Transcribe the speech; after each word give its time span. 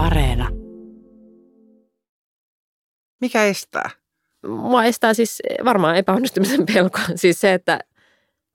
Areena. 0.00 0.48
Mikä 3.20 3.44
estää? 3.44 3.90
Mua 4.46 4.84
estää 4.84 5.14
siis 5.14 5.42
varmaan 5.64 5.96
epäonnistumisen 5.96 6.66
pelko. 6.66 6.98
Siis 7.14 7.40
se, 7.40 7.54
että 7.54 7.78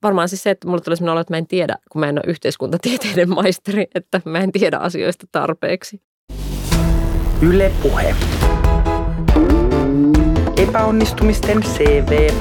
varmaan 0.03 0.29
siis 0.29 0.43
se, 0.43 0.49
että 0.49 0.67
mulle 0.67 0.81
tulee 0.81 0.95
sellainen 0.95 1.11
olo, 1.11 1.21
että 1.21 1.33
mä 1.33 1.37
en 1.37 1.47
tiedä, 1.47 1.75
kun 1.91 1.99
mä 1.99 2.09
en 2.09 2.17
ole 2.17 2.31
yhteiskuntatieteiden 2.31 3.29
maisteri, 3.35 3.87
että 3.95 4.21
mä 4.25 4.39
en 4.39 4.51
tiedä 4.51 4.77
asioista 4.77 5.27
tarpeeksi. 5.31 6.01
Yle 7.41 7.71
Puhe. 7.81 8.15
Epäonnistumisten 10.57 11.61
CV. 11.61 12.31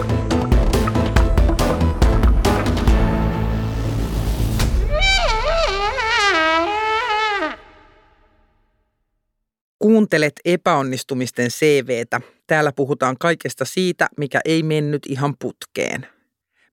Kuuntelet 9.85 10.33
epäonnistumisten 10.45 11.49
CVtä. 11.49 12.21
Täällä 12.47 12.73
puhutaan 12.73 13.17
kaikesta 13.21 13.65
siitä, 13.65 14.09
mikä 14.17 14.41
ei 14.45 14.63
mennyt 14.63 15.07
ihan 15.07 15.35
putkeen. 15.39 16.07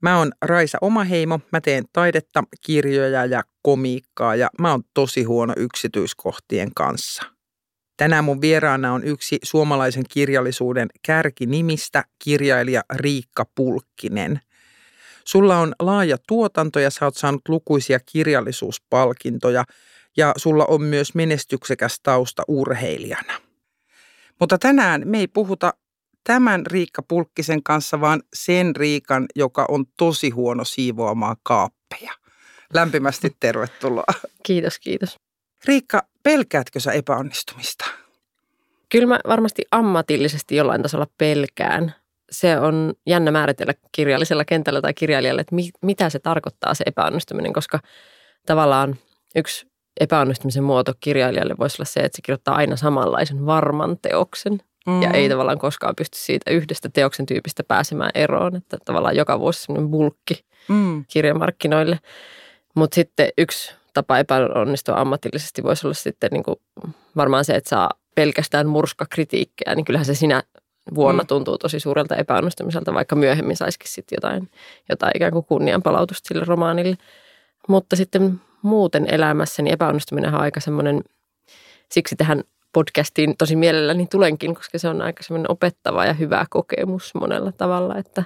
Mä 0.01 0.17
oon 0.17 0.31
Raisa 0.41 0.77
Omaheimo, 0.81 1.39
mä 1.51 1.61
teen 1.61 1.83
taidetta, 1.93 2.43
kirjoja 2.65 3.25
ja 3.25 3.43
komiikkaa 3.61 4.35
ja 4.35 4.49
mä 4.59 4.71
oon 4.71 4.83
tosi 4.93 5.23
huono 5.23 5.53
yksityiskohtien 5.57 6.69
kanssa. 6.75 7.23
Tänään 7.97 8.23
mun 8.23 8.41
vieraana 8.41 8.93
on 8.93 9.03
yksi 9.03 9.39
suomalaisen 9.43 10.05
kirjallisuuden 10.09 10.87
kärkinimistä, 11.05 12.03
kirjailija 12.23 12.81
Riikka 12.93 13.45
Pulkkinen. 13.55 14.39
Sulla 15.25 15.57
on 15.57 15.73
laaja 15.79 16.17
tuotanto 16.27 16.79
ja 16.79 16.89
sä 16.89 17.05
oot 17.05 17.17
saanut 17.17 17.41
lukuisia 17.47 17.99
kirjallisuuspalkintoja 18.11 19.63
ja 20.17 20.33
sulla 20.37 20.65
on 20.65 20.81
myös 20.81 21.15
menestyksekäs 21.15 21.99
tausta 22.03 22.43
urheilijana. 22.47 23.33
Mutta 24.39 24.57
tänään 24.57 25.01
me 25.05 25.19
ei 25.19 25.27
puhuta 25.27 25.73
tämän 26.23 26.65
Riikka 26.65 27.01
Pulkkisen 27.01 27.63
kanssa, 27.63 28.01
vaan 28.01 28.23
sen 28.33 28.75
Riikan, 28.75 29.25
joka 29.35 29.65
on 29.69 29.85
tosi 29.97 30.29
huono 30.29 30.63
siivoamaan 30.65 31.35
kaappeja. 31.43 32.13
Lämpimästi 32.73 33.35
tervetuloa. 33.39 34.13
Kiitos, 34.43 34.79
kiitos. 34.79 35.19
Riikka, 35.65 36.03
pelkäätkö 36.23 36.79
sä 36.79 36.91
epäonnistumista? 36.91 37.85
Kyllä 38.89 39.07
mä 39.07 39.19
varmasti 39.27 39.61
ammatillisesti 39.71 40.55
jollain 40.55 40.81
tasolla 40.81 41.07
pelkään. 41.17 41.95
Se 42.31 42.59
on 42.59 42.93
jännä 43.07 43.31
määritellä 43.31 43.73
kirjallisella 43.91 44.45
kentällä 44.45 44.81
tai 44.81 44.93
kirjailijalle, 44.93 45.41
että 45.41 45.55
mi- 45.55 45.71
mitä 45.81 46.09
se 46.09 46.19
tarkoittaa 46.19 46.73
se 46.73 46.83
epäonnistuminen, 46.87 47.53
koska 47.53 47.79
tavallaan 48.45 48.95
yksi 49.35 49.70
epäonnistumisen 50.01 50.63
muoto 50.63 50.93
kirjailijalle 50.99 51.55
voisi 51.59 51.75
olla 51.81 51.89
se, 51.89 51.99
että 51.99 52.15
se 52.15 52.21
kirjoittaa 52.21 52.55
aina 52.55 52.75
samanlaisen 52.75 53.45
varman 53.45 53.97
teoksen 54.01 54.59
mm. 54.87 55.01
ja 55.01 55.11
ei 55.11 55.29
tavallaan 55.29 55.59
koskaan 55.59 55.95
pysty 55.95 56.17
siitä 56.17 56.51
yhdestä 56.51 56.89
teoksen 56.89 57.25
tyypistä 57.25 57.63
pääsemään 57.63 58.11
eroon, 58.15 58.55
että 58.55 58.77
tavallaan 58.85 59.15
joka 59.15 59.39
vuosi 59.39 59.63
semmoinen 59.63 59.91
bulkki 59.91 60.45
mm. 60.67 61.05
kirjamarkkinoille. 61.07 61.99
Mutta 62.75 62.95
sitten 62.95 63.29
yksi 63.37 63.73
tapa 63.93 64.17
epäonnistua 64.19 64.95
ammatillisesti 64.95 65.63
voisi 65.63 65.87
olla 65.87 65.93
sitten 65.93 66.29
niin 66.31 66.43
kuin 66.43 66.55
varmaan 67.15 67.45
se, 67.45 67.53
että 67.53 67.69
saa 67.69 67.89
pelkästään 68.15 68.67
murskakritiikkejä, 68.67 69.75
niin 69.75 69.85
kyllähän 69.85 70.05
se 70.05 70.15
sinä 70.15 70.43
vuonna 70.95 71.23
mm. 71.23 71.27
tuntuu 71.27 71.57
tosi 71.57 71.79
suurelta 71.79 72.15
epäonnistumiselta, 72.15 72.93
vaikka 72.93 73.15
myöhemmin 73.15 73.57
saisikin 73.57 73.91
sitten 73.91 74.17
jotain, 74.17 74.49
jotain 74.89 75.11
ikään 75.15 75.31
kuin 75.31 75.45
kunnianpalautusta 75.45 76.27
sille 76.27 76.45
romaanille. 76.45 76.97
Mutta 77.67 77.95
sitten 77.95 78.41
muuten 78.61 79.13
elämässäni 79.13 79.71
epäonnistuminen 79.71 80.33
on 80.33 80.41
aika 80.41 80.59
semmoinen, 80.59 81.03
siksi 81.89 82.15
tähän 82.15 82.43
podcastiin 82.73 83.37
tosi 83.37 83.55
mielelläni 83.55 84.07
tulenkin, 84.07 84.55
koska 84.55 84.77
se 84.77 84.87
on 84.87 85.01
aika 85.01 85.23
semmoinen 85.23 85.51
opettava 85.51 86.05
ja 86.05 86.13
hyvä 86.13 86.45
kokemus 86.49 87.13
monella 87.13 87.51
tavalla, 87.51 87.97
että, 87.97 88.23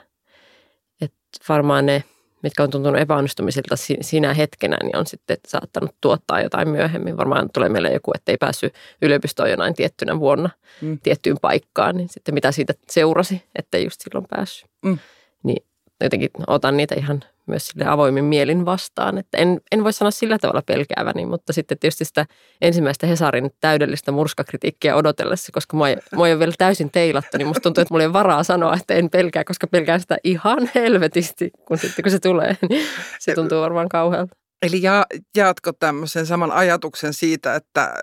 että 1.02 1.18
varmaan 1.50 1.86
ne, 1.86 2.04
mitkä 2.44 2.64
on 2.64 2.70
tuntunut 2.70 3.02
epäonnistumisilta 3.02 3.76
siinä 4.02 4.34
hetkenä, 4.34 4.78
niin 4.84 4.98
on 4.98 5.06
sitten 5.06 5.38
saattanut 5.48 5.96
tuottaa 6.02 6.42
jotain 6.42 6.70
myöhemmin. 6.70 7.18
Varmaan 7.18 7.50
tulee 7.54 7.70
meille 7.70 7.92
joku, 7.92 8.12
että 8.16 8.32
ei 8.32 8.38
päässyt 8.38 8.74
yliopistoon 9.02 9.50
jonain 9.50 9.74
tiettynä 9.74 10.20
vuonna 10.20 10.50
mm. 10.82 11.00
tiettyyn 11.04 11.38
paikkaan, 11.42 11.98
niin 11.98 12.10
sitten 12.10 12.34
mitä 12.34 12.52
siitä 12.52 12.74
seurasi, 12.90 13.44
että 13.56 13.78
just 13.78 14.02
silloin 14.02 14.26
päässyt. 14.30 14.70
Mm. 14.86 14.98
Niin 15.44 15.66
jotenkin 16.04 16.30
otan 16.48 16.78
niitä 16.78 16.96
ihan 16.96 17.24
myös 17.48 17.68
sille 17.68 17.86
avoimin 17.86 18.26
mielin 18.26 18.66
vastaan. 18.66 19.18
Että 19.18 19.38
en, 19.38 19.62
en 19.72 19.84
voi 19.84 19.94
sanoa 19.94 20.12
sillä 20.12 20.40
tavalla 20.40 20.62
pelkääväni, 20.62 21.26
mutta 21.26 21.54
sitten 21.54 21.80
tietysti 21.80 22.06
sitä 22.06 22.26
ensimmäistä 22.62 23.08
Hesarin 23.08 23.52
täydellistä 23.60 24.12
murskakritiikkiä 24.12 24.96
odotellessa, 24.96 25.52
koska 25.52 25.78
mua 25.78 25.90
ei, 25.90 25.98
mua 26.16 26.28
ei 26.28 26.34
ole 26.34 26.40
vielä 26.40 26.54
täysin 26.58 26.92
teilattu, 26.92 27.38
niin 27.38 27.48
musta 27.48 27.62
tuntuu, 27.62 27.82
että 27.82 27.94
mulla 27.94 28.04
ei 28.04 28.14
varaa 28.14 28.44
sanoa, 28.44 28.74
että 28.74 28.94
en 28.94 29.10
pelkää, 29.10 29.44
koska 29.44 29.68
pelkään 29.68 30.00
sitä 30.00 30.18
ihan 30.24 30.70
helvetisti, 30.76 31.52
kun 31.68 31.78
sitten 31.78 32.04
kun 32.04 32.12
se 32.12 32.20
tulee, 32.20 32.58
niin 32.70 32.88
se 33.20 33.34
tuntuu 33.34 33.62
varmaan 33.62 33.90
kauhealta. 33.90 34.36
Eli 34.62 34.82
ja, 34.82 35.06
jaatko 35.38 35.72
tämmöisen 35.74 36.26
saman 36.26 36.52
ajatuksen 36.52 37.14
siitä, 37.14 37.56
että 37.56 37.94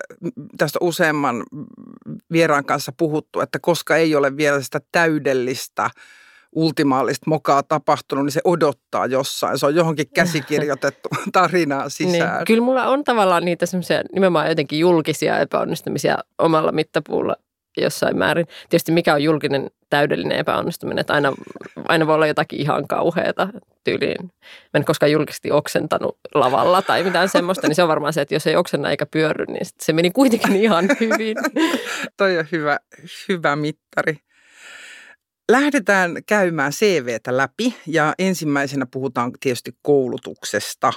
tästä 0.57 0.79
useamman 0.81 1.43
vieraan 2.31 2.65
kanssa 2.65 2.91
puhuttu, 2.97 3.41
että 3.41 3.59
koska 3.61 3.95
ei 3.95 4.15
ole 4.15 4.37
vielä 4.37 4.61
sitä 4.61 4.79
täydellistä 4.91 5.89
ultimaalista 6.55 7.29
mokaa 7.29 7.63
tapahtunut, 7.63 8.25
niin 8.25 8.31
se 8.31 8.41
odottaa 8.43 9.05
jossain. 9.05 9.59
Se 9.59 9.65
on 9.65 9.75
johonkin 9.75 10.09
käsikirjoitettu 10.15 11.09
tarinaa 11.33 11.89
sisään. 11.89 12.35
Niin, 12.35 12.45
kyllä 12.47 12.63
mulla 12.63 12.87
on 12.87 13.03
tavallaan 13.03 13.45
niitä 13.45 13.65
semmoisia 13.65 14.01
nimenomaan 14.13 14.49
jotenkin 14.49 14.79
julkisia 14.79 15.39
epäonnistumisia 15.39 16.17
omalla 16.39 16.71
mittapuulla 16.71 17.35
jossain 17.77 18.17
määrin. 18.17 18.47
Tietysti 18.69 18.91
mikä 18.91 19.13
on 19.13 19.23
julkinen 19.23 19.71
täydellinen 19.89 20.39
epäonnistuminen, 20.39 20.99
että 20.99 21.13
aina, 21.13 21.33
aina 21.87 22.07
voi 22.07 22.15
olla 22.15 22.27
jotakin 22.27 22.61
ihan 22.61 22.87
kauheata 22.87 23.47
tyyliin. 23.83 24.23
Mä 24.23 24.77
en 24.77 24.85
koskaan 24.85 25.11
julkisesti 25.11 25.51
oksentanut 25.51 26.17
lavalla 26.33 26.81
tai 26.81 27.03
mitään 27.03 27.29
semmoista, 27.29 27.67
niin 27.67 27.75
se 27.75 27.83
on 27.83 27.89
varmaan 27.89 28.13
se, 28.13 28.21
että 28.21 28.35
jos 28.35 28.47
ei 28.47 28.55
oksenna 28.55 28.89
eikä 28.89 29.05
pyörry, 29.05 29.45
niin 29.45 29.65
se 29.79 29.93
meni 29.93 30.11
kuitenkin 30.11 30.55
ihan 30.55 30.85
hyvin. 30.99 31.37
Toi 32.17 32.37
on 32.37 32.45
hyvä, 32.51 32.79
hyvä 33.29 33.55
mittari. 33.55 34.17
Lähdetään 35.51 36.17
käymään 36.25 36.71
CVtä 36.71 37.37
läpi 37.37 37.75
ja 37.87 38.13
ensimmäisenä 38.19 38.85
puhutaan 38.91 39.31
tietysti 39.39 39.75
koulutuksesta. 39.81 40.93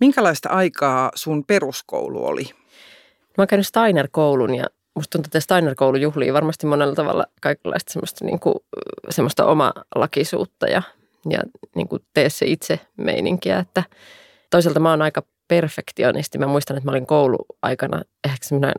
Minkälaista 0.00 0.48
aikaa 0.48 1.10
sun 1.14 1.44
peruskoulu 1.44 2.26
oli? 2.26 2.44
Mä 3.22 3.34
oon 3.38 3.48
käynyt 3.48 3.66
Steiner-koulun 3.66 4.54
ja 4.54 4.64
musta 4.94 5.10
tuntuu, 5.10 5.28
että 5.28 5.40
Steiner-koulu 5.40 5.96
juhlii 5.96 6.32
varmasti 6.32 6.66
monella 6.66 6.94
tavalla 6.94 7.26
kaikenlaista 7.40 7.92
semmoista, 7.92 8.24
niin 8.24 8.40
kuin, 8.40 8.54
semmoista 9.10 9.46
omalakisuutta 9.46 10.66
ja, 10.66 10.82
ja 11.30 11.40
niin 11.74 11.88
kuin 11.88 12.02
tee 12.14 12.30
se 12.30 12.46
itse 12.46 12.80
meininkiä. 12.96 13.58
Että 13.58 13.82
toisaalta 14.50 14.80
mä 14.80 14.90
oon 14.90 15.02
aika 15.02 15.22
perfektionisti. 15.48 16.38
Mä 16.38 16.46
muistan, 16.46 16.76
että 16.76 16.86
mä 16.86 16.90
olin 16.90 17.06
kouluaikana 17.06 18.02
ehkä 18.24 18.46
semmoinen 18.46 18.74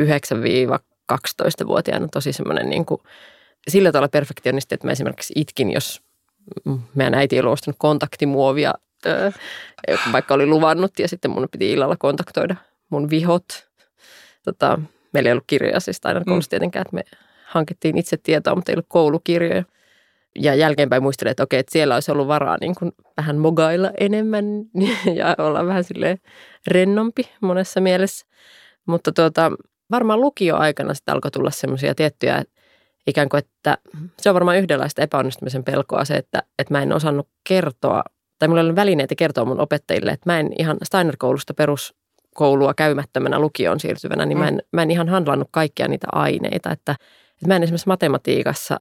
9-12-vuotiaana 0.00 2.08
tosi 2.08 2.32
semmoinen 2.32 2.70
niin 2.70 2.86
kuin 2.86 3.00
sillä 3.68 3.92
tavalla 3.92 4.08
perfektionisti, 4.08 4.74
että 4.74 4.86
mä 4.86 4.92
esimerkiksi 4.92 5.32
itkin, 5.36 5.72
jos 5.72 6.02
meidän 6.94 7.14
äiti 7.14 7.36
ei 7.36 7.40
ollut 7.40 7.52
ostanut 7.52 7.76
kontaktimuovia, 7.78 8.74
vaikka 10.12 10.34
oli 10.34 10.46
luvannut 10.46 10.98
ja 10.98 11.08
sitten 11.08 11.30
mun 11.30 11.48
piti 11.52 11.72
illalla 11.72 11.96
kontaktoida 11.96 12.56
mun 12.90 13.10
vihot. 13.10 13.44
Tota, 14.44 14.78
meillä 15.12 15.28
ei 15.28 15.32
ollut 15.32 15.44
kirjoja 15.46 15.80
siis 15.80 16.00
aina 16.04 16.20
mm. 16.20 16.24
koulussa 16.26 16.50
tietenkään, 16.50 16.80
että 16.80 16.94
me 16.94 17.02
hankittiin 17.44 17.98
itse 17.98 18.16
tietoa, 18.16 18.54
mutta 18.54 18.72
ei 18.72 18.74
ollut 18.74 18.86
koulukirjoja. 18.88 19.64
Ja 20.38 20.54
jälkeenpäin 20.54 21.02
muistelin, 21.02 21.30
että 21.30 21.42
okei, 21.42 21.58
että 21.58 21.72
siellä 21.72 21.94
olisi 21.94 22.12
ollut 22.12 22.28
varaa 22.28 22.56
niin 22.60 22.74
kuin 22.78 22.92
vähän 23.16 23.38
mogailla 23.38 23.90
enemmän 24.00 24.44
ja 25.18 25.34
olla 25.38 25.66
vähän 25.66 25.84
sille 25.84 26.18
rennompi 26.66 27.22
monessa 27.40 27.80
mielessä. 27.80 28.26
Mutta 28.86 29.12
tuota, 29.12 29.52
varmaan 29.90 30.20
lukioaikana 30.20 30.94
sitten 30.94 31.14
alkoi 31.14 31.30
tulla 31.30 31.50
semmoisia 31.50 31.94
tiettyjä 31.94 32.44
ikään 33.06 33.28
kuin, 33.28 33.38
että 33.38 33.78
se 34.20 34.30
on 34.30 34.34
varmaan 34.34 34.56
yhdenlaista 34.56 35.02
epäonnistumisen 35.02 35.64
pelkoa 35.64 36.04
se, 36.04 36.14
että, 36.14 36.42
että 36.58 36.74
mä 36.74 36.82
en 36.82 36.92
osannut 36.92 37.28
kertoa, 37.48 38.02
tai 38.38 38.48
mulla 38.48 38.60
ei 38.60 38.66
ole 38.66 38.76
välineitä 38.76 39.14
kertoa 39.14 39.44
mun 39.44 39.60
opettajille, 39.60 40.10
että 40.10 40.32
mä 40.32 40.40
en 40.40 40.50
ihan 40.58 40.76
Steiner-koulusta 40.84 41.54
peruskoulua 41.54 42.74
käymättömänä 42.74 43.38
lukioon 43.38 43.80
siirtyvänä, 43.80 44.26
niin 44.26 44.38
mm. 44.38 44.42
mä, 44.42 44.48
en, 44.48 44.62
mä 44.72 44.82
en 44.82 44.90
ihan 44.90 45.08
handlannut 45.08 45.48
kaikkia 45.50 45.88
niitä 45.88 46.06
aineita, 46.12 46.70
että, 46.70 46.92
että 47.32 47.46
mä 47.46 47.56
en 47.56 47.62
esimerkiksi 47.62 47.88
matematiikassa 47.88 48.80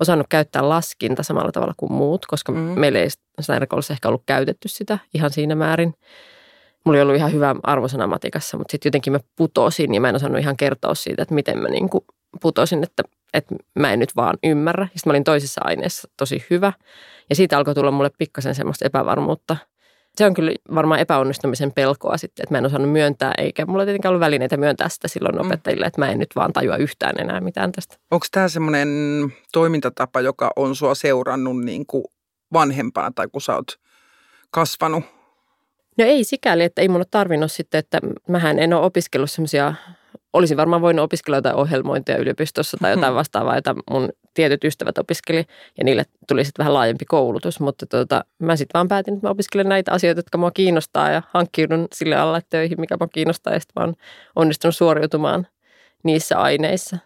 osannut 0.00 0.26
käyttää 0.30 0.68
laskinta 0.68 1.22
samalla 1.22 1.52
tavalla 1.52 1.74
kuin 1.76 1.92
muut, 1.92 2.26
koska 2.26 2.52
mm. 2.52 2.58
meillä 2.58 2.98
ei 2.98 3.08
Steiner-koulussa 3.40 3.92
ehkä 3.92 4.08
ollut 4.08 4.22
käytetty 4.26 4.68
sitä 4.68 4.98
ihan 5.14 5.30
siinä 5.30 5.54
määrin. 5.54 5.94
Mulla 6.84 6.98
ei 6.98 7.02
ollut 7.02 7.16
ihan 7.16 7.32
hyvä 7.32 7.56
arvosana 7.62 8.06
matikassa, 8.06 8.58
mutta 8.58 8.72
sitten 8.72 8.88
jotenkin 8.88 9.12
mä 9.12 9.20
putosin 9.36 9.94
ja 9.94 10.00
mä 10.00 10.08
en 10.08 10.16
osannut 10.16 10.40
ihan 10.40 10.56
kertoa 10.56 10.94
siitä, 10.94 11.22
että 11.22 11.34
miten 11.34 11.58
mä 11.58 11.68
niin 11.68 11.88
kuin 11.90 12.04
putosin, 12.42 12.82
että 12.82 13.02
että 13.34 13.54
mä 13.78 13.92
en 13.92 13.98
nyt 13.98 14.16
vaan 14.16 14.38
ymmärrä. 14.44 14.86
Sitten 14.86 15.02
mä 15.06 15.12
olin 15.12 15.24
toisessa 15.24 15.60
aineessa 15.64 16.08
tosi 16.16 16.46
hyvä. 16.50 16.72
Ja 17.30 17.36
siitä 17.36 17.58
alkoi 17.58 17.74
tulla 17.74 17.90
mulle 17.90 18.10
pikkasen 18.18 18.54
semmoista 18.54 18.86
epävarmuutta. 18.86 19.56
se 20.16 20.26
on 20.26 20.34
kyllä 20.34 20.52
varmaan 20.74 21.00
epäonnistumisen 21.00 21.72
pelkoa 21.72 22.16
sitten, 22.16 22.42
että 22.42 22.54
mä 22.54 22.58
en 22.58 22.66
osannut 22.66 22.92
myöntää, 22.92 23.32
eikä 23.38 23.66
mulla 23.66 23.84
tietenkään 23.84 24.10
ollut 24.10 24.24
välineitä 24.24 24.56
myöntää 24.56 24.88
sitä 24.88 25.08
silloin 25.08 25.34
mm. 25.34 25.46
opettajille, 25.46 25.86
että 25.86 26.00
mä 26.00 26.10
en 26.10 26.18
nyt 26.18 26.36
vaan 26.36 26.52
tajua 26.52 26.76
yhtään 26.76 27.20
enää 27.20 27.40
mitään 27.40 27.72
tästä. 27.72 27.96
Onko 28.10 28.26
tämä 28.30 28.48
semmoinen 28.48 28.88
toimintatapa, 29.52 30.20
joka 30.20 30.50
on 30.56 30.76
sua 30.76 30.94
seurannut 30.94 31.64
niin 31.64 31.86
kuin 31.86 32.04
vanhempana 32.52 33.10
tai 33.14 33.28
kun 33.32 33.40
sä 33.40 33.54
oot 33.54 33.78
kasvanut? 34.50 35.04
No 35.98 36.04
ei 36.04 36.24
sikäli, 36.24 36.64
että 36.64 36.82
ei 36.82 36.88
mun 36.88 36.96
ole 36.96 37.06
tarvinnut 37.10 37.52
sitten, 37.52 37.78
että 37.78 38.00
mähän 38.28 38.58
en 38.58 38.72
ole 38.72 38.84
opiskellut 38.84 39.30
semmoisia 39.30 39.74
olisin 40.32 40.56
varmaan 40.56 40.82
voinut 40.82 41.04
opiskella 41.04 41.36
jotain 41.36 41.56
ohjelmointia 41.56 42.16
yliopistossa 42.16 42.76
tai 42.80 42.90
jotain 42.90 43.12
hmm. 43.12 43.16
vastaavaa, 43.16 43.54
jota 43.54 43.74
mun 43.90 44.08
tietyt 44.34 44.64
ystävät 44.64 44.98
opiskeli 44.98 45.44
ja 45.78 45.84
niille 45.84 46.04
tuli 46.28 46.44
sitten 46.44 46.62
vähän 46.62 46.74
laajempi 46.74 47.04
koulutus, 47.04 47.60
mutta 47.60 47.86
tota, 47.86 48.24
mä 48.38 48.56
sitten 48.56 48.78
vaan 48.78 48.88
päätin, 48.88 49.14
että 49.14 49.26
mä 49.26 49.30
opiskelen 49.30 49.68
näitä 49.68 49.92
asioita, 49.92 50.18
jotka 50.18 50.38
mua 50.38 50.50
kiinnostaa 50.50 51.10
ja 51.10 51.22
hankkiudun 51.30 51.88
sille 51.92 52.16
alle 52.16 52.40
töihin, 52.50 52.80
mikä 52.80 52.96
mua 53.00 53.08
kiinnostaa 53.08 53.52
ja 53.52 53.60
sitten 53.60 53.82
oon 53.82 53.94
onnistunut 54.36 54.76
suoriutumaan 54.76 55.46
niissä 56.04 56.38
aineissa. 56.38 56.98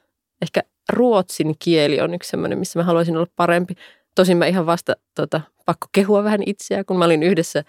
Ehkä 0.43 0.61
ruotsin 0.93 1.55
kieli 1.59 2.01
on 2.01 2.15
yksi 2.15 2.31
semmoinen, 2.31 2.59
missä 2.59 2.79
mä 2.79 2.85
haluaisin 2.85 3.17
olla 3.17 3.31
parempi. 3.37 3.75
Tosin 4.15 4.37
mä 4.37 4.47
ihan 4.47 4.67
vasta 4.67 4.95
tota, 5.15 5.41
pakko 5.67 5.87
kehua 5.93 6.25
vähän 6.25 6.43
itseä, 6.47 6.85
kun 6.85 6.99
mä 6.99 7.05
olin 7.05 7.23
yhdessä 7.23 7.65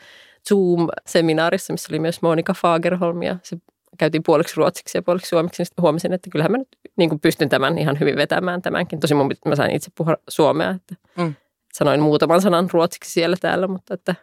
Zoom-seminaarissa, 0.50 1.74
missä 1.74 1.88
oli 1.92 2.00
myös 2.00 2.22
Monika 2.22 2.54
Fagerholm 2.54 3.24
ja 3.24 3.38
se 3.44 3.58
käytiin 3.98 4.24
puoliksi 4.24 4.54
ruotsiksi 4.58 4.98
ja 4.98 5.02
puoliksi 5.02 5.30
suomeksi, 5.30 5.64
niin 5.64 5.82
huomasin, 5.82 6.14
että 6.14 6.30
kyllähän 6.30 6.52
mä 6.52 6.58
nyt 6.58 6.68
niin 6.98 7.10
kuin 7.10 7.20
pystyn 7.20 7.50
tämän 7.50 7.78
ihan 7.78 8.00
hyvin 8.00 8.16
vetämään 8.16 8.62
tämänkin. 8.62 9.00
Tosi 9.00 9.14
mun, 9.14 9.32
mä 9.46 9.56
sain 9.56 9.76
itse 9.76 9.92
puhua 9.98 10.18
suomea, 10.30 10.70
että 10.70 10.96
mm. 11.18 11.34
sanoin 11.74 12.02
muutaman 12.02 12.42
sanan 12.42 12.70
ruotsiksi 12.74 13.12
siellä 13.12 13.36
täällä, 13.42 13.68
mutta 13.68 13.94
että, 13.94 14.16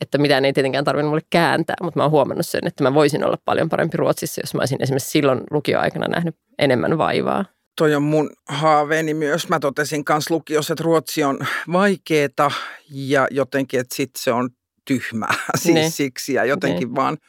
että 0.00 0.18
mitään 0.18 0.44
ei 0.44 0.52
tietenkään 0.52 0.84
tarvinnut 0.84 1.10
mulle 1.10 1.26
kääntää, 1.30 1.76
mutta 1.82 1.98
mä 1.98 2.04
oon 2.04 2.10
huomannut 2.10 2.46
sen, 2.46 2.66
että 2.66 2.82
mä 2.82 2.94
voisin 2.94 3.24
olla 3.24 3.38
paljon 3.44 3.68
parempi 3.68 3.96
ruotsissa, 3.96 4.40
jos 4.40 4.54
mä 4.54 4.60
olisin 4.60 4.82
esimerkiksi 4.82 5.10
silloin 5.10 5.40
lukioaikana 5.50 6.06
nähnyt 6.08 6.36
enemmän 6.58 6.98
vaivaa. 6.98 7.44
Toi 7.78 7.94
on 7.94 8.02
mun 8.02 8.30
haaveeni 8.48 9.14
myös. 9.14 9.48
Mä 9.48 9.60
totesin 9.60 10.04
kanssa 10.04 10.34
lukiossa, 10.34 10.72
että 10.72 10.84
ruotsi 10.84 11.24
on 11.24 11.38
vaikeeta 11.72 12.50
ja 12.90 13.28
jotenkin, 13.30 13.80
että 13.80 13.94
sit 13.94 14.10
se 14.16 14.32
on 14.32 14.50
tyhmää 14.84 15.34
siis 15.58 15.74
ne. 15.74 15.90
siksi 15.90 16.34
ja 16.34 16.44
jotenkin 16.44 16.88
ne. 16.88 16.94
vaan– 16.94 17.18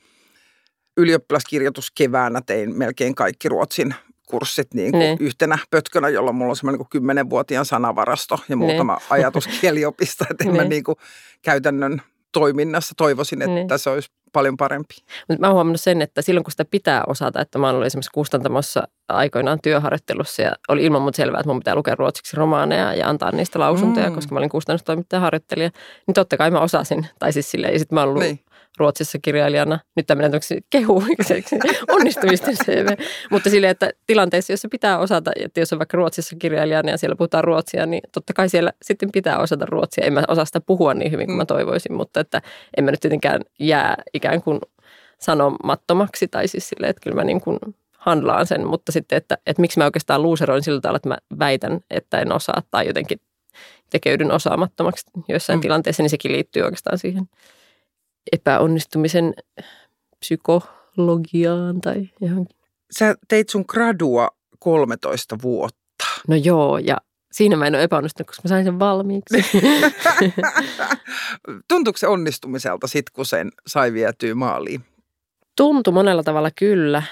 ylioppilaskirjoitus 0.98 1.92
keväänä 1.92 2.42
tein 2.46 2.78
melkein 2.78 3.16
kaikki 3.16 3.50
ruotsin 3.50 3.96
kurssit 4.28 4.74
niin 4.74 4.92
kuin 4.92 5.00
niin. 5.00 5.18
yhtenä 5.20 5.58
pötkönä, 5.72 6.10
jolloin 6.10 6.36
mulla 6.36 6.50
on 6.50 6.56
semmoinen 6.56 6.80
niin 6.80 6.90
kymmenenvuotiaan 6.90 7.66
sanavarasto 7.66 8.40
ja 8.50 8.58
muutama 8.58 8.96
niin. 8.96 9.06
ajatus 9.10 9.48
kieliopista, 9.62 10.26
että 10.32 10.44
niin. 10.44 10.56
mä 10.56 10.64
niin 10.64 10.84
kuin 10.84 10.96
käytännön 11.42 12.02
toiminnassa 12.32 12.94
toivoisin, 12.98 13.42
että 13.42 13.54
niin. 13.54 13.80
se 13.80 13.90
olisi 13.90 14.10
paljon 14.34 14.58
parempi. 14.58 14.96
Mutta 15.28 15.40
mä 15.40 15.48
oon 15.48 15.54
huomannut 15.54 15.82
sen, 15.82 16.02
että 16.02 16.22
silloin 16.22 16.44
kun 16.44 16.52
sitä 16.52 16.66
pitää 16.66 17.04
osata, 17.08 17.42
että 17.42 17.60
mä 17.60 17.70
olin 17.70 17.84
esimerkiksi 17.84 18.12
kustantamossa 18.14 18.88
aikoinaan 19.08 19.60
työharjoittelussa 19.64 20.42
ja 20.42 20.52
oli 20.70 20.84
ilman 20.86 21.02
muuta 21.02 21.16
selvää, 21.16 21.40
että 21.40 21.50
mun 21.50 21.60
pitää 21.60 21.76
lukea 21.76 21.96
ruotsiksi 21.96 22.38
romaaneja 22.38 22.94
ja 22.94 23.10
antaa 23.10 23.32
niistä 23.32 23.60
lausuntoja, 23.60 24.10
mm. 24.10 24.16
koska 24.16 24.34
mä 24.34 24.40
olin 24.40 24.50
kustannustoimittaja 24.50 25.20
harjoittelija, 25.20 25.70
niin 26.08 26.14
totta 26.14 26.38
kai 26.38 26.52
mä 26.52 26.60
osasin. 26.60 27.08
Tai 27.20 27.34
siis 27.34 27.52
silleen, 27.52 27.74
ja 27.74 27.80
sitten 27.80 27.96
mä 27.96 28.02
oon 28.02 28.10
ollut 28.10 28.24
niin. 28.24 28.40
Ruotsissa 28.78 29.20
kirjailijana. 29.22 29.80
Nyt 29.96 30.08
tämmöinen 30.08 30.32
kehu 30.70 31.04
onnistumisten 31.96 32.56
CV. 32.66 32.88
Mutta 33.32 33.50
silleen, 33.50 33.72
että 33.72 33.90
tilanteissa, 34.08 34.54
jossa 34.54 34.68
pitää 34.72 35.00
osata, 35.00 35.32
että 35.36 35.60
jos 35.60 35.74
on 35.74 35.80
vaikka 35.80 35.98
Ruotsissa 35.98 36.36
kirjailijana 36.40 36.90
ja 36.90 36.98
siellä 36.98 37.16
puhutaan 37.16 37.44
ruotsia, 37.44 37.86
niin 37.86 38.02
totta 38.12 38.34
kai 38.34 38.50
siellä 38.50 38.72
sitten 38.82 39.12
pitää 39.12 39.40
osata 39.40 39.66
ruotsia. 39.66 40.06
En 40.06 40.14
mä 40.14 40.24
osaa 40.28 40.46
sitä 40.46 40.62
puhua 40.62 40.94
niin 40.94 41.12
hyvin 41.12 41.28
kuin 41.28 41.38
mä 41.38 41.44
mm. 41.44 41.48
toivoisin, 41.48 41.94
mutta 41.94 42.20
että 42.20 42.42
en 42.78 42.84
mä 42.84 42.92
nyt 42.92 43.00
tietenkään 43.00 43.42
jää 43.60 43.96
ikään 44.14 44.42
kuin 44.42 44.60
sanomattomaksi 45.20 46.28
tai 46.28 46.48
siis 46.48 46.70
silleen, 46.70 46.90
että 46.90 47.02
kyllä 47.04 47.16
mä 47.16 47.24
niin 47.24 47.42
kuin 47.42 47.60
handlaan 47.98 48.48
sen, 48.48 48.68
mutta 48.68 48.92
sitten, 48.92 49.18
että, 49.18 49.38
että 49.46 49.62
miksi 49.62 49.80
mä 49.80 49.86
oikeastaan 49.86 50.22
luuseroin 50.22 50.64
sillä 50.64 50.82
tavalla, 50.82 50.98
että 50.98 51.10
mä 51.10 51.18
väitän, 51.40 51.80
että 51.90 52.20
en 52.20 52.32
osaa 52.32 52.62
tai 52.72 52.88
jotenkin 52.88 53.20
tekeydyn 53.90 54.32
osaamattomaksi 54.32 55.06
joissain 55.28 55.60
mm. 55.60 55.62
tilanteissa, 55.62 56.04
niin 56.04 56.10
sekin 56.10 56.32
liittyy 56.32 56.64
oikeastaan 56.64 56.98
siihen 56.98 57.30
epäonnistumisen 58.32 59.34
psykologiaan 60.20 61.82
tai 61.82 62.10
johonkin. 62.22 62.58
Sä 62.98 63.16
teit 63.28 63.50
sun 63.50 63.66
gradua 63.68 64.30
13 64.60 65.38
vuotta. 65.42 66.06
No 66.28 66.36
joo, 66.36 66.78
ja 66.78 66.98
siinä 67.32 67.56
mä 67.56 67.68
en 67.68 67.76
ole 67.76 67.84
epäonnistunut, 67.84 68.28
koska 68.28 68.42
mä 68.46 68.50
sain 68.50 68.66
sen 68.66 68.80
valmiiksi. 68.80 69.38
Tuntuuko 71.70 71.98
se 71.98 72.08
onnistumiselta 72.08 72.88
sitten, 72.88 73.14
kun 73.14 73.26
sen 73.26 73.52
sai 73.68 73.94
vietyä 73.94 74.36
maaliin? 74.36 74.82
Tuntui 75.58 75.94
monella 75.94 76.24
tavalla 76.24 76.52
kyllä. 76.52 77.04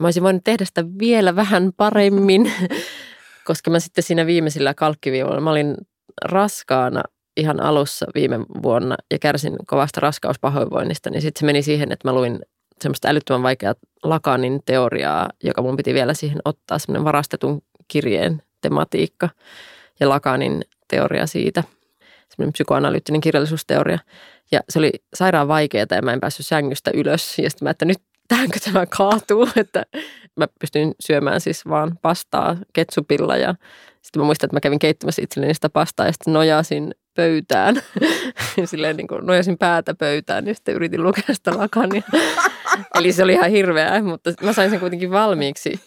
Mä 0.00 0.06
olisin 0.06 0.22
voinut 0.22 0.44
tehdä 0.44 0.64
sitä 0.64 0.84
vielä 0.98 1.36
vähän 1.36 1.72
paremmin, 1.76 2.52
koska 3.46 3.70
mä 3.70 3.80
sitten 3.80 4.04
siinä 4.04 4.26
viimeisillä 4.26 4.74
kalkkiviivoilla, 4.74 5.40
mä 5.40 5.50
olin 5.50 5.76
raskaana 6.24 7.02
ihan 7.36 7.60
alussa 7.60 8.06
viime 8.14 8.40
vuonna 8.62 8.96
ja 9.10 9.18
kärsin 9.18 9.56
kovasta 9.66 10.00
raskauspahoinvoinnista, 10.00 11.10
niin 11.10 11.22
sitten 11.22 11.40
se 11.40 11.46
meni 11.46 11.62
siihen, 11.62 11.92
että 11.92 12.08
mä 12.08 12.14
luin 12.14 12.40
semmoista 12.82 13.08
älyttömän 13.08 13.42
vaikeaa 13.42 13.74
Lakanin 14.02 14.60
teoriaa, 14.64 15.28
joka 15.44 15.62
mun 15.62 15.76
piti 15.76 15.94
vielä 15.94 16.14
siihen 16.14 16.38
ottaa, 16.44 16.78
semmoinen 16.78 17.04
varastetun 17.04 17.62
kirjeen 17.88 18.42
tematiikka 18.60 19.28
ja 20.00 20.08
Lakanin 20.08 20.64
teoria 20.88 21.26
siitä, 21.26 21.64
semmoinen 22.28 22.52
psykoanalyyttinen 22.52 23.20
kirjallisuusteoria. 23.20 23.98
Ja 24.52 24.60
se 24.68 24.78
oli 24.78 24.92
sairaan 25.14 25.48
vaikeaa 25.48 25.86
ja 25.90 26.02
mä 26.02 26.12
en 26.12 26.20
päässyt 26.20 26.46
sängystä 26.46 26.90
ylös. 26.94 27.38
Ja 27.38 27.50
sitten 27.50 27.66
mä, 27.66 27.70
että 27.70 27.84
nyt 27.84 27.98
tähänkö 28.28 28.58
tämä 28.64 28.86
kaatuu, 28.86 29.48
että 29.56 29.86
mä 30.36 30.46
pystyin 30.60 30.94
syömään 31.00 31.40
siis 31.40 31.66
vaan 31.68 31.98
pastaa 32.02 32.56
ketsupilla 32.72 33.36
ja 33.36 33.54
sitten 34.02 34.22
mä 34.22 34.26
muistan, 34.26 34.46
että 34.46 34.56
mä 34.56 34.60
kävin 34.60 34.78
keittämässä 34.78 35.22
itselleni 35.22 35.54
sitä 35.54 35.68
pastaa 35.68 36.06
ja 36.06 36.12
sitten 36.12 36.32
nojasin 36.32 36.94
pöytään. 37.14 37.82
Silleen 38.64 38.96
niin 38.96 39.08
kuin 39.08 39.26
nojasin 39.26 39.58
päätä 39.58 39.94
pöytään 39.94 40.46
ja 40.46 40.54
sitten 40.54 40.74
yritin 40.74 41.02
lukea 41.02 41.24
sitä 41.32 41.58
lakania. 41.58 42.02
Eli 42.98 43.12
se 43.12 43.22
oli 43.22 43.32
ihan 43.32 43.50
hirveää, 43.50 44.02
mutta 44.02 44.32
mä 44.42 44.52
sain 44.52 44.70
sen 44.70 44.80
kuitenkin 44.80 45.10
valmiiksi 45.10 45.80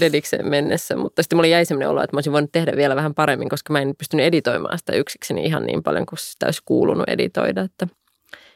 dedikseen 0.00 0.48
mennessä. 0.48 0.96
Mutta 0.96 1.22
sitten 1.22 1.36
mulla 1.36 1.46
jäi 1.46 1.64
sellainen 1.64 1.88
olo, 1.88 2.02
että 2.02 2.16
mä 2.16 2.18
olisin 2.18 2.32
voinut 2.32 2.52
tehdä 2.52 2.72
vielä 2.76 2.96
vähän 2.96 3.14
paremmin, 3.14 3.48
koska 3.48 3.72
mä 3.72 3.80
en 3.80 3.94
pystynyt 3.98 4.26
editoimaan 4.26 4.78
sitä 4.78 4.92
yksikseni 4.92 5.44
ihan 5.44 5.66
niin 5.66 5.82
paljon 5.82 6.06
kuin 6.06 6.18
sitä 6.18 6.46
olisi 6.46 6.62
kuulunut 6.64 7.08
editoida. 7.08 7.62
Että 7.62 7.86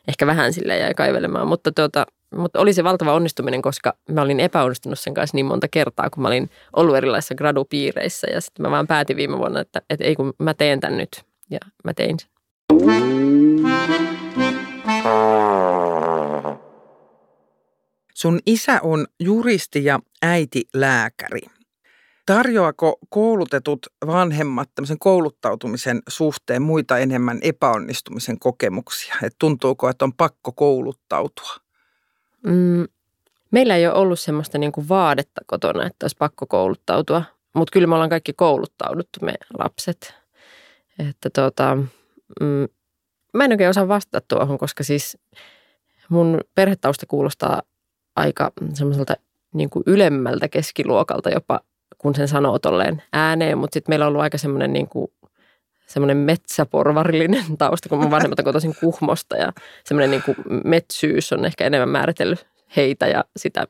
ehkä 0.08 0.26
vähän 0.26 0.52
sille 0.52 0.78
jäi 0.78 0.94
kaivelemaan, 0.94 1.48
mutta 1.48 1.72
tuota, 1.72 2.06
mutta 2.36 2.60
oli 2.60 2.72
se 2.72 2.84
valtava 2.84 3.12
onnistuminen, 3.12 3.62
koska 3.62 3.94
mä 4.08 4.22
olin 4.22 4.40
epäonnistunut 4.40 4.98
sen 4.98 5.14
kanssa 5.14 5.36
niin 5.36 5.46
monta 5.46 5.68
kertaa, 5.68 6.10
kun 6.10 6.22
mä 6.22 6.28
olin 6.28 6.50
ollut 6.76 6.96
erilaisissa 6.96 7.34
gradupiireissä. 7.34 8.26
Ja 8.30 8.40
sitten 8.40 8.62
mä 8.62 8.70
vaan 8.70 8.86
päätin 8.86 9.16
viime 9.16 9.38
vuonna, 9.38 9.60
että, 9.60 9.82
että 9.90 10.04
ei 10.04 10.16
kun 10.16 10.32
mä 10.38 10.54
teen 10.54 10.80
tämän 10.80 10.98
nyt. 10.98 11.24
Ja 11.50 11.58
mä 11.84 11.94
tein 11.94 12.18
sen. 12.18 12.30
Sun 18.14 18.38
isä 18.46 18.80
on 18.82 19.06
juristi 19.20 19.84
ja 19.84 20.00
äiti 20.22 20.62
lääkäri. 20.74 21.40
Tarjoako 22.26 22.98
koulutetut 23.08 23.86
vanhemmat 24.06 24.70
tämmöisen 24.74 24.98
kouluttautumisen 24.98 26.02
suhteen 26.08 26.62
muita 26.62 26.98
enemmän 26.98 27.38
epäonnistumisen 27.42 28.38
kokemuksia? 28.38 29.14
Et 29.22 29.34
tuntuuko, 29.38 29.88
että 29.88 30.04
on 30.04 30.12
pakko 30.12 30.52
kouluttautua? 30.52 31.69
Mm, 32.44 32.86
meillä 33.50 33.76
ei 33.76 33.86
ole 33.86 33.94
ollut 33.94 34.20
semmoista 34.20 34.58
niin 34.58 34.72
kuin 34.72 34.88
vaadetta 34.88 35.40
kotona, 35.46 35.86
että 35.86 36.04
olisi 36.04 36.16
pakko 36.18 36.46
kouluttautua, 36.46 37.22
mutta 37.54 37.72
kyllä 37.72 37.86
me 37.86 37.94
ollaan 37.94 38.10
kaikki 38.10 38.32
kouluttauduttu, 38.32 39.18
me 39.22 39.34
lapset. 39.58 40.14
Että 41.08 41.30
tota, 41.30 41.76
mm, 42.40 42.68
mä 43.34 43.44
en 43.44 43.52
oikein 43.52 43.70
osaa 43.70 43.88
vastata 43.88 44.26
tuohon, 44.28 44.58
koska 44.58 44.84
siis 44.84 45.18
mun 46.08 46.40
perhetausta 46.54 47.06
kuulostaa 47.06 47.62
aika 48.16 48.52
semmoiselta 48.74 49.14
niin 49.54 49.70
kuin 49.70 49.82
ylemmältä 49.86 50.48
keskiluokalta 50.48 51.30
jopa, 51.30 51.60
kun 51.98 52.14
sen 52.14 52.28
sanoo 52.28 52.58
tolleen 52.58 53.02
ääneen, 53.12 53.58
mutta 53.58 53.74
sitten 53.74 53.92
meillä 53.92 54.04
on 54.04 54.08
ollut 54.08 54.22
aika 54.22 54.38
semmoinen 54.38 54.72
niin 54.72 54.88
kuin 54.88 55.12
semmoinen 55.90 56.16
metsäporvarillinen 56.16 57.56
tausta, 57.58 57.88
kun 57.88 57.98
mun 57.98 58.10
vanhemmat 58.10 58.38
on 58.38 58.44
kotoisin 58.44 58.74
Kuhmosta 58.80 59.36
ja 59.36 59.52
semmoinen 59.84 60.10
niin 60.10 60.22
kuin 60.22 60.36
metsyys 60.64 61.32
on 61.32 61.44
ehkä 61.44 61.66
enemmän 61.66 61.88
määritellyt 61.88 62.46
heitä 62.76 63.06
ja 63.06 63.24
sitä, 63.36 63.66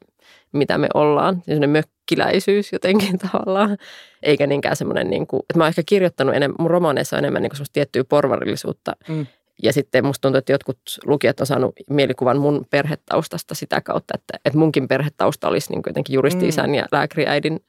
mitä 0.52 0.78
me 0.78 0.88
ollaan. 0.94 1.42
Semmoinen 1.44 1.70
mökkiläisyys 1.70 2.72
jotenkin 2.72 3.18
tavallaan, 3.32 3.76
eikä 4.22 4.46
niinkään 4.46 4.76
semmoinen, 4.76 5.10
niin 5.10 5.26
kuin, 5.26 5.40
että 5.40 5.58
mä 5.58 5.64
oon 5.64 5.68
ehkä 5.68 5.82
kirjoittanut 5.86 6.34
enemmän, 6.34 6.56
mun 6.58 6.70
romaaneissa 6.70 7.16
on 7.16 7.18
enemmän 7.18 7.42
niin 7.42 7.50
kuin 7.50 7.56
semmoista 7.56 7.72
tiettyä 7.72 8.04
porvarillisuutta. 8.04 8.96
Mm. 9.08 9.26
Ja 9.62 9.72
sitten 9.72 10.06
musta 10.06 10.22
tuntuu, 10.22 10.38
että 10.38 10.52
jotkut 10.52 10.80
lukijat 11.06 11.40
on 11.40 11.46
saanut 11.46 11.74
mielikuvan 11.90 12.38
mun 12.38 12.66
perhetaustasta 12.70 13.54
sitä 13.54 13.80
kautta, 13.80 14.14
että, 14.14 14.38
että 14.44 14.58
munkin 14.58 14.88
perhetausta 14.88 15.48
olisi 15.48 15.70
niin 15.70 15.82
kuin 15.82 15.90
jotenkin 15.90 16.14
juristi-isän 16.14 16.70
mm. 16.70 16.74
ja 16.74 16.86
lääkäriäidin 16.92 17.60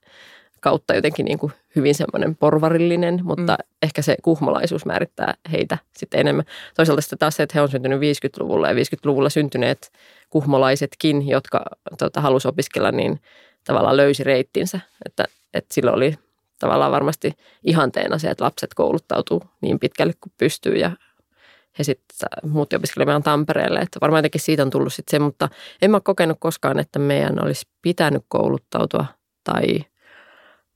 kautta 0.62 0.96
jotenkin 0.96 1.26
niin 1.26 1.40
kuin 1.40 1.54
hyvin 1.76 1.96
semmoinen 1.96 2.36
porvarillinen, 2.36 3.20
mutta 3.24 3.54
mm. 3.54 3.68
ehkä 3.82 4.02
se 4.02 4.16
kuhmolaisuus 4.22 4.86
määrittää 4.86 5.34
heitä 5.52 5.78
sitten 5.98 6.20
enemmän. 6.20 6.46
Toisaalta 6.76 7.02
sitten 7.02 7.20
taas 7.20 7.36
se, 7.36 7.44
että 7.44 7.54
he 7.56 7.62
on 7.62 7.70
syntynyt 7.70 8.00
50-luvulla 8.00 8.68
ja 8.68 8.74
50-luvulla 8.74 9.30
syntyneet 9.30 9.92
kuhmolaisetkin, 10.30 11.28
jotka 11.28 11.66
tota, 11.98 12.22
halusi 12.22 12.48
opiskella, 12.48 12.92
niin 12.92 13.20
tavallaan 13.64 13.98
löysi 13.98 14.24
reittinsä, 14.24 14.80
että, 15.06 15.26
että 15.54 15.74
silloin 15.74 15.98
oli 15.98 16.16
tavallaan 16.60 16.92
varmasti 16.92 17.34
ihanteena 17.64 18.18
se, 18.18 18.30
että 18.30 18.44
lapset 18.44 18.74
kouluttautuu 18.74 19.44
niin 19.62 19.80
pitkälle 19.80 20.14
kuin 20.22 20.34
pystyy 20.38 20.76
ja 20.76 20.92
he 21.80 21.84
sitten 21.84 22.28
muutti 22.44 22.76
opiskelemaan 22.76 23.24
Tampereelle. 23.24 23.80
Että 23.80 24.00
varmaan 24.02 24.20
jotenkin 24.20 24.42
siitä 24.42 24.64
on 24.64 24.70
tullut 24.70 24.94
sitten 24.94 25.12
se, 25.12 25.20
mutta 25.20 25.50
en 25.82 25.92
mä 25.92 26.00
kokenut 26.00 26.38
koskaan, 26.40 26.80
että 26.80 27.00
meidän 27.00 27.44
olisi 27.44 27.68
pitänyt 27.82 28.24
kouluttautua 28.28 29.06
tai 29.44 29.66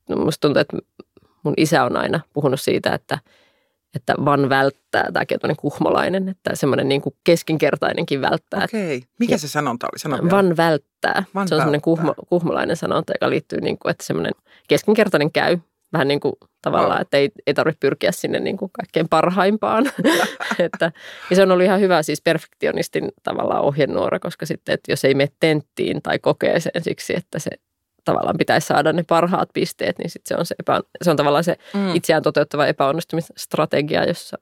musta 0.10 0.42
tuntuu, 0.42 0.62
että 0.62 0.78
mun 1.44 1.54
isä 1.58 1.84
on 1.84 1.98
aina 1.98 2.20
puhunut 2.34 2.62
siitä, 2.62 2.94
että, 2.94 3.20
että 3.96 4.14
van 4.26 4.50
välttää, 4.50 5.10
tämäkin 5.14 5.40
on 5.44 5.56
kuhmolainen, 5.56 6.30
että 6.30 6.56
semmoinen 6.56 6.90
niin 6.90 7.02
kuin 7.02 7.16
keskinkertainenkin 7.24 8.22
välttää. 8.22 8.64
Okei, 8.64 9.04
mikä 9.20 9.34
ja 9.34 9.38
se 9.38 9.48
sanonta 9.48 9.88
oli? 9.88 10.00
Sano 10.00 10.30
van 10.32 10.58
välttää. 10.58 11.24
Van 11.36 11.48
se 11.48 11.56
on 11.56 11.62
semmoinen 11.62 11.82
kuhmo, 11.82 12.14
kuhmolainen 12.30 12.76
sanonta, 12.76 13.14
joka 13.14 13.30
liittyy, 13.30 13.62
niin 13.62 13.78
kuin, 13.80 13.92
että 13.92 14.04
semmoinen 14.06 14.34
keskinkertainen 14.68 15.32
käy, 15.32 15.58
vähän 15.94 16.08
niin 16.08 16.20
kuin 16.20 16.34
tavallaan, 16.62 17.02
että 17.02 17.18
ei, 17.18 17.32
ei 17.48 17.54
tarvitse 17.54 17.80
pyrkiä 17.80 18.12
sinne 18.12 18.40
niin 18.40 18.58
kuin 18.58 18.72
kaikkein 18.72 19.10
parhaimpaan. 19.10 19.92
että, 20.60 20.92
ja 21.30 21.36
se 21.36 21.44
on 21.44 21.52
ollut 21.52 21.66
ihan 21.66 21.80
hyvä 21.80 22.04
siis 22.04 22.22
perfektionistin 22.22 23.12
tavallaan 23.24 23.62
ohjenuora, 23.62 24.20
koska 24.20 24.46
sitten, 24.46 24.74
että 24.74 24.92
jos 24.92 25.06
ei 25.06 25.14
mene 25.14 25.32
tenttiin 25.40 26.02
tai 26.02 26.20
kokeeseen 26.20 26.84
siksi, 26.84 27.16
että 27.16 27.40
se 27.40 27.52
tavallaan 28.06 28.38
pitäisi 28.38 28.68
saada 28.68 28.94
ne 28.94 29.04
parhaat 29.08 29.50
pisteet, 29.54 29.98
niin 30.00 30.10
sitten 30.10 30.36
se 30.36 30.40
on, 30.40 30.46
se, 30.46 30.56
epä, 30.60 30.82
se 31.02 31.12
on 31.12 31.18
tavallaan 31.18 31.44
se 31.44 31.58
mm. 31.74 31.96
itseään 31.96 32.24
toteuttava 32.24 32.68
epäonnistumisstrategia, 32.68 34.06
jossa, 34.06 34.38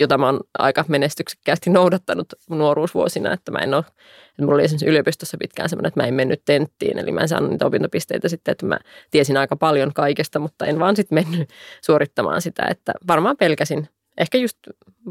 jota 0.00 0.18
mä 0.18 0.26
oon 0.26 0.40
aika 0.58 0.84
menestyksekkäästi 0.88 1.70
noudattanut 1.70 2.26
nuoruusvuosina, 2.50 3.32
että 3.32 3.52
mä 3.52 3.58
en 3.58 3.74
ole, 3.74 3.84
että 3.88 4.42
mulla 4.42 4.54
oli 4.54 4.64
esimerkiksi 4.64 4.86
yliopistossa 4.86 5.36
pitkään 5.40 5.68
semmoinen, 5.68 5.88
että 5.88 6.00
mä 6.00 6.06
en 6.06 6.14
mennyt 6.14 6.42
tenttiin, 6.44 6.98
eli 6.98 7.12
mä 7.12 7.20
en 7.20 7.28
saanut 7.28 7.50
niitä 7.50 7.66
opintopisteitä 7.66 8.28
sitten, 8.28 8.52
että 8.52 8.66
mä 8.66 8.78
tiesin 9.10 9.36
aika 9.36 9.56
paljon 9.56 9.92
kaikesta, 9.94 10.38
mutta 10.38 10.66
en 10.66 10.78
vaan 10.78 10.96
sitten 10.96 11.16
mennyt 11.16 11.48
suorittamaan 11.84 12.42
sitä, 12.42 12.66
että 12.70 12.92
varmaan 13.06 13.36
pelkäsin 13.36 13.88
ehkä 14.18 14.38
just 14.38 14.58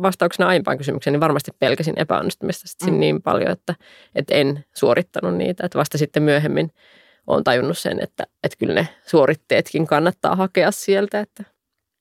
vastauksena 0.02 0.50
aiempaan 0.50 0.78
kysymykseen, 0.78 1.12
niin 1.12 1.22
varmasti 1.22 1.52
pelkäsin 1.60 2.00
epäonnistumista 2.00 2.86
mm. 2.86 3.00
niin 3.00 3.22
paljon, 3.22 3.52
että, 3.52 3.76
että 4.16 4.36
en 4.36 4.66
suorittanut 4.76 5.36
niitä. 5.36 5.66
Että 5.66 5.80
vasta 5.80 5.98
sitten 5.98 6.24
myöhemmin 6.24 6.72
olen 7.30 7.44
tajunnut 7.44 7.78
sen, 7.78 8.04
että, 8.04 8.28
että 8.44 8.58
kyllä 8.58 8.74
ne 8.74 8.88
suoritteetkin 9.06 9.88
kannattaa 9.88 10.36
hakea 10.36 10.72
sieltä, 10.72 11.20
että 11.20 11.44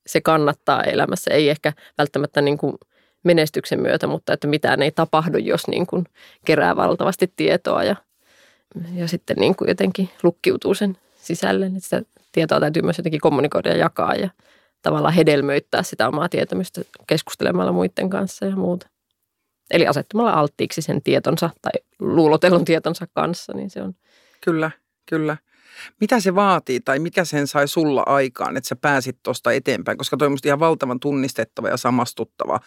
se 0.06 0.20
kannattaa 0.20 0.82
elämässä. 0.82 1.30
Ei 1.30 1.48
ehkä 1.50 1.72
välttämättä 1.98 2.40
niin 2.40 2.58
kuin 2.58 2.74
menestyksen 3.24 3.80
myötä, 3.80 4.06
mutta 4.06 4.32
että 4.32 4.46
mitään 4.46 4.82
ei 4.82 4.90
tapahdu, 4.90 5.38
jos 5.38 5.68
niin 5.68 5.86
kuin 5.86 6.04
kerää 6.44 6.76
valtavasti 6.76 7.32
tietoa 7.36 7.84
ja, 7.84 7.96
ja 8.94 9.08
sitten 9.08 9.36
niin 9.36 9.56
kuin 9.56 9.68
jotenkin 9.68 10.10
lukkiutuu 10.22 10.74
sen 10.74 10.96
sisälle. 11.16 11.66
Että 11.66 11.80
sitä 11.80 12.02
tietoa 12.32 12.60
täytyy 12.60 12.82
myös 12.82 12.98
jotenkin 12.98 13.20
kommunikoida 13.20 13.68
ja 13.68 13.76
jakaa 13.76 14.14
ja 14.14 14.30
tavallaan 14.82 15.14
hedelmöittää 15.14 15.82
sitä 15.82 16.08
omaa 16.08 16.28
tietämystä 16.28 16.80
keskustelemalla 17.06 17.72
muiden 17.72 18.10
kanssa 18.10 18.46
ja 18.46 18.56
muuta. 18.56 18.88
Eli 19.70 19.86
asettumalla 19.86 20.32
alttiiksi 20.32 20.82
sen 20.82 21.02
tietonsa 21.02 21.50
tai 21.62 21.72
luulotellun 21.98 22.64
tietonsa 22.64 23.06
kanssa, 23.14 23.52
niin 23.52 23.70
se 23.70 23.82
on 23.82 23.94
Kyllä 24.40 24.70
kyllä. 25.08 25.36
Mitä 26.00 26.20
se 26.20 26.34
vaatii 26.34 26.80
tai 26.80 26.98
mikä 26.98 27.24
sen 27.24 27.46
sai 27.46 27.68
sulla 27.68 28.02
aikaan, 28.06 28.56
että 28.56 28.68
sä 28.68 28.76
pääsit 28.76 29.18
tuosta 29.22 29.52
eteenpäin? 29.52 29.98
Koska 29.98 30.16
toi 30.16 30.28
on 30.28 30.36
ihan 30.44 30.60
valtavan 30.60 31.00
tunnistettava 31.00 31.68
ja 31.68 31.76
samastuttava 31.76 32.60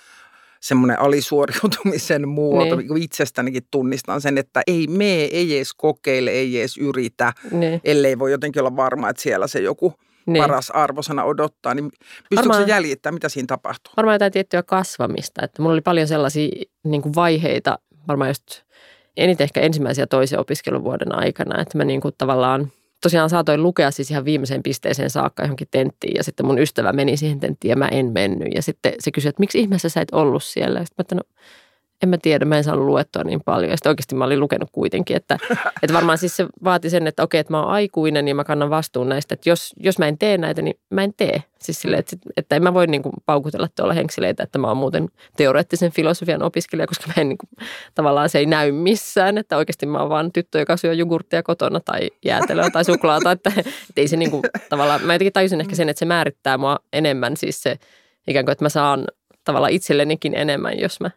semmoinen 0.60 1.00
alisuoriutumisen 1.00 2.28
muoto. 2.40 2.76
Niin. 2.76 2.98
Itsestänikin 2.98 3.64
tunnistan 3.72 4.22
sen, 4.22 4.38
että 4.38 4.62
ei 4.68 4.88
me, 4.88 5.14
ei 5.14 5.56
edes 5.56 5.74
kokeile, 5.74 6.32
ei 6.32 6.60
edes 6.60 6.78
yritä, 6.78 7.34
niin. 7.52 7.82
ellei 7.84 8.20
voi 8.20 8.32
jotenkin 8.32 8.62
olla 8.62 8.76
varma, 8.76 9.10
että 9.10 9.22
siellä 9.22 9.48
se 9.48 9.60
joku 9.60 9.94
niin. 10.26 10.44
paras 10.44 10.72
arvosana 10.72 11.24
odottaa. 11.24 11.74
Niin 11.74 11.92
pystyykö 12.30 12.58
se 12.58 12.64
jäljittämään, 12.64 13.14
mitä 13.14 13.30
siinä 13.30 13.48
tapahtuu? 13.48 13.94
Varmaan 13.98 14.16
jotain 14.16 14.32
tiettyä 14.32 14.64
kasvamista. 14.64 15.44
Että 15.44 15.62
mulla 15.62 15.74
oli 15.74 15.82
paljon 15.82 16.08
sellaisia 16.08 16.50
niin 16.84 17.02
kuin 17.02 17.16
vaiheita, 17.16 17.80
varmaan 18.08 18.30
just– 18.30 18.44
eniten 19.18 19.44
ehkä 19.44 19.62
ensimmäisen 19.62 20.04
ja 20.04 20.08
toisen 20.08 20.40
opiskeluvuoden 20.40 21.16
aikana, 21.16 21.62
että 21.62 21.78
mä 21.78 21.84
niin 21.86 22.02
kuin 22.02 22.14
tavallaan 22.18 22.72
tosiaan 23.02 23.30
saatoin 23.30 23.64
lukea 23.64 23.92
siis 23.92 24.12
ihan 24.12 24.26
viimeiseen 24.26 24.64
pisteeseen 24.64 25.10
saakka 25.10 25.44
johonkin 25.44 25.68
tenttiin 25.72 26.16
ja 26.16 26.24
sitten 26.24 26.46
mun 26.46 26.60
ystävä 26.60 26.94
meni 26.94 27.18
siihen 27.18 27.40
tenttiin 27.40 27.70
ja 27.70 27.76
mä 27.76 27.88
en 27.88 28.12
mennyt. 28.12 28.48
Ja 28.56 28.62
sitten 28.62 28.94
se 29.00 29.12
kysyi, 29.12 29.30
että 29.30 29.40
miksi 29.40 29.60
ihmeessä 29.60 29.90
sä 29.90 30.02
et 30.02 30.12
ollut 30.12 30.44
siellä? 30.44 30.80
Ja 30.80 30.86
sitten 30.86 30.96
mä 30.98 31.02
että 31.02 31.16
no 31.16 31.22
en 32.04 32.10
mä 32.10 32.18
tiedä, 32.18 32.46
mä 32.46 32.58
en 32.58 32.64
saanut 32.64 32.86
luettua 32.86 33.24
niin 33.24 33.42
paljon. 33.46 33.72
Ja 33.72 33.78
sitten 33.78 33.90
oikeasti 33.90 34.16
mä 34.16 34.26
olin 34.26 34.40
lukenut 34.40 34.70
kuitenkin, 34.72 35.18
että, 35.18 35.38
että 35.84 35.94
varmaan 35.94 36.18
siis 36.18 36.36
se 36.36 36.46
vaati 36.64 36.90
sen, 36.90 37.08
että 37.08 37.24
okei, 37.24 37.40
että 37.40 37.54
mä 37.54 37.62
oon 37.62 37.72
aikuinen 37.72 38.28
ja 38.28 38.36
mä 38.36 38.44
kannan 38.44 38.70
vastuun 38.70 39.10
näistä. 39.10 39.34
Että 39.34 39.50
jos, 39.50 39.74
jos 39.78 40.00
mä 40.00 40.08
en 40.08 40.18
tee 40.18 40.38
näitä, 40.38 40.62
niin 40.62 40.80
mä 40.90 41.04
en 41.04 41.14
tee. 41.18 41.44
Siis 41.60 41.82
sille, 41.82 41.98
että, 41.98 42.16
että 42.38 42.56
en 42.56 42.64
mä 42.64 42.74
voi 42.74 42.88
niin 42.88 43.04
kuin 43.04 43.14
paukutella 43.26 43.68
tuolla 43.76 43.94
henksileitä, 43.94 44.44
että 44.44 44.60
mä 44.60 44.68
oon 44.68 44.78
muuten 44.78 45.10
teoreettisen 45.38 45.92
filosofian 45.92 46.44
opiskelija, 46.44 46.88
koska 46.88 47.08
mä 47.08 47.14
en 47.18 47.30
niin 47.30 47.38
kuin, 47.38 47.50
tavallaan 47.96 48.30
se 48.30 48.40
ei 48.40 48.46
näy 48.46 48.72
missään. 48.72 49.38
Että 49.38 49.58
oikeasti 49.58 49.86
mä 49.86 50.00
oon 50.00 50.10
vaan 50.10 50.32
tyttö, 50.32 50.60
joka 50.60 50.78
syö 50.78 50.94
jogurttia 50.94 51.44
kotona 51.44 51.80
tai 51.80 52.10
jäätelöä 52.26 52.70
tai 52.70 52.86
suklaata. 52.86 53.32
Että, 53.32 53.52
että 53.58 53.72
ei 53.98 54.08
se 54.08 54.18
niin 54.18 54.32
kuin, 54.32 54.44
tavallaan, 54.70 55.02
mä 55.02 55.14
jotenkin 55.14 55.34
tajusin 55.34 55.62
ehkä 55.62 55.76
sen, 55.76 55.90
että 55.90 56.00
se 56.00 56.06
määrittää 56.06 56.58
mua 56.58 56.80
enemmän 56.94 57.38
siis 57.38 57.64
se 57.64 57.78
ikään 58.28 58.46
kuin, 58.46 58.52
että 58.52 58.66
mä 58.66 58.70
saan 58.70 59.08
tavallaan 59.44 59.72
itsellenikin 59.72 60.36
enemmän, 60.36 60.80
jos 60.80 61.00
mä 61.00 61.12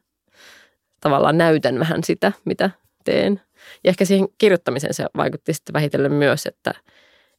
tavallaan 1.05 1.39
näytän 1.39 1.79
vähän 1.79 2.05
sitä, 2.05 2.33
mitä 2.45 2.71
teen. 3.05 3.41
Ja 3.85 3.89
ehkä 3.89 4.05
siihen 4.05 4.29
kirjoittamiseen 4.39 4.95
se 4.95 5.07
vaikutti 5.17 5.55
sitten 5.55 5.73
vähitellen 5.73 6.13
myös, 6.13 6.47
että 6.47 6.75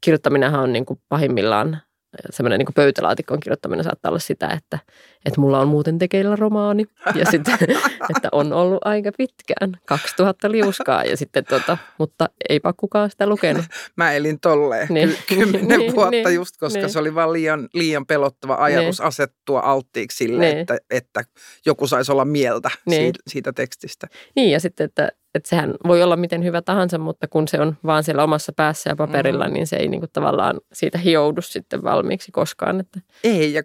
kirjoittaminenhan 0.02 0.64
on 0.64 0.74
niin 0.74 0.86
kuin 0.86 1.02
pahimmillaan 1.10 1.82
semmoinen 2.30 2.60
niin 2.60 2.74
pöytälaatikon 2.76 3.40
kirjoittaminen 3.40 3.84
saattaa 3.84 4.10
olla 4.10 4.20
sitä, 4.20 4.48
että, 4.48 4.80
että 5.26 5.42
mulla 5.42 5.60
on 5.60 5.68
muuten 5.68 6.00
tekeillä 6.00 6.36
romaani 6.36 6.86
ja 7.16 7.26
sitten, 7.32 7.58
että 8.16 8.30
on 8.32 8.54
ollut 8.54 8.80
aika 8.86 9.12
pitkään, 9.18 9.80
2000 9.86 10.52
liuskaa 10.52 11.04
ja 11.04 11.18
sitten 11.18 11.46
tota, 11.46 11.78
mutta 11.98 12.30
eipä 12.50 12.74
kukaan 12.78 13.10
sitä 13.10 13.28
lukenut. 13.28 13.66
Mä 13.98 14.12
elin 14.12 14.40
tolleen 14.40 14.88
niin. 14.90 15.18
kymmenen 15.28 15.80
niin, 15.80 15.96
vuotta 15.96 16.12
niin, 16.12 16.36
just, 16.36 16.58
koska 16.60 16.80
niin. 16.80 16.90
se 16.90 17.00
oli 17.00 17.16
vaan 17.16 17.34
liian, 17.34 17.70
liian 17.74 18.06
pelottava 18.06 18.56
ajatus 18.60 19.00
niin. 19.00 19.08
asettua 19.08 19.60
alttiiksi 19.60 20.18
sille, 20.18 20.46
niin. 20.46 20.58
että, 20.58 20.78
että 20.90 21.24
joku 21.66 21.88
saisi 21.88 22.12
olla 22.12 22.26
mieltä 22.26 22.70
niin. 22.86 23.02
siitä, 23.02 23.20
siitä 23.28 23.54
tekstistä. 23.54 24.08
Niin 24.36 24.52
ja 24.52 24.60
sitten, 24.60 24.86
että 24.86 25.12
että 25.36 25.50
sehän 25.50 25.74
voi 25.88 26.04
olla 26.04 26.16
miten 26.16 26.44
hyvä 26.44 26.62
tahansa, 26.62 26.98
mutta 26.98 27.28
kun 27.28 27.48
se 27.48 27.60
on 27.60 27.78
vaan 27.86 28.04
siellä 28.04 28.24
omassa 28.24 28.54
päässä 28.56 28.90
ja 28.90 28.96
paperilla, 28.96 29.48
mm. 29.48 29.54
niin 29.54 29.68
se 29.68 29.76
ei 29.76 29.88
niin 29.88 30.02
kuin 30.02 30.10
tavallaan 30.14 30.62
siitä 30.74 30.98
hioudu 30.98 31.42
sitten 31.42 31.84
valmiiksi 31.84 32.32
koskaan. 32.32 32.80
Että. 32.80 33.00
Ei, 33.24 33.54
ja 33.54 33.64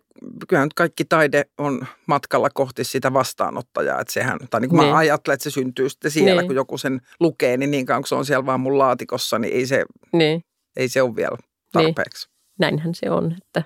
kyllähän 0.48 0.66
nyt 0.66 0.74
kaikki 0.74 1.04
taide 1.04 1.44
on 1.58 1.86
matkalla 2.06 2.48
kohti 2.54 2.84
sitä 2.84 3.12
vastaanottajaa, 3.12 4.00
että 4.00 4.12
sehän, 4.12 4.38
tai 4.50 4.60
niin 4.60 4.68
kuin 4.68 4.80
niin. 4.80 4.90
mä 4.90 4.98
ajattelen, 4.98 5.34
että 5.34 5.44
se 5.44 5.50
syntyy 5.50 5.88
sitten 5.88 6.10
siellä, 6.10 6.40
niin. 6.40 6.48
kun 6.48 6.56
joku 6.56 6.78
sen 6.78 7.00
lukee, 7.20 7.56
niin 7.56 7.70
niin 7.70 7.86
kauan 7.86 8.02
kun 8.02 8.08
se 8.08 8.14
on 8.14 8.24
siellä 8.24 8.46
vaan 8.46 8.60
mun 8.60 8.78
laatikossa, 8.78 9.38
niin 9.38 9.54
ei 9.54 9.66
se, 9.66 9.84
niin. 10.12 10.44
ei 10.76 10.88
se 10.88 11.02
ole 11.02 11.16
vielä 11.16 11.36
niin. 11.36 11.48
tarpeeksi. 11.72 12.28
Niin. 12.28 12.34
Näinhän 12.58 12.94
se 12.94 13.10
on, 13.10 13.36
että 13.42 13.62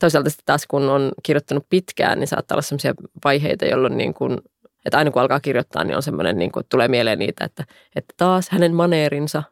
toisaalta 0.00 0.30
sitten 0.30 0.46
taas 0.46 0.66
kun 0.66 0.88
on 0.88 1.12
kirjoittanut 1.22 1.66
pitkään, 1.68 2.20
niin 2.20 2.28
saattaa 2.28 2.54
olla 2.54 2.62
sellaisia 2.62 2.94
vaiheita, 3.24 3.64
jolloin 3.64 3.96
niin 3.96 4.14
kuin 4.14 4.38
että 4.84 4.98
aina 4.98 5.10
kun 5.10 5.22
alkaa 5.22 5.40
kirjoittaa, 5.40 5.84
niin 5.84 5.96
on 5.96 6.02
semmoinen, 6.02 6.38
niin 6.38 6.52
kuin, 6.52 6.60
että 6.60 6.70
tulee 6.70 6.88
mieleen 6.88 7.18
niitä, 7.18 7.44
että, 7.44 7.64
että 7.96 8.14
taas 8.16 8.48
hänen 8.50 8.74
maneerinsa 8.74 9.42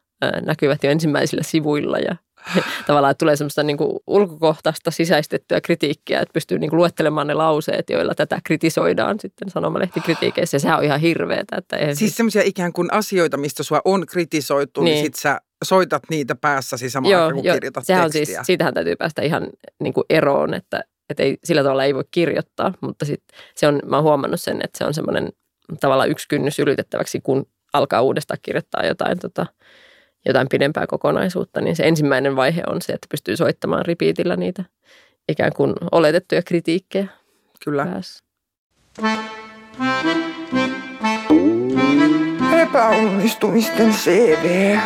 näkyvät 0.42 0.84
jo 0.84 0.90
ensimmäisillä 0.90 1.42
sivuilla 1.42 1.98
ja 1.98 2.16
tavallaan 2.86 3.10
että 3.10 3.18
tulee 3.18 3.36
semmoista 3.36 3.62
niin 3.62 3.76
kuin 3.76 3.98
ulkokohtaista 4.06 4.90
sisäistettyä 4.90 5.60
kritiikkiä, 5.60 6.20
että 6.20 6.32
pystyy 6.32 6.58
niin 6.58 6.70
kuin 6.70 6.78
luettelemaan 6.78 7.26
ne 7.26 7.34
lauseet, 7.34 7.90
joilla 7.90 8.14
tätä 8.14 8.38
kritisoidaan 8.44 9.20
sitten 9.20 9.50
sanomalehtikritiikeissä. 9.50 10.54
Ja 10.54 10.60
sehän 10.60 10.78
on 10.78 10.84
ihan 10.84 11.00
hirveetä. 11.00 11.56
Että 11.56 11.76
siis 11.76 11.98
siis 11.98 12.16
semmoisia 12.16 12.42
ikään 12.44 12.72
kuin 12.72 12.92
asioita, 12.92 13.36
mistä 13.36 13.62
sua 13.62 13.80
on 13.84 14.06
kritisoitu, 14.06 14.82
niin, 14.82 14.94
niin 14.94 15.04
sit 15.04 15.14
sä 15.14 15.40
soitat 15.64 16.02
niitä 16.10 16.34
päässäsi 16.34 16.90
samaan 16.90 17.14
aikaan, 17.14 17.34
kun 17.34 17.44
jo, 17.44 17.54
kirjoitat 17.54 17.86
sehän 17.86 18.10
tekstiä. 18.10 18.20
On 18.22 18.26
siis, 18.26 18.46
siitähän 18.46 18.74
täytyy 18.74 18.96
päästä 18.96 19.22
ihan 19.22 19.46
niin 19.80 19.94
kuin 19.94 20.04
eroon, 20.10 20.54
että, 20.54 20.84
että 21.10 21.22
ei, 21.22 21.38
sillä 21.44 21.62
tavalla 21.62 21.84
ei 21.84 21.94
voi 21.94 22.04
kirjoittaa, 22.10 22.74
mutta 22.80 23.04
sit 23.04 23.22
se 23.54 23.66
on, 23.66 23.80
mä 23.86 23.96
oon 23.96 24.04
huomannut 24.04 24.40
sen, 24.40 24.60
että 24.64 24.78
se 24.78 24.84
on 24.84 24.94
semmoinen 24.94 25.32
tavallaan 25.80 26.10
yksi 26.10 26.28
kynnys 26.28 26.58
ylitettäväksi, 26.58 27.20
kun 27.20 27.46
alkaa 27.72 28.02
uudestaan 28.02 28.38
kirjoittaa 28.42 28.86
jotain, 28.86 29.18
tota, 29.18 29.46
jotain 30.28 30.48
pidempää 30.48 30.86
kokonaisuutta, 30.86 31.60
niin 31.60 31.76
se 31.76 31.82
ensimmäinen 31.82 32.36
vaihe 32.36 32.62
on 32.66 32.82
se, 32.82 32.92
että 32.92 33.06
pystyy 33.10 33.36
soittamaan 33.36 33.86
ripiitillä 33.86 34.36
niitä 34.36 34.64
ikään 35.28 35.52
kuin 35.52 35.74
oletettuja 35.92 36.42
kritiikkejä. 36.42 37.06
Kyllä. 37.64 37.86
Päässä. 37.86 38.24
Epäonnistumisten 42.62 43.92
CV. 43.92 44.76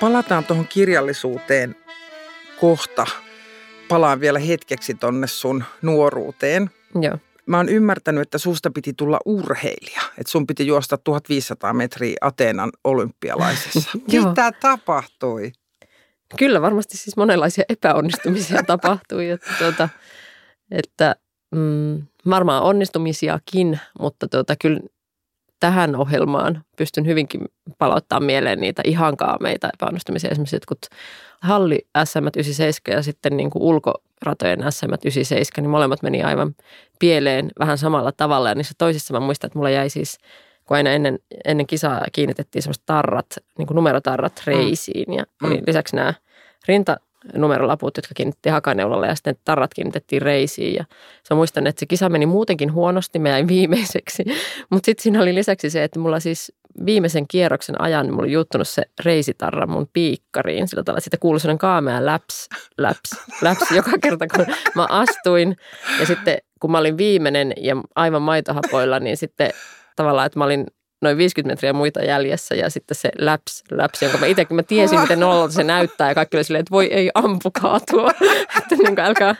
Palataan 0.00 0.44
tuohon 0.44 0.66
kirjallisuuteen 0.68 1.76
kohta. 2.60 3.06
Palaan 3.88 4.20
vielä 4.20 4.38
hetkeksi 4.38 4.94
tonne 4.94 5.26
sun 5.26 5.64
nuoruuteen. 5.82 6.70
Joo. 7.02 7.18
Mä 7.46 7.56
oon 7.56 7.68
ymmärtänyt, 7.68 8.22
että 8.22 8.38
susta 8.38 8.70
piti 8.70 8.92
tulla 8.92 9.18
urheilija. 9.24 10.00
Että 10.18 10.30
sun 10.30 10.46
piti 10.46 10.66
juosta 10.66 10.98
1500 10.98 11.72
metriä 11.72 12.16
Ateenan 12.20 12.70
olympialaisessa. 12.84 13.90
Mitä 14.12 14.52
tapahtui? 14.60 15.52
Kyllä 16.38 16.62
varmasti 16.62 16.96
siis 16.96 17.16
monenlaisia 17.16 17.64
epäonnistumisia 17.68 18.62
tapahtui. 18.66 19.30
Että, 19.30 19.50
tuota, 19.58 19.88
että 20.70 21.16
mm, 21.54 22.02
varmaan 22.30 22.62
onnistumisiakin, 22.62 23.80
mutta 24.00 24.28
tuota, 24.28 24.54
kyllä 24.60 24.80
tähän 25.60 25.96
ohjelmaan 25.96 26.64
pystyn 26.76 27.06
hyvinkin 27.06 27.40
palauttamaan 27.78 28.24
mieleen 28.24 28.60
niitä 28.60 28.82
ihan 28.84 29.16
kaameita 29.16 29.70
epäonnistumisia. 29.74 30.30
Esimerkiksi 30.30 30.56
jotkut 30.56 30.86
halli 31.42 31.78
SM 32.04 32.26
97 32.36 32.96
ja 32.96 33.02
sitten 33.02 33.36
niin 33.36 33.50
kuin 33.50 33.62
ulkoratojen 33.62 34.72
SM 34.72 34.86
97, 35.04 35.62
niin 35.62 35.70
molemmat 35.70 36.02
meni 36.02 36.22
aivan 36.22 36.54
pieleen 36.98 37.50
vähän 37.58 37.78
samalla 37.78 38.12
tavalla. 38.12 38.48
Ja 38.48 38.54
niissä 38.54 38.74
toisissa 38.78 39.14
mä 39.14 39.20
muistan, 39.20 39.48
että 39.48 39.58
mulla 39.58 39.70
jäi 39.70 39.90
siis, 39.90 40.18
kun 40.64 40.76
aina 40.76 40.90
ennen, 40.90 41.18
ennen 41.44 41.66
kisaa 41.66 42.04
kiinnitettiin 42.12 42.62
semmoiset 42.62 42.82
tarrat, 42.86 43.26
niin 43.58 43.66
kuin 43.66 43.74
numerotarrat 43.74 44.42
reisiin 44.46 45.14
ja 45.14 45.24
Mm. 45.42 45.48
oli 45.48 45.62
lisäksi 45.66 45.96
nämä 45.96 46.14
rinta 46.68 46.96
numerolaput, 47.34 47.96
jotka 47.96 48.14
kiinnitettiin 48.14 48.52
hakaneulalle 48.52 49.06
ja 49.06 49.14
sitten 49.14 49.36
tarrat 49.44 49.74
kiinnitettiin 49.74 50.22
reisiin. 50.22 50.74
Ja 50.74 50.84
se 51.22 51.34
muistan, 51.34 51.66
että 51.66 51.80
se 51.80 51.86
kisa 51.86 52.08
meni 52.08 52.26
muutenkin 52.26 52.72
huonosti, 52.72 53.18
mä 53.18 53.28
jäin 53.28 53.48
viimeiseksi. 53.48 54.24
Mutta 54.70 54.86
sitten 54.86 55.02
siinä 55.02 55.22
oli 55.22 55.34
lisäksi 55.34 55.70
se, 55.70 55.84
että 55.84 55.98
mulla 55.98 56.20
siis 56.20 56.52
viimeisen 56.86 57.28
kierroksen 57.28 57.80
ajan 57.80 58.06
niin 58.06 58.14
mulla 58.14 58.24
oli 58.24 58.32
juttunut 58.32 58.68
se 58.68 58.82
reisitarra 59.04 59.66
mun 59.66 59.88
piikkariin. 59.92 60.68
Sillä 60.68 60.82
tavalla, 60.82 60.98
että 60.98 61.04
siitä 61.04 61.16
kuului 61.16 61.40
sellainen 61.40 61.58
kaamea 61.58 62.06
läps, 62.06 62.48
läps, 62.78 63.10
läps 63.42 63.70
joka 63.70 63.90
kerta, 64.02 64.26
kun 64.26 64.46
mä 64.74 64.86
astuin. 64.90 65.56
Ja 66.00 66.06
sitten 66.06 66.38
kun 66.60 66.70
mä 66.70 66.78
olin 66.78 66.96
viimeinen 66.96 67.52
ja 67.56 67.76
aivan 67.94 68.22
maitohapoilla, 68.22 69.00
niin 69.00 69.16
sitten 69.16 69.50
tavallaan, 69.96 70.26
että 70.26 70.38
mä 70.38 70.44
olin 70.44 70.66
noin 71.02 71.16
50 71.16 71.52
metriä 71.52 71.72
muita 71.72 72.04
jäljessä 72.04 72.54
ja 72.54 72.70
sitten 72.70 72.94
se 72.94 73.10
läps, 73.18 73.64
läps, 73.70 74.02
jonka 74.02 74.18
mä 74.18 74.26
itsekin 74.26 74.56
mä 74.56 74.62
tiesin, 74.62 75.00
miten 75.00 75.20
nollalta 75.20 75.54
se 75.54 75.64
näyttää 75.64 76.08
ja 76.08 76.14
kaikki 76.14 76.36
oli 76.36 76.44
silleen, 76.44 76.60
että 76.60 76.70
voi 76.70 76.86
ei 76.86 77.10
ampukaa 77.14 77.80
tuo, 77.90 78.10
että 78.58 78.74
niin 78.74 78.94
kuin, 78.94 79.00
älkää 79.00 79.34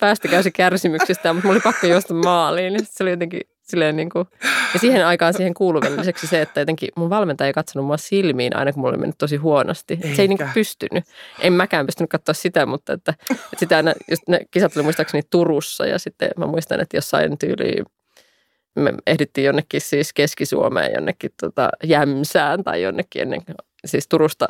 päästäkää 0.00 0.42
se 0.42 0.50
kärsimyksistä, 0.50 1.32
mutta 1.32 1.46
mulla 1.48 1.56
oli 1.56 1.62
pakko 1.62 1.86
juosta 1.86 2.14
maaliin, 2.14 2.72
niin 2.72 2.86
se 2.90 3.04
oli 3.04 3.10
jotenkin 3.10 3.40
silleen 3.62 3.96
niin 3.96 4.10
kuin, 4.10 4.28
ja 4.74 4.80
siihen 4.80 5.06
aikaan 5.06 5.34
siihen 5.34 5.54
kuului 5.54 5.80
vielä 5.80 5.96
lisäksi 5.96 6.26
se, 6.26 6.42
että 6.42 6.60
jotenkin 6.60 6.88
mun 6.96 7.10
valmentaja 7.10 7.46
ei 7.46 7.52
katsonut 7.52 7.86
mua 7.86 7.96
silmiin 7.96 8.56
aina, 8.56 8.72
kun 8.72 8.80
mulla 8.80 8.90
oli 8.90 9.00
mennyt 9.00 9.18
tosi 9.18 9.36
huonosti. 9.36 9.94
Että 9.94 10.16
Se 10.16 10.22
ei 10.22 10.28
niin 10.28 10.38
kuin 10.38 10.46
Eikä. 10.46 10.54
pystynyt. 10.54 11.04
En 11.40 11.52
mäkään 11.52 11.86
pystynyt 11.86 12.10
katsoa 12.10 12.34
sitä, 12.34 12.66
mutta 12.66 12.92
että, 12.92 13.14
että 13.30 13.56
sitä 13.56 13.76
aina, 13.76 13.92
just 14.10 14.22
ne 14.28 14.40
kisat 14.50 14.76
oli 14.76 14.82
muistaakseni 14.82 15.22
Turussa 15.30 15.86
ja 15.86 15.98
sitten 15.98 16.28
mä 16.36 16.46
muistan, 16.46 16.80
että 16.80 16.96
jossain 16.96 17.38
tyyliin 17.38 17.84
me 18.76 18.94
ehdittiin 19.06 19.44
jonnekin 19.44 19.80
siis 19.80 20.12
Keski-Suomeen, 20.12 20.92
jonnekin 20.94 21.30
tota 21.40 21.68
Jämsään 21.84 22.64
tai 22.64 22.82
jonnekin 22.82 23.22
ennen, 23.22 23.40
siis 23.84 24.08
Turusta 24.08 24.46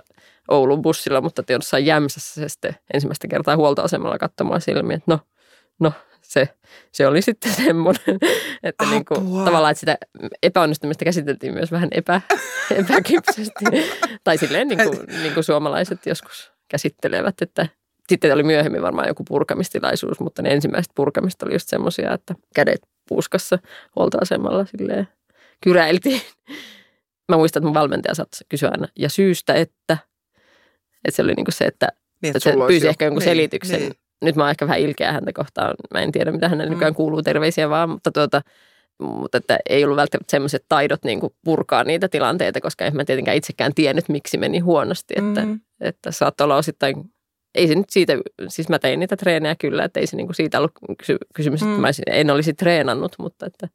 Oulun 0.50 0.82
bussilla, 0.82 1.20
mutta 1.20 1.42
jossain 1.48 1.86
Jämsässä 1.86 2.40
se 2.40 2.48
sitten 2.48 2.76
ensimmäistä 2.94 3.28
kertaa 3.28 3.56
huoltoasemalla 3.56 4.18
katsomaan 4.18 4.60
silmiä, 4.60 4.96
että 4.96 5.10
no, 5.12 5.20
no 5.80 5.92
se, 6.22 6.48
se 6.92 7.06
oli 7.06 7.22
sitten 7.22 7.52
semmoinen, 7.64 8.18
että 8.62 8.84
niin 8.90 9.04
kuin, 9.04 9.20
Apua. 9.20 9.44
tavallaan, 9.44 9.70
että 9.70 9.80
sitä 9.80 9.98
epäonnistumista 10.42 11.04
käsiteltiin 11.04 11.54
myös 11.54 11.72
vähän 11.72 11.88
epä, 11.92 12.20
epäkypsästi. 12.70 13.64
tai 14.24 14.38
silleen 14.38 14.68
niin 14.68 14.82
kuin, 14.82 14.98
niin 15.22 15.34
kuin 15.34 15.44
suomalaiset 15.44 16.06
joskus 16.06 16.52
käsittelevät, 16.68 17.42
että 17.42 17.68
sitten 18.08 18.32
oli 18.34 18.42
myöhemmin 18.42 18.82
varmaan 18.82 19.08
joku 19.08 19.24
purkamistilaisuus, 19.28 20.20
mutta 20.20 20.42
ne 20.42 20.48
ensimmäiset 20.52 20.92
purkamista 20.94 21.46
oli 21.46 21.54
just 21.54 21.68
semmoisia, 21.68 22.12
että 22.14 22.34
kädet 22.54 22.80
puuskassa 23.08 23.58
huoltoasemalla 23.96 24.66
silleen 24.66 25.08
kyräiltiin. 25.62 26.20
Mä 27.28 27.36
muistan, 27.36 27.60
että 27.60 27.66
mun 27.66 27.74
valmentaja 27.74 28.14
saattoi 28.14 28.40
kysyä 28.48 28.68
aina, 28.72 28.88
ja 28.98 29.08
syystä, 29.08 29.54
että, 29.54 29.98
että 31.04 31.16
se 31.16 31.22
oli 31.22 31.34
niin 31.34 31.44
kuin 31.44 31.54
se, 31.54 31.64
että 31.64 31.88
Niin, 32.22 32.36
että 32.36 32.50
olisi 32.50 32.66
pyysi 32.66 32.86
jo- 32.86 32.90
ehkä 32.90 33.04
jonkun 33.04 33.18
niin, 33.20 33.28
selityksen. 33.30 33.80
Niin. 33.80 33.92
Nyt 34.22 34.36
mä 34.36 34.42
oon 34.42 34.50
ehkä 34.50 34.66
vähän 34.66 34.80
ilkeä 34.80 35.12
häntä 35.12 35.32
kohtaan. 35.32 35.74
Mä 35.94 36.00
en 36.00 36.12
tiedä, 36.12 36.32
mitä 36.32 36.48
hänelle 36.48 36.70
Mm. 36.70 36.74
nykyään 36.74 36.94
kuuluu 36.94 37.22
terveisiä 37.22 37.68
vaan, 37.68 37.90
mutta, 37.90 38.12
tuota, 38.12 38.42
mutta 38.98 39.38
että 39.38 39.58
ei 39.68 39.84
ollut 39.84 39.96
välttämättä 39.96 40.30
semmoiset 40.30 40.64
taidot 40.68 41.04
niin 41.04 41.20
kuin 41.20 41.32
purkaa 41.44 41.84
niitä 41.84 42.08
tilanteita, 42.08 42.60
koska 42.60 42.84
en 42.84 42.96
mä 42.96 43.04
tietenkään 43.04 43.36
itsekään 43.36 43.74
tiennyt, 43.74 44.08
miksi 44.08 44.38
meni 44.38 44.58
huonosti. 44.58 45.14
Että, 45.16 45.44
Mm. 45.44 45.60
että 45.80 46.10
saattoi 46.10 46.44
olla 46.44 46.56
osittain, 46.56 46.94
ei 47.56 47.68
se 47.68 47.74
nyt 47.74 47.90
siitä, 47.90 48.12
siis 48.48 48.68
mä 48.68 48.78
tein 48.78 49.00
niitä 49.00 49.16
treenejä 49.16 49.54
kyllä, 49.60 49.84
että 49.84 50.00
ei 50.00 50.06
se 50.06 50.16
niin 50.16 50.26
kuin 50.26 50.34
siitä 50.36 50.58
ollut 50.58 50.72
kysy, 50.98 51.16
kysymys, 51.34 51.62
että 51.62 51.74
Mm. 51.74 51.80
mä 51.80 51.88
en 52.06 52.30
olisi 52.30 52.54
treenannut, 52.54 53.12
mutta 53.18 53.46
että 53.46 53.68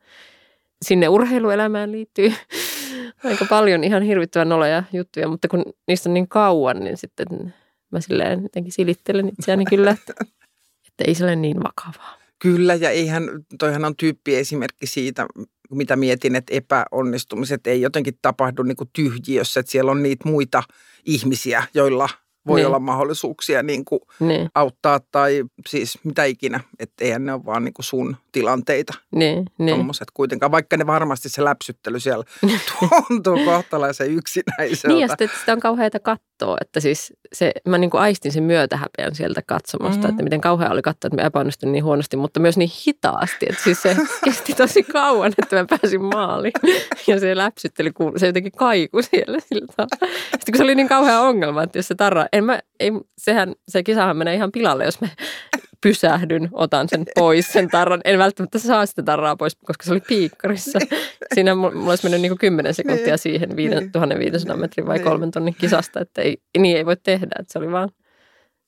sinne 0.85 1.09
urheiluelämään 1.09 1.91
liittyy 1.91 2.33
aika 3.23 3.45
paljon 3.49 3.83
ihan 3.83 4.03
hirvittävän 4.03 4.49
noloja 4.49 4.83
juttuja, 4.93 5.27
mutta 5.27 5.47
kun 5.47 5.63
niistä 5.87 6.09
on 6.09 6.13
niin 6.13 6.27
kauan, 6.27 6.79
niin 6.79 6.97
sitten 6.97 7.53
mä 7.91 8.01
silleen 8.01 8.43
jotenkin 8.43 8.71
silittelen 8.73 9.29
itseäni 9.29 9.65
kyllä, 9.65 9.91
että, 9.91 10.13
että 10.87 11.03
ei 11.07 11.15
se 11.15 11.23
ole 11.23 11.35
niin 11.35 11.57
vakavaa. 11.57 12.17
Kyllä, 12.39 12.75
ja 12.75 12.89
eihän, 12.89 13.23
toihan 13.59 13.85
on 13.85 13.95
tyyppiesimerkki 13.95 14.87
siitä, 14.87 15.25
mitä 15.71 15.95
mietin, 15.95 16.35
että 16.35 16.53
epäonnistumiset 16.55 17.67
ei 17.67 17.81
jotenkin 17.81 18.13
tapahdu 18.21 18.63
niin 18.63 18.75
kuin 18.75 18.89
tyhjiössä, 18.93 19.59
että 19.59 19.71
siellä 19.71 19.91
on 19.91 20.03
niitä 20.03 20.29
muita 20.29 20.63
ihmisiä, 21.05 21.63
joilla 21.73 22.09
voi 22.47 22.59
Niin. 22.59 22.67
olla 22.67 22.79
mahdollisuuksia 22.79 23.63
niin 23.63 23.85
kuin 23.85 24.01
Niin, 24.19 24.49
auttaa 24.55 24.99
tai 25.11 25.43
siis 25.67 25.99
mitä 26.03 26.23
ikinä, 26.23 26.59
että 26.79 27.05
eihän 27.05 27.25
ne 27.25 27.33
ole 27.33 27.45
vaan 27.45 27.63
niin 27.63 27.73
kuin 27.73 27.85
sun 27.85 28.17
tilanteita 28.31 28.93
niin, 29.15 29.45
niin. 29.57 29.77
tommoset 29.77 30.07
kuitenkaan, 30.13 30.51
vaikka 30.51 30.77
ne 30.77 30.87
varmasti 30.87 31.29
se 31.29 31.43
läpsyttely 31.43 31.99
siellä 31.99 32.23
tuntuu 33.07 33.45
kohtalaisen 33.45 34.11
yksinäiseltä. 34.11 34.87
Niin 34.87 34.99
ja 34.99 35.07
sitten 35.07 35.29
sitä 35.39 35.53
on 35.53 35.59
kauheata 35.59 35.99
katsoa, 35.99 36.57
että 36.61 36.79
siis 36.79 37.13
se, 37.33 37.51
mä 37.67 37.77
niin 37.77 37.89
kuin 37.89 38.01
aistin 38.01 38.31
sen 38.31 38.43
myötähäpeän 38.43 39.15
sieltä 39.15 39.41
katsomasta, 39.45 39.97
Mhm. 39.97 40.07
mm. 40.07 40.09
että 40.09 40.23
miten 40.23 40.41
kauhea 40.41 40.69
oli 40.69 40.81
katsoa, 40.81 41.07
että 41.07 41.15
me 41.15 41.25
epäonnistuin 41.25 41.71
niin 41.71 41.83
huonosti, 41.83 42.17
mutta 42.17 42.39
myös 42.39 42.57
niin 42.57 42.69
hitaasti, 42.87 43.45
että 43.49 43.63
siis 43.63 43.81
se 43.81 43.95
kesti 44.25 44.53
tosi 44.53 44.83
kauan, 44.83 45.33
että 45.37 45.55
mä 45.55 45.65
pääsin 45.69 46.03
maaliin 46.03 46.53
ja 47.07 47.19
se 47.19 47.37
läpsyttely, 47.37 47.91
kuului- 47.91 48.19
se 48.19 48.27
jotenkin 48.27 48.51
kaiku 48.57 49.01
siellä 49.01 49.37
tavalla. 49.49 50.07
Sitten 50.31 50.51
kun 50.51 50.57
se 50.57 50.63
oli 50.63 50.75
niin 50.75 50.87
kauhea 50.89 51.19
ongelma, 51.21 51.63
että 51.63 51.77
jos 51.79 51.87
se 51.87 51.95
tarra, 51.95 52.25
en 52.33 52.43
mä, 52.43 52.59
ei, 52.79 52.91
sehän, 53.17 53.53
se 53.67 53.83
kisahan 53.83 54.17
menee 54.17 54.35
ihan 54.35 54.51
pilalle, 54.51 54.85
jos 54.85 55.01
mä 55.01 55.07
pysähdyn, 55.83 56.49
otan 56.51 56.89
sen 56.89 57.05
pois, 57.15 57.53
sen 57.53 57.69
tarran. 57.69 58.01
En 58.05 58.19
välttämättä 58.19 58.59
saa 58.59 58.85
sitä 58.85 59.03
tarraa 59.03 59.35
pois, 59.35 59.55
koska 59.65 59.83
se 59.83 59.91
oli 59.91 60.01
piikkarissa. 60.07 60.79
Siinä 61.33 61.55
mulla 61.55 61.89
olisi 61.89 62.03
mennyt 62.05 62.21
niin 62.21 62.29
kuin 62.29 62.39
10 62.39 62.73
sekuntia 62.73 63.05
Niin, 63.05 63.17
siihen 63.17 63.55
viiden- 63.55 63.79
niin. 63.79 63.91
1500 63.91 64.55
metrin 64.57 64.85
vai 64.87 64.97
Niin. 64.97 65.07
kolmen 65.07 65.31
tonnin 65.31 65.55
kisasta, 65.55 65.99
että 65.99 66.21
ei, 66.21 66.37
niin 66.57 66.77
ei 66.77 66.85
voi 66.85 66.97
tehdä, 66.97 67.27
että 67.39 67.53
se 67.53 67.59
oli 67.59 67.71
vaan 67.71 67.89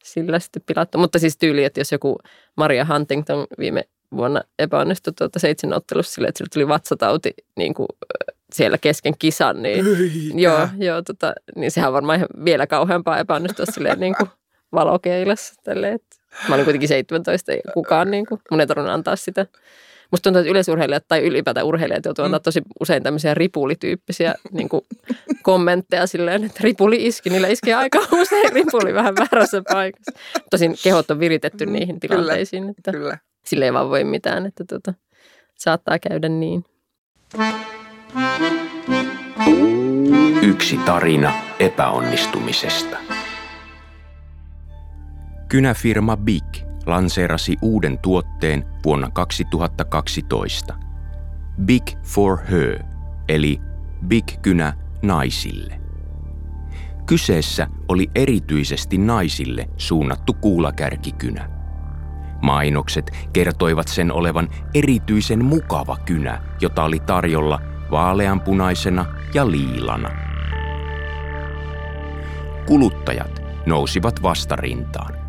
sillä 0.04 0.40
sitten 0.40 0.62
pilattu. 0.66 0.98
Mutta 0.98 1.20
siis 1.20 1.38
tyyli, 1.38 1.64
että 1.64 1.80
jos 1.80 1.92
joku 1.92 2.18
Maria 2.58 2.86
Huntington 2.86 3.48
viime 3.60 3.84
vuonna 4.16 4.42
epäonnistui 4.60 5.14
tuota 5.18 5.40
seitsemänottelussa 5.40 6.14
silleen, 6.14 6.30
että 6.30 6.38
sillä 6.38 6.50
tuli 6.54 6.68
vatsatauti 6.68 7.34
niin 7.58 7.74
kuin, 7.74 7.88
siellä 8.54 8.78
kesken 8.78 9.14
kisan, 9.20 9.62
niin. 9.64 9.86
Joo, 10.42 10.68
joo 10.78 11.02
tota, 11.02 11.34
niin 11.56 11.72
sehän 11.72 11.88
on 11.90 11.94
varmaan 11.94 12.18
ihan 12.18 12.30
vielä 12.46 12.68
kauheampaa 12.68 13.20
epäonnistua 13.20 13.66
silleen 13.66 14.00
niin 14.00 14.16
kuin 14.18 14.30
valokeilassa. 14.74 15.54
Tälleen, 15.64 15.94
että 15.96 16.16
mä 16.50 16.56
olin 16.56 16.66
kuitenkin 16.66 16.88
17 16.88 17.52
ja 17.52 17.60
kukaan 17.74 18.12
niin 18.12 18.26
kuin, 18.26 18.42
mun 18.52 18.62
ei 18.62 18.68
tarvinnut 18.68 18.94
antaa 18.94 19.16
sitä. 19.16 19.46
Musta 20.12 20.24
tuntuu, 20.24 20.40
että 20.40 20.52
yleisurheilijat 20.52 21.06
tai 21.08 21.24
ylipäätään 21.24 21.66
urheilijat 21.66 22.06
joutuu 22.06 22.26
antaa 22.26 22.40
tosi 22.40 22.62
usein 22.80 23.04
tämmöisiä 23.04 23.34
ripulityyppisiä 23.34 24.36
niin 24.52 24.70
kuin 24.70 24.82
kommentteja 25.44 26.08
silleen, 26.08 26.44
että 26.44 26.60
ripuli 26.64 27.06
iski. 27.06 27.30
Niillä 27.30 27.48
iskee 27.48 27.74
aika 27.74 28.00
usein 28.22 28.54
ripuli 28.54 28.94
vähän 28.94 29.16
väärässä 29.16 29.62
paikassa. 29.74 30.12
Tosin 30.50 30.76
kehot 30.84 31.12
on 31.12 31.20
viritetty 31.20 31.66
niihin 31.66 32.00
Kyllä, 32.00 32.16
tilanteisiin, 32.16 32.70
että 32.70 32.92
Kyllä. 32.92 33.18
sille 33.46 33.66
ei 33.66 33.74
vaan 33.74 33.90
voi 33.90 34.04
mitään, 34.04 34.46
että 34.46 34.64
tota, 34.70 34.94
saattaa 35.56 36.00
käydä 36.00 36.30
niin. 36.30 36.66
Yksi 40.42 40.78
tarina 40.78 41.34
epäonnistumisesta. 41.60 42.98
Kynäfirma 45.54 46.18
Big 46.18 46.46
lanseerasi 46.86 47.58
uuden 47.62 47.98
tuotteen 47.98 48.66
vuonna 48.86 49.10
2012. 49.10 50.76
Big 51.66 51.84
for 52.04 52.40
Her, 52.52 52.84
eli 53.30 53.62
Big 54.08 54.26
Kynä 54.42 54.74
naisille. 55.02 55.80
Kyseessä 57.06 57.68
oli 57.88 58.12
erityisesti 58.16 58.98
naisille 58.98 59.70
suunnattu 59.78 60.34
kuulakärkikynä. 60.34 61.50
Mainokset 62.42 63.12
kertoivat 63.34 63.88
sen 63.88 64.12
olevan 64.12 64.50
erityisen 64.74 65.46
mukava 65.46 65.98
kynä, 66.06 66.42
jota 66.62 66.84
oli 66.84 67.00
tarjolla 67.00 67.62
vaaleanpunaisena 67.92 69.06
ja 69.34 69.52
liilana. 69.52 70.10
Kuluttajat 72.66 73.42
nousivat 73.66 74.24
vastarintaan. 74.24 75.23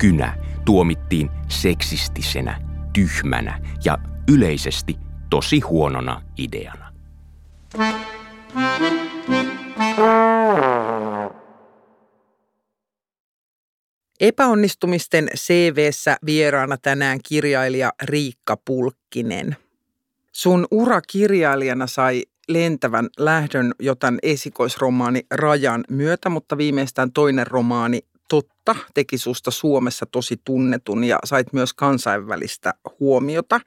Kynä 0.00 0.36
tuomittiin 0.64 1.30
seksistisenä, 1.48 2.60
tyhmänä 2.92 3.60
ja 3.84 3.98
yleisesti 4.32 4.96
tosi 5.30 5.60
huonona 5.60 6.22
ideana. 6.38 6.92
Epäonnistumisten 14.20 15.28
CVssä 15.36 16.16
vieraana 16.26 16.76
tänään 16.76 17.18
kirjailija 17.28 17.92
Riikka 18.02 18.56
Pulkkinen. 18.64 19.56
Sun 20.32 20.66
ura 20.70 21.00
kirjailijana 21.00 21.86
sai 21.86 22.22
lentävän 22.48 23.08
lähdön 23.18 23.72
jotan 23.78 24.18
esikoisromaani 24.22 25.26
Rajan 25.30 25.84
myötä, 25.90 26.28
mutta 26.28 26.58
viimeistään 26.58 27.12
toinen 27.12 27.46
romaani 27.46 28.00
Totta 28.30 28.76
teki 28.94 29.18
susta 29.18 29.50
Suomessa 29.50 30.06
tosi 30.06 30.40
tunnetun 30.44 31.04
ja 31.04 31.18
sait 31.24 31.52
myös 31.52 31.72
kansainvälistä 31.72 32.74
huomiota. 33.00 33.60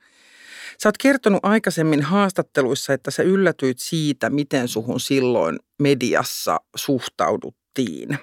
Sä 0.78 0.90
oot 0.90 0.98
kertonut 0.98 1.40
aikaisemmin 1.44 2.02
haastatteluissa, 2.02 2.94
että 2.94 3.12
sä 3.12 3.24
yllätyit 3.24 3.80
siitä, 3.80 4.30
miten 4.30 4.68
suhun 4.68 5.00
silloin 5.00 5.60
mediassa 5.80 6.60
suhtauduttiin. 6.76 8.18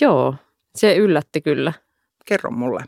Joo, 0.00 0.34
se 0.74 0.96
yllätti 0.96 1.40
kyllä. 1.40 1.72
Kerro 2.24 2.50
mulle. 2.50 2.84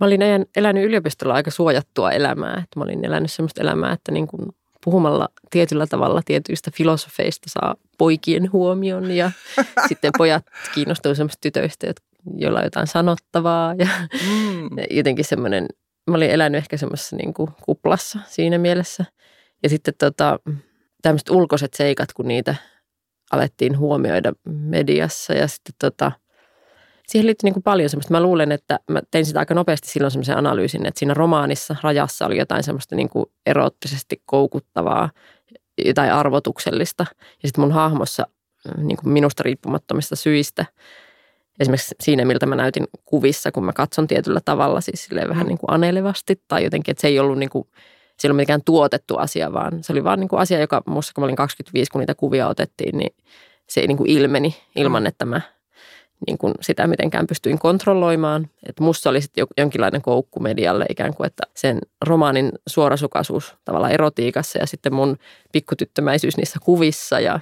Mä 0.00 0.06
olin 0.06 0.20
elänyt 0.56 0.84
yliopistolla 0.84 1.34
aika 1.34 1.50
suojattua 1.50 2.12
elämää. 2.12 2.54
Että 2.54 2.80
mä 2.80 2.84
olin 2.84 3.04
elänyt 3.04 3.32
sellaista 3.32 3.60
elämää, 3.60 3.92
että 3.92 4.12
niin 4.12 4.26
kuin 4.26 4.48
puhumalla 4.84 5.28
tietyllä 5.50 5.86
tavalla 5.86 6.22
tietyistä 6.24 6.70
filosofeista 6.74 7.50
saa 7.50 7.74
poikien 7.98 8.52
huomion 8.52 9.10
ja 9.10 9.30
sitten 9.88 10.12
pojat 10.18 10.46
kiinnostuivat 10.74 11.16
semmoista 11.16 11.40
tytöistä, 11.40 11.86
joilla 12.36 12.58
on 12.58 12.64
jotain 12.64 12.86
sanottavaa 12.86 13.74
ja 13.78 13.88
mm. 14.12 14.68
jotenkin 14.98 15.24
semmoinen, 15.24 15.66
mä 16.10 16.16
olin 16.16 16.30
elänyt 16.30 16.58
ehkä 16.58 16.76
semmoisessa 16.76 17.16
niin 17.16 17.34
kuin 17.34 17.50
kuplassa 17.64 18.18
siinä 18.26 18.58
mielessä. 18.58 19.04
Ja 19.62 19.68
sitten 19.68 19.94
tota, 19.98 20.38
tämmöiset 21.02 21.30
ulkoiset 21.30 21.74
seikat, 21.74 22.12
kun 22.12 22.28
niitä 22.28 22.54
alettiin 23.32 23.78
huomioida 23.78 24.32
mediassa 24.48 25.32
ja 25.32 25.48
sitten 25.48 25.74
tota, 25.78 26.12
siihen 27.08 27.26
liittyy 27.26 27.46
niin 27.46 27.54
kuin 27.54 27.62
paljon 27.62 27.90
semmoista. 27.90 28.12
Mä 28.14 28.22
luulen, 28.22 28.52
että 28.52 28.80
mä 28.90 29.00
tein 29.10 29.26
sitä 29.26 29.38
aika 29.38 29.54
nopeasti 29.54 29.88
silloin 29.88 30.10
semmoisen 30.10 30.38
analyysin, 30.38 30.86
että 30.86 30.98
siinä 30.98 31.14
romaanissa 31.14 31.76
rajassa 31.82 32.26
oli 32.26 32.38
jotain 32.38 32.62
semmoista 32.62 32.96
niin 32.96 33.08
kuin 33.08 33.26
eroottisesti 33.46 34.22
koukuttavaa, 34.26 35.10
jotain 35.84 36.12
arvotuksellista. 36.12 37.06
Ja 37.42 37.48
sitten 37.48 37.64
mun 37.64 37.72
hahmossa 37.72 38.26
niin 38.76 38.96
kuin 38.96 39.12
minusta 39.12 39.42
riippumattomista 39.42 40.16
syistä, 40.16 40.66
esimerkiksi 41.60 41.94
siinä, 42.00 42.24
miltä 42.24 42.46
mä 42.46 42.56
näytin 42.56 42.86
kuvissa, 43.04 43.52
kun 43.52 43.64
mä 43.64 43.72
katson 43.72 44.06
tietyllä 44.06 44.40
tavalla, 44.44 44.80
siis 44.80 45.04
silleen 45.04 45.28
vähän 45.28 45.46
niin 45.46 45.58
kuin 45.58 45.70
anelevasti 45.70 46.42
tai 46.48 46.64
jotenkin, 46.64 46.92
että 46.92 47.00
se 47.00 47.08
ei 47.08 47.18
ollut 47.18 47.38
niin 47.38 47.50
kuin, 47.50 47.68
se 48.18 48.26
ei 48.26 48.28
ollut 48.28 48.42
mikään 48.42 48.62
tuotettu 48.64 49.16
asia, 49.16 49.52
vaan 49.52 49.84
se 49.84 49.92
oli 49.92 50.04
vaan 50.04 50.20
niin 50.20 50.28
kuin 50.28 50.40
asia, 50.40 50.60
joka 50.60 50.82
musta, 50.86 51.12
kun 51.14 51.22
mä 51.22 51.24
olin 51.24 51.36
25, 51.36 51.90
kun 51.90 51.98
niitä 51.98 52.14
kuvia 52.14 52.48
otettiin, 52.48 52.98
niin 52.98 53.14
se 53.68 53.80
ei 53.80 53.86
niin 53.86 53.96
kuin 53.96 54.10
ilmeni 54.10 54.56
ilman, 54.76 55.02
mm. 55.02 55.06
että 55.06 55.24
mä 55.24 55.40
niin 56.26 56.38
kuin 56.38 56.54
sitä 56.60 56.86
mitenkään 56.86 57.26
pystyin 57.26 57.58
kontrolloimaan. 57.58 58.48
Että 58.68 58.82
musta 58.82 59.10
oli 59.10 59.20
sitten 59.20 59.46
jonkinlainen 59.58 60.02
koukku 60.02 60.40
medialle 60.40 60.86
ikään 60.88 61.14
kuin, 61.14 61.26
että 61.26 61.42
sen 61.54 61.78
romaanin 62.04 62.52
suorasukaisuus 62.66 63.54
tavallaan 63.64 63.92
erotiikassa 63.92 64.58
ja 64.58 64.66
sitten 64.66 64.94
mun 64.94 65.16
pikkutyttömäisyys 65.52 66.36
niissä 66.36 66.58
kuvissa 66.62 67.20
ja 67.20 67.40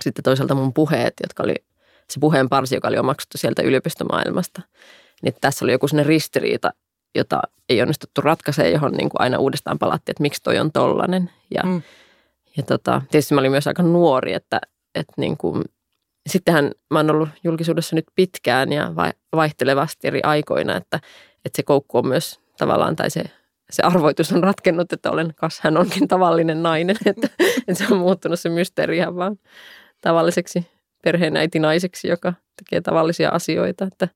sitten 0.00 0.22
toisaalta 0.22 0.54
mun 0.54 0.72
puheet, 0.72 1.14
jotka 1.22 1.42
oli 1.42 1.54
se 2.10 2.20
puheen 2.20 2.48
parsi, 2.48 2.74
joka 2.74 2.88
oli 2.88 2.98
omaksuttu 2.98 3.38
sieltä 3.38 3.62
yliopistomaailmasta. 3.62 4.62
Niin 5.22 5.34
tässä 5.40 5.64
oli 5.64 5.72
joku 5.72 5.88
sellainen 5.88 6.08
ristiriita, 6.08 6.72
jota 7.14 7.42
ei 7.68 7.82
onnistuttu 7.82 8.20
ratkaisemaan, 8.20 8.72
johon 8.72 8.92
niin 8.92 9.10
kuin 9.10 9.20
aina 9.20 9.38
uudestaan 9.38 9.78
palattiin, 9.78 10.12
että 10.12 10.22
miksi 10.22 10.42
toi 10.42 10.58
on 10.58 10.72
tollainen. 10.72 11.30
Ja, 11.54 11.62
mm. 11.62 11.82
ja 12.56 12.62
tota, 12.62 13.02
tietysti 13.10 13.34
mä 13.34 13.40
olin 13.40 13.50
myös 13.50 13.66
aika 13.66 13.82
nuori, 13.82 14.32
että, 14.32 14.60
että 14.94 15.12
niin 15.16 15.36
kuin 15.36 15.64
sittenhän 16.30 16.72
mä 16.90 16.98
oon 16.98 17.10
ollut 17.10 17.28
julkisuudessa 17.44 17.96
nyt 17.96 18.06
pitkään 18.14 18.72
ja 18.72 18.92
vaihtelevasti 19.36 20.08
eri 20.08 20.20
aikoina, 20.22 20.76
että, 20.76 20.96
että 21.44 21.56
se 21.56 21.62
koukku 21.62 21.98
on 21.98 22.06
myös 22.06 22.40
tavallaan, 22.58 22.96
tai 22.96 23.10
se, 23.10 23.24
se 23.70 23.82
arvoitus 23.82 24.32
on 24.32 24.42
ratkennut, 24.42 24.92
että 24.92 25.10
olen, 25.10 25.34
kas 25.36 25.60
hän 25.60 25.76
onkin 25.76 26.08
tavallinen 26.08 26.62
nainen, 26.62 26.96
että, 27.06 27.28
että 27.68 27.74
se 27.74 27.94
on 27.94 27.98
muuttunut 27.98 28.40
se 28.40 28.48
mysteeri 28.48 28.96
ihan 28.96 29.16
vaan 29.16 29.38
tavalliseksi 30.00 30.66
perheenäitinaiseksi, 31.04 32.08
joka 32.08 32.34
tekee 32.56 32.80
tavallisia 32.80 33.30
asioita. 33.30 33.84
Että, 33.84 34.08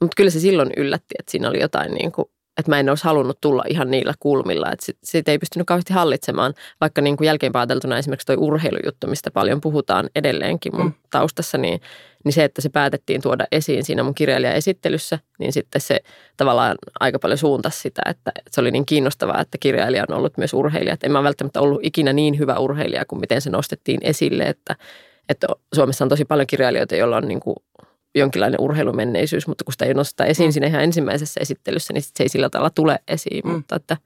mutta 0.00 0.14
kyllä 0.16 0.30
se 0.30 0.40
silloin 0.40 0.70
yllätti, 0.76 1.14
että 1.18 1.30
siinä 1.30 1.48
oli 1.48 1.60
jotain 1.60 1.94
niin 1.94 2.12
kuin 2.12 2.28
että 2.58 2.70
mä 2.70 2.80
en 2.80 2.88
olisi 2.88 3.04
halunnut 3.04 3.40
tulla 3.40 3.64
ihan 3.68 3.90
niillä 3.90 4.14
kulmilla, 4.20 4.72
että 4.72 4.84
sit, 4.84 4.98
sit 5.04 5.28
ei 5.28 5.38
pystynyt 5.38 5.66
kauheasti 5.66 5.92
hallitsemaan, 5.92 6.54
vaikka 6.80 7.00
niin 7.02 7.16
kuin 7.16 7.26
jälkeen 7.26 7.52
pääteltuna 7.52 7.98
esimerkiksi 7.98 8.26
toi 8.26 8.36
urheilujuttu, 8.36 9.06
mistä 9.06 9.30
paljon 9.30 9.60
puhutaan 9.60 10.10
edelleenkin 10.14 10.76
mun 10.76 10.86
mm. 10.86 10.92
taustassa, 11.10 11.58
niin, 11.58 11.80
niin 12.24 12.32
se, 12.32 12.44
että 12.44 12.62
se 12.62 12.68
päätettiin 12.68 13.22
tuoda 13.22 13.44
esiin 13.52 13.84
siinä 13.84 14.02
mun 14.02 14.14
kirjailijaesittelyssä, 14.14 15.18
niin 15.38 15.52
sitten 15.52 15.80
se 15.80 16.00
tavallaan 16.36 16.76
aika 17.00 17.18
paljon 17.18 17.38
suuntasi 17.38 17.80
sitä, 17.80 18.02
että, 18.06 18.32
että 18.38 18.50
se 18.50 18.60
oli 18.60 18.70
niin 18.70 18.86
kiinnostavaa, 18.86 19.40
että 19.40 19.58
kirjailija 19.58 20.04
on 20.08 20.16
ollut 20.16 20.38
myös 20.38 20.54
urheilija. 20.54 20.94
Että 20.94 21.06
en 21.06 21.12
mä 21.12 21.22
välttämättä 21.22 21.60
ollut 21.60 21.80
ikinä 21.82 22.12
niin 22.12 22.38
hyvä 22.38 22.58
urheilija 22.58 23.04
kuin 23.04 23.20
miten 23.20 23.40
se 23.40 23.50
nostettiin 23.50 24.00
esille, 24.02 24.42
että, 24.42 24.76
että 25.28 25.46
Suomessa 25.74 26.04
on 26.04 26.08
tosi 26.08 26.24
paljon 26.24 26.46
kirjailijoita, 26.46 26.96
joilla 26.96 27.16
on 27.16 27.28
niin 27.28 27.40
kuin 27.40 27.56
jonkinlainen 28.14 28.60
urheilumenneisyys, 28.60 29.46
mutta 29.46 29.64
kun 29.64 29.72
sitä 29.72 29.84
ei 29.84 29.94
nosteta 29.94 30.24
esiin 30.24 30.48
mm. 30.48 30.52
siinä 30.52 30.66
ihan 30.66 30.82
ensimmäisessä 30.82 31.40
esittelyssä, 31.40 31.92
niin 31.92 32.02
se 32.02 32.10
ei 32.20 32.28
sillä 32.28 32.50
tavalla 32.50 32.70
tule 32.70 32.98
esiin, 33.08 33.44
mm. 33.44 33.50
mutta 33.50 33.76
että 33.76 33.96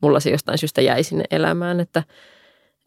mulla 0.00 0.20
se 0.20 0.30
jostain 0.30 0.58
syystä 0.58 0.80
jäi 0.80 1.02
sinne 1.02 1.24
elämään, 1.30 1.80
että 1.80 2.02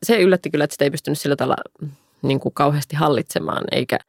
se 0.04 0.18
yllätti 0.18 0.50
kyllä, 0.50 0.64
että 0.64 0.74
sitä 0.74 0.86
ei 0.86 0.92
pystynyt 0.92 1.20
sillä 1.20 1.36
tavalla 1.36 1.88
niin 2.22 2.40
kuin 2.40 2.54
kauheasti 2.54 2.96
hallitsemaan 2.96 3.64
eikä 3.72 4.00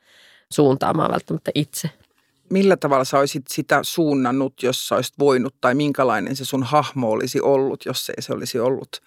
suuntaamaan 0.50 1.12
välttämättä 1.12 1.50
itse. 1.54 1.90
Millä 2.50 2.76
tavalla 2.76 3.04
sä 3.04 3.18
olisit 3.18 3.44
sitä 3.48 3.80
suunnannut, 3.82 4.62
jos 4.62 4.88
sä 4.88 4.94
olisit 4.94 5.18
voinut, 5.18 5.54
tai 5.60 5.74
minkälainen 5.74 6.36
se 6.36 6.44
sun 6.44 6.62
hahmo 6.62 7.10
olisi 7.10 7.40
ollut, 7.40 7.86
jos 7.86 8.10
ei 8.10 8.22
se 8.22 8.32
olisi 8.32 8.58
ollut 8.58 9.00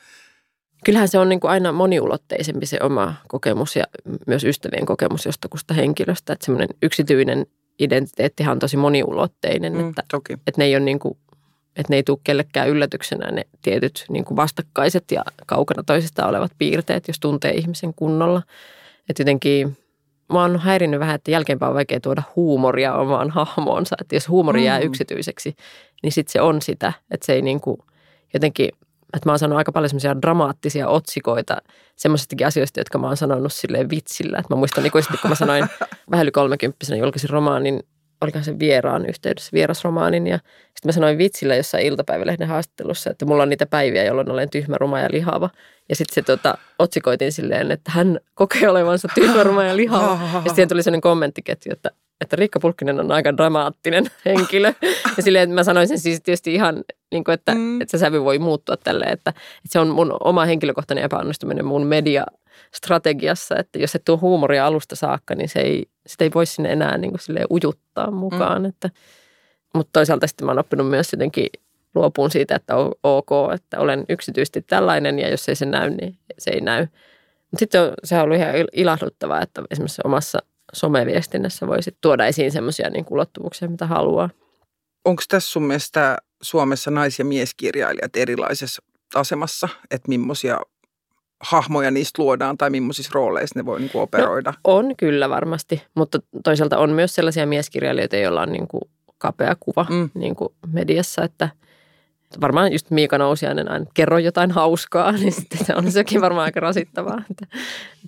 Kyllähän 0.86 1.08
se 1.08 1.20
on 1.20 1.30
niin 1.30 1.40
kuin 1.40 1.52
aina 1.52 1.72
moniulotteisempi 1.72 2.66
se 2.66 2.80
oma 2.84 3.14
kokemus 3.28 3.76
ja 3.76 3.84
myös 4.28 4.44
ystävien 4.44 4.86
kokemus 4.86 5.26
jostakusta 5.26 5.74
henkilöstä. 5.74 6.34
Että 6.34 6.46
semmoinen 6.46 6.70
yksityinen 6.82 7.46
identiteettihan 7.80 8.52
on 8.52 8.60
tosi 8.60 8.78
moniulotteinen, 8.78 9.74
mm, 9.74 9.90
että, 9.90 10.04
toki. 10.12 10.34
että 10.34 10.54
ne 10.58 10.66
ei 10.66 10.76
ole 10.76 10.86
niin 10.86 11.00
kuin, 11.00 11.18
että 11.76 11.94
ne 11.94 11.96
ei 11.96 12.04
tule 12.04 12.18
kellekään 12.24 12.70
yllätyksenä 12.70 13.32
ne 13.32 13.48
tietyt 13.62 14.06
niin 14.10 14.26
kuin 14.26 14.36
vastakkaiset 14.36 15.12
ja 15.12 15.24
kaukana 15.46 15.84
toisistaan 15.84 16.30
olevat 16.30 16.52
piirteet, 16.58 17.08
jos 17.08 17.20
tuntee 17.20 17.52
ihmisen 17.52 17.94
kunnolla. 17.94 18.42
Että 19.10 19.22
jotenkin 19.22 19.78
mä 20.34 20.42
oon 20.42 20.60
häirinnyt 20.60 21.00
vähän, 21.00 21.16
että 21.16 21.32
jälkeenpäin 21.32 21.70
on 21.70 21.76
vaikea 21.76 22.00
tuoda 22.00 22.24
huumoria 22.36 22.96
omaan 22.96 23.30
hahmoonsa. 23.30 23.96
Että 24.02 24.16
jos 24.16 24.30
huumori 24.30 24.66
jää 24.66 24.80
mm. 24.80 24.86
yksityiseksi, 24.86 25.56
niin 26.04 26.12
sitten 26.12 26.32
se 26.32 26.42
on 26.42 26.62
sitä, 26.62 26.94
että 27.12 27.26
se 27.26 27.34
ei 27.34 27.42
niin 27.42 27.62
kuin 27.62 27.78
jotenkin– 28.34 28.70
että 29.14 29.30
mä 29.30 29.32
oon 29.32 29.40
sanonut 29.40 29.58
aika 29.58 29.72
paljon 29.72 29.90
semmoisia 29.90 30.22
dramaattisia 30.22 30.88
otsikoita 30.88 31.58
semmoisistakin 31.96 32.48
asioista, 32.48 32.80
jotka 32.80 32.98
mä 32.98 33.08
oon 33.08 33.18
sanonut 33.18 33.54
silleen 33.54 33.90
vitsillä. 33.90 34.38
Että 34.38 34.54
mä 34.54 34.60
muistan 34.60 34.86
ikuisesti, 34.86 35.18
kun 35.18 35.30
mä 35.30 35.36
sanoin 35.36 35.66
vähän 36.12 36.24
yli 36.24 36.32
kolmekymppisenä 36.32 36.98
julkaisin 36.98 37.30
romaanin, 37.30 37.84
olikohan 38.22 38.44
se 38.44 38.60
vieraan 38.60 39.06
yhteydessä, 39.06 39.50
vierasromaanin. 39.54 40.28
Ja 40.28 40.38
sitten 40.38 40.90
mä 40.90 40.92
sanoin 40.92 41.18
vitsillä 41.18 41.56
jossain 41.56 41.86
iltapäivälehden 41.86 42.48
haastattelussa, 42.48 43.10
että 43.10 43.26
mulla 43.26 43.44
on 43.44 43.50
niitä 43.50 43.66
päiviä, 43.66 44.04
jolloin 44.04 44.32
olen 44.32 44.50
tyhmä, 44.50 44.78
ruma 44.78 45.00
ja 45.00 45.10
lihava. 45.12 45.50
Ja 45.90 45.96
sitten 45.96 46.16
se 46.16 46.22
tota, 46.22 46.58
otsikoitiin 46.80 47.32
silleen, 47.32 47.72
että 47.72 47.92
hän 47.92 48.20
kokee 48.34 48.70
olevansa 48.70 49.08
tyhmä, 49.16 49.44
ruma 49.44 49.64
ja 49.64 49.78
lihava. 49.78 50.20
Ja 50.34 50.50
sitten 50.50 50.68
tuli 50.68 50.84
sellainen 50.84 51.02
kommenttiketju, 51.02 51.72
että 51.72 51.92
että 52.22 52.36
Riikka 52.36 52.60
Pulkkinen 52.60 53.00
on 53.00 53.12
aika 53.12 53.38
dramaattinen 53.38 54.06
henkilö. 54.26 54.74
Ja 55.18 55.24
silleen, 55.24 55.44
että 55.44 55.56
mä 55.56 55.64
sanoisin 55.64 56.00
siis 56.00 56.22
tietysti 56.22 56.54
ihan, 56.54 56.84
niin 57.12 57.24
kuin, 57.24 57.34
että, 57.34 57.56
mm. 57.56 57.82
että 57.82 57.98
se 57.98 58.02
sävy 58.02 58.24
voi 58.24 58.40
muuttua 58.40 58.78
tälleen, 58.78 59.14
että, 59.14 59.30
että 59.30 59.70
se 59.70 59.80
on 59.80 59.88
mun 59.88 60.18
oma 60.20 60.46
henkilökohtainen 60.46 61.04
epäonnistuminen 61.04 61.66
mun 61.66 61.86
mediastrategiassa, 61.86 63.56
että 63.56 63.80
jos 63.80 63.96
et 63.96 64.06
tuo 64.06 64.18
huumoria 64.18 64.66
alusta 64.66 64.96
saakka, 64.96 65.36
niin 65.36 65.50
se 65.50 65.60
ei, 65.60 65.86
sitä 66.08 66.24
ei 66.24 66.32
voi 66.36 66.46
sinne 66.46 66.72
enää 66.72 66.98
niin 66.98 67.12
kuin 67.12 67.46
ujuttaa 67.52 68.12
mukaan. 68.12 68.62
Mm. 68.62 68.70
Että, 68.70 68.90
mutta 69.74 69.90
toisaalta 69.94 70.28
sitten 70.28 70.46
mä 70.46 70.52
oon 70.52 70.60
oppinut 70.60 70.90
myös 70.90 71.12
jotenkin 71.12 71.48
luopuun 71.96 72.32
siitä, 72.32 72.56
että 72.56 72.76
on 72.76 72.92
ok, 73.04 73.30
että 73.54 73.80
olen 73.80 74.06
yksityisesti 74.10 74.62
tällainen 74.62 75.20
ja 75.20 75.30
jos 75.30 75.50
ei 75.50 75.56
se 75.56 75.66
näy, 75.66 75.90
niin 75.90 76.18
se 76.38 76.52
ei 76.52 76.62
näy. 76.62 76.88
Mutta 77.52 77.60
sitten 77.60 77.82
se 78.04 78.16
on 78.16 78.22
ollut 78.22 78.38
ihan 78.38 78.56
ilahduttavaa, 78.74 79.42
että 79.42 79.64
esimerkiksi 79.72 80.02
omassa 80.06 80.40
someviestinnässä 80.74 81.68
voisi 81.68 81.98
tuoda 82.02 82.26
esiin 82.26 82.52
semmoisia 82.52 82.90
niin 82.90 83.06
ulottuvuuksia, 83.10 83.70
mitä 83.70 83.86
haluaa. 83.86 84.30
Onko 85.06 85.24
tässä 85.30 85.52
sun 85.52 85.64
mielestä 85.64 86.18
Suomessa 86.42 86.92
nais- 86.92 87.20
ja 87.20 87.26
mieskirjailijat 87.26 88.16
erilaisessa 88.16 88.82
asemassa, 89.16 89.70
että 89.92 90.10
millaisia 90.10 90.60
hahmoja 91.40 91.92
niistä 91.92 92.22
luodaan 92.22 92.58
tai 92.58 92.70
millaisissa 92.70 93.12
rooleissa 93.14 93.60
ne 93.60 93.66
voi 93.66 93.80
niin 93.80 93.90
kuin 93.90 94.02
operoida? 94.02 94.50
No, 94.50 94.58
on 94.64 94.96
kyllä 94.96 95.30
varmasti, 95.30 95.84
mutta 95.96 96.20
toisaalta 96.44 96.78
on 96.78 96.90
myös 96.90 97.16
sellaisia 97.16 97.46
mieskirjailijoita, 97.46 98.16
joilla 98.16 98.42
on 98.42 98.52
niin 98.52 98.68
kuin 98.68 98.82
kapea 99.18 99.56
kuva 99.60 99.86
mm. 99.90 100.10
niin 100.14 100.36
kuin 100.36 100.50
mediassa, 100.74 101.24
että 101.24 101.50
varmaan 102.42 102.72
just 102.72 102.92
Miika 102.92 103.18
Nousiainen 103.18 103.72
aina 103.72 103.86
kerro 103.94 104.18
jotain 104.18 104.52
hauskaa, 104.52 105.12
niin 105.18 105.32
sitten 105.32 105.66
se 105.66 105.76
on 105.76 105.92
sekin 105.92 106.22
varmaan 106.22 106.46
aika 106.46 106.60
rasittavaa, 106.60 107.22
että 107.32 107.58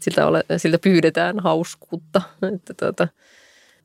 siltä, 0.01 0.27
ole, 0.27 0.43
siltä 0.57 0.79
pyydetään 0.79 1.39
hauskuutta. 1.39 2.21
Että 2.55 2.73
tuota, 2.73 3.07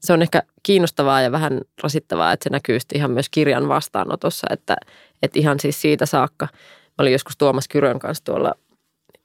se 0.01 0.12
on 0.12 0.23
ehkä 0.23 0.42
kiinnostavaa 0.62 1.20
ja 1.20 1.33
vähän 1.33 1.61
rasittavaa, 1.83 2.33
että 2.33 2.44
se 2.44 2.51
näkyy 2.51 2.79
ihan 2.94 3.11
myös 3.11 3.29
kirjan 3.29 3.68
vastaanotossa, 3.68 4.47
että, 4.51 4.77
että 5.23 5.38
ihan 5.38 5.61
siis 5.61 5.81
siitä 5.81 6.07
saakka. 6.07 6.49
Mä 6.85 7.03
olin 7.03 7.12
joskus 7.12 7.37
Tuomas 7.37 7.68
Kyrön 7.68 7.99
kanssa 7.99 8.25
tuolla 8.25 8.55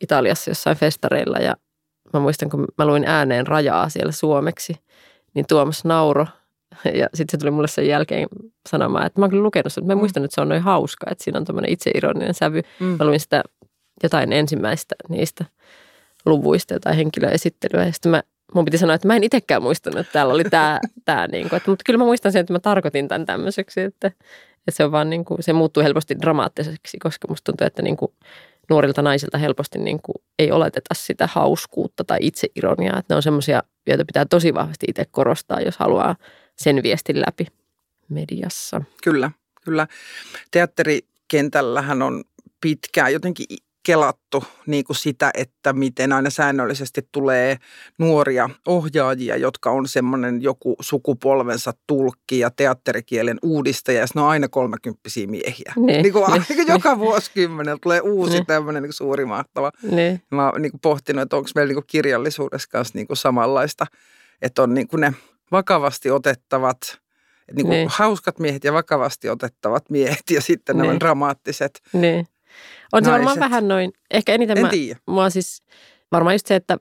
Italiassa 0.02 0.52
jossain 0.52 0.78
festareilla 0.78 1.38
ja 1.38 1.56
mä 2.14 2.20
muistan, 2.20 2.50
kun 2.50 2.68
mä 2.78 2.86
luin 2.86 3.06
ääneen 3.06 3.48
rajaa 3.48 3.90
siellä 3.90 4.12
suomeksi, 4.12 4.76
niin 5.34 5.46
Tuomas 5.48 5.86
nauro 5.86 6.28
ja 6.86 7.10
sitten 7.14 7.32
se 7.32 7.38
tuli 7.38 7.52
mulle 7.52 7.68
sen 7.68 7.88
jälkeen 7.88 8.28
sanomaan, 8.70 9.06
että 9.06 9.20
mä 9.20 9.24
oon 9.24 9.30
kyllä 9.30 9.44
lukenut 9.44 9.74
sen, 9.74 9.84
mutta 9.84 9.92
mä 9.92 9.96
mm. 9.96 10.00
muistan, 10.00 10.24
että 10.24 10.36
se 10.36 10.42
on 10.42 10.50
noin 10.50 10.62
hauska, 10.62 11.06
että 11.12 11.24
siinä 11.24 11.40
on 11.40 11.46
tämmöinen 11.46 11.72
itseironinen 11.72 12.34
sävy. 12.34 12.62
Mm. 12.80 12.86
Mä 13.00 13.06
luin 13.06 13.20
sitä 13.20 13.44
jotain 14.04 14.34
ensimmäistä 14.34 14.96
niistä 15.10 15.46
luvuista, 16.26 16.74
jotain 16.74 16.96
henkilöesittelyä 16.96 17.86
ja 17.86 17.92
sitten 17.92 18.12
mä 18.12 18.24
mun 18.54 18.66
piti 18.66 18.78
sanoa, 18.78 18.96
että 18.96 19.08
mä 19.08 19.16
en 19.16 19.24
itsekään 19.24 19.64
muistanut, 19.64 20.00
että 20.00 20.14
täällä 20.14 20.34
oli 20.34 20.44
tämä, 20.44 20.80
tämä 21.06 21.28
niin 21.28 21.50
kuin, 21.50 21.58
että, 21.58 21.72
mutta 21.72 21.84
kyllä 21.86 21.98
mä 21.98 22.06
muistan 22.06 22.32
sen, 22.32 22.40
että 22.40 22.54
mä 22.54 22.60
tarkoitin 22.60 23.08
tämän 23.08 23.26
tämmöiseksi, 23.26 23.82
että, 23.82 24.08
että 24.08 24.72
se 24.72 24.84
on 24.84 24.92
vaan 24.92 25.10
niin 25.10 25.26
kuin, 25.26 25.44
se 25.44 25.54
muuttuu 25.54 25.84
helposti 25.84 26.20
dramaattiseksi, 26.22 26.98
koska 27.00 27.28
musta 27.28 27.52
tuntuu, 27.52 27.68
että 27.68 27.82
niin 27.82 27.98
kuin, 27.98 28.12
nuorilta 28.70 29.02
naisilta 29.02 29.38
helposti 29.38 29.80
niin 29.80 30.00
kuin, 30.02 30.16
ei 30.40 30.52
oleteta 30.52 30.96
sitä 30.96 31.28
hauskuutta 31.28 32.04
tai 32.04 32.18
itseironiaa, 32.22 33.00
että 33.00 33.14
ne 33.14 33.16
on 33.16 33.24
semmoisia, 33.24 33.64
joita 33.88 34.06
pitää 34.06 34.26
tosi 34.26 34.54
vahvasti 34.54 34.86
itse 34.90 35.06
korostaa, 35.12 35.62
jos 35.62 35.78
haluaa 35.78 36.16
sen 36.60 36.84
viestin 36.84 37.22
läpi 37.22 37.48
mediassa. 38.10 38.82
Kyllä, 39.04 39.32
kyllä. 39.66 39.88
Teatterikentällähän 40.52 42.02
on 42.02 42.24
pitkään 42.62 43.14
jotenkin 43.14 43.46
kelattu 43.84 44.44
niin 44.66 44.84
kuin 44.84 44.98
sitä, 44.98 45.32
että 45.34 45.74
miten 45.74 46.14
aina 46.14 46.30
säännöllisesti 46.30 47.08
tulee 47.12 47.58
nuoria 47.98 48.50
ohjaajia, 48.68 49.38
jotka 49.38 49.72
on 49.72 49.88
semmoinen 49.88 50.42
joku 50.42 50.76
sukupolvensa 50.82 51.74
tulkki 51.88 52.40
ja 52.40 52.50
teatterikielen 52.50 53.40
uudistaja, 53.42 54.00
ja 54.00 54.06
ne 54.16 54.22
on 54.22 54.28
aina 54.28 54.48
kolmekymppisiä 54.48 55.28
miehiä. 55.28 55.74
Niin, 55.76 56.04
niin 56.04 56.14
kuin, 56.14 56.26
niin, 56.50 56.68
joka 56.68 56.90
niin. 56.90 57.00
vuosikymmenellä 57.00 57.80
tulee 57.84 58.02
uusi 58.02 58.34
niin. 58.34 58.46
tämmöinen 58.46 58.84
niin 58.84 58.94
suuri 58.94 59.26
mahtava. 59.26 59.72
Niin. 59.92 60.22
Mä 60.32 60.50
oon 60.50 60.62
niin 60.62 60.72
kuin 60.72 60.82
pohtinut, 60.82 61.22
että 61.22 61.36
onko 61.36 61.50
meillä 61.56 61.70
niin 61.70 61.76
kuin 61.76 61.88
kirjallisuudessa 61.88 62.70
kanssa 62.70 62.98
niin 62.98 63.08
kuin 63.08 63.18
samanlaista, 63.18 63.86
että 64.42 64.64
on 64.64 64.74
niin 64.74 64.88
kuin 64.88 65.02
ne 65.02 65.14
vakavasti 65.52 66.12
otettavat 66.12 66.78
niin 67.54 67.66
kuin 67.66 67.70
niin. 67.70 67.88
hauskat 67.92 68.40
miehet 68.40 68.64
ja 68.64 68.74
vakavasti 68.74 69.30
otettavat 69.30 69.90
miehet 69.90 70.24
ja 70.32 70.42
sitten 70.42 70.78
niin. 70.78 70.88
nämä 70.88 71.00
dramaattiset 71.00 71.82
niin. 71.94 72.28
On 72.94 73.06
se 73.06 73.12
varmaan 73.12 73.40
vähän 73.40 73.68
noin, 73.68 73.92
ehkä 74.12 74.34
eniten 74.34 74.58
en 74.58 74.64
mä, 74.64 74.70
tiedä. 74.70 75.00
mua 75.08 75.30
siis 75.30 75.64
varmaan 76.12 76.36
just 76.36 76.48
se, 76.48 76.56
että 76.56 76.78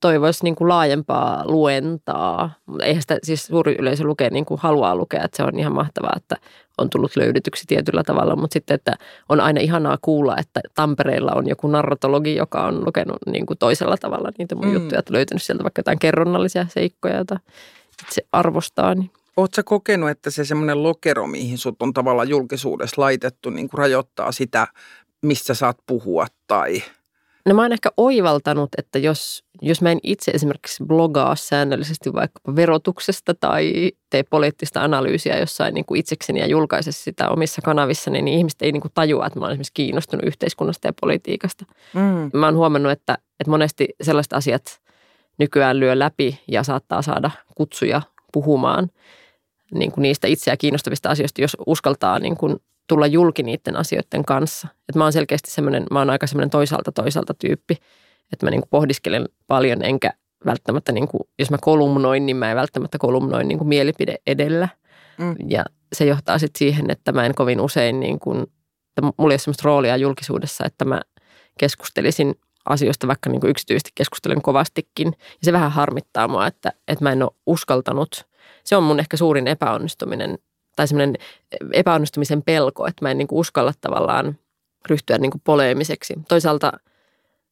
toivoisi 0.00 0.44
niin 0.44 0.54
kuin 0.54 0.68
laajempaa 0.68 1.42
luentaa. 1.46 2.50
Eihän 2.82 3.02
sitä 3.02 3.18
siis 3.22 3.46
suuri 3.46 3.76
yleisö 3.78 4.04
lukee 4.04 4.30
niin 4.30 4.44
kuin 4.44 4.60
haluaa 4.60 4.96
lukea, 4.96 5.24
että 5.24 5.36
se 5.36 5.42
on 5.42 5.58
ihan 5.58 5.74
mahtavaa, 5.74 6.12
että 6.16 6.36
on 6.78 6.90
tullut 6.90 7.16
löydetyksi 7.16 7.64
tietyllä 7.66 8.02
tavalla. 8.04 8.36
Mutta 8.36 8.54
sitten, 8.54 8.74
että 8.74 8.96
on 9.28 9.40
aina 9.40 9.60
ihanaa 9.60 9.98
kuulla, 10.02 10.36
että 10.38 10.60
Tampereella 10.74 11.32
on 11.34 11.48
joku 11.48 11.68
narratologi, 11.68 12.36
joka 12.36 12.66
on 12.66 12.84
lukenut 12.84 13.18
niin 13.26 13.46
kuin 13.46 13.58
toisella 13.58 13.96
tavalla 13.96 14.30
niitä 14.38 14.54
mun 14.54 14.66
mm. 14.66 14.74
juttuja, 14.74 14.98
että 14.98 15.12
löytänyt 15.12 15.42
sieltä 15.42 15.62
vaikka 15.62 15.80
jotain 15.80 15.98
kerronnallisia 15.98 16.66
seikkoja, 16.68 17.16
joita 17.16 17.40
itse 18.02 18.22
arvostaa. 18.32 18.94
Niin. 18.94 19.10
Oletko 19.36 19.62
kokenut, 19.64 20.10
että 20.10 20.30
se 20.30 20.44
semmoinen 20.44 20.82
lokero, 20.82 21.26
mihin 21.26 21.58
sut 21.58 21.82
on 21.82 21.92
tavallaan 21.92 22.28
julkisuudessa 22.28 23.02
laitettu, 23.02 23.50
niin 23.50 23.68
kuin 23.68 23.78
rajoittaa 23.78 24.32
sitä, 24.32 24.66
mistä 25.22 25.54
saat 25.54 25.76
puhua 25.86 26.26
tai– 26.46 26.82
No 27.46 27.54
mä 27.54 27.62
oon 27.62 27.72
ehkä 27.72 27.90
oivaltanut, 27.96 28.68
että 28.78 28.98
jos, 28.98 29.44
jos 29.62 29.82
mä 29.82 29.92
en 29.92 29.98
itse 30.02 30.30
esimerkiksi 30.30 30.84
blogaa 30.84 31.36
säännöllisesti 31.36 32.12
vaikkapa 32.12 32.56
verotuksesta 32.56 33.34
tai 33.34 33.92
tee 34.10 34.22
poliittista 34.22 34.82
analyysiä 34.82 35.38
jossain 35.38 35.74
niin 35.74 35.84
kuin 35.84 36.00
itsekseni 36.00 36.40
ja 36.40 36.46
julkaise 36.46 36.92
sitä 36.92 37.30
omissa 37.30 37.62
kanavissa, 37.62 38.10
niin 38.10 38.28
ihmiset 38.28 38.62
ei 38.62 38.72
niin 38.72 38.80
kuin 38.80 38.92
tajua, 38.94 39.26
että 39.26 39.38
mä 39.38 39.44
oon 39.44 39.52
esimerkiksi 39.52 39.72
kiinnostunut 39.74 40.26
yhteiskunnasta 40.26 40.88
ja 40.88 40.92
politiikasta. 41.00 41.64
Mm. 41.94 42.30
Mä 42.38 42.46
oon 42.46 42.56
huomannut, 42.56 42.92
että, 42.92 43.18
että 43.40 43.50
monesti 43.50 43.88
sellaiset 44.02 44.32
asiat 44.32 44.80
nykyään 45.38 45.80
lyö 45.80 45.98
läpi 45.98 46.40
ja 46.48 46.62
saattaa 46.62 47.02
saada 47.02 47.30
kutsuja 47.54 48.02
puhumaan 48.32 48.90
niin 49.74 49.92
kuin 49.92 50.02
niistä 50.02 50.26
itseä 50.28 50.56
kiinnostavista 50.56 51.10
asioista, 51.10 51.42
jos 51.42 51.56
uskaltaa 51.66 52.18
niin 52.18 52.36
kuin 52.36 52.56
tulla 52.86 53.06
julki 53.06 53.42
niiden 53.42 53.76
asioiden 53.76 54.24
kanssa. 54.24 54.68
Että 54.72 54.98
mä 54.98 55.04
oon 55.04 55.12
selkeästi 55.12 55.50
semmoinen, 55.50 55.86
mä 55.90 55.98
oon 55.98 56.10
aika 56.10 56.26
semmoinen 56.26 56.50
toisaalta 56.50 56.92
toisaalta 56.92 57.34
tyyppi, 57.34 57.76
että 58.32 58.46
mä 58.46 58.50
niin 58.50 58.60
kuin 58.60 58.70
pohdiskelen 58.70 59.28
paljon 59.46 59.84
enkä 59.84 60.12
välttämättä, 60.46 60.92
niin 60.92 61.08
kuin, 61.08 61.20
jos 61.38 61.50
mä 61.50 61.56
kolumnoin, 61.60 62.26
niin 62.26 62.36
mä 62.36 62.50
en 62.50 62.56
välttämättä 62.56 62.98
kolumnoin 62.98 63.48
niin 63.48 63.58
kuin 63.58 63.68
mielipide 63.68 64.16
edellä. 64.26 64.68
Mm. 65.18 65.34
Ja 65.48 65.64
se 65.92 66.04
johtaa 66.04 66.38
sitten 66.38 66.58
siihen, 66.58 66.90
että 66.90 67.12
mä 67.12 67.26
en 67.26 67.34
kovin 67.34 67.60
usein, 67.60 68.00
niin 68.00 68.18
kuin, 68.18 68.42
että 68.42 69.02
mulla 69.02 69.32
ei 69.32 69.34
ole 69.34 69.38
semmoista 69.38 69.62
roolia 69.64 69.96
julkisuudessa, 69.96 70.64
että 70.64 70.84
mä 70.84 71.00
keskustelisin 71.58 72.34
asioista, 72.64 73.06
vaikka 73.06 73.30
niin 73.30 73.40
kuin 73.40 73.50
yksityisesti 73.50 73.90
keskustelen 73.94 74.42
kovastikin. 74.42 75.12
Ja 75.18 75.44
se 75.44 75.52
vähän 75.52 75.72
harmittaa 75.72 76.28
mua, 76.28 76.46
että, 76.46 76.72
että 76.88 77.04
mä 77.04 77.12
en 77.12 77.22
ole 77.22 77.30
uskaltanut. 77.46 78.26
Se 78.64 78.76
on 78.76 78.82
mun 78.82 79.00
ehkä 79.00 79.16
suurin 79.16 79.48
epäonnistuminen 79.48 80.38
tai 80.76 80.88
semmoinen 80.88 81.16
epäonnistumisen 81.72 82.42
pelko, 82.42 82.86
että 82.86 83.04
mä 83.04 83.10
en 83.10 83.18
niin 83.18 83.28
kuin 83.28 83.38
uskalla 83.38 83.72
tavallaan 83.80 84.38
ryhtyä 84.88 85.18
niin 85.18 85.30
kuin 85.30 85.42
poleemiseksi. 85.44 86.14
Toisaalta 86.28 86.72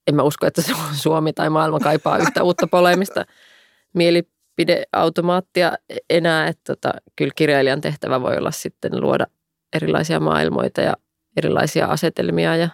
en 0.06 0.14
mä 0.14 0.22
usko, 0.22 0.46
että 0.46 0.62
Suomi 1.02 1.32
tai 1.32 1.50
maailma 1.50 1.80
kaipaa 1.80 2.18
yhtä 2.18 2.42
uutta 2.42 2.66
poleemista 2.66 3.24
mielipideautomaattia 3.94 5.72
enää. 6.10 6.48
Että 6.48 6.74
tota, 6.74 6.92
kyllä 7.16 7.32
kirjailijan 7.36 7.80
tehtävä 7.80 8.20
voi 8.20 8.36
olla 8.36 8.50
sitten 8.50 9.00
luoda 9.00 9.26
erilaisia 9.72 10.20
maailmoita 10.20 10.80
ja 10.80 10.94
erilaisia 11.36 11.86
asetelmia 11.86 12.56
ja 12.56 12.68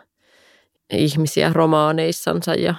ihmisiä 0.93 1.51
romaaneissansa 1.53 2.55
ja, 2.55 2.75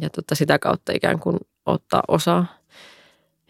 ja 0.00 0.10
tota 0.10 0.34
sitä 0.34 0.58
kautta 0.58 0.92
ikään 0.92 1.20
kuin 1.20 1.36
ottaa 1.66 2.02
osaa. 2.08 2.46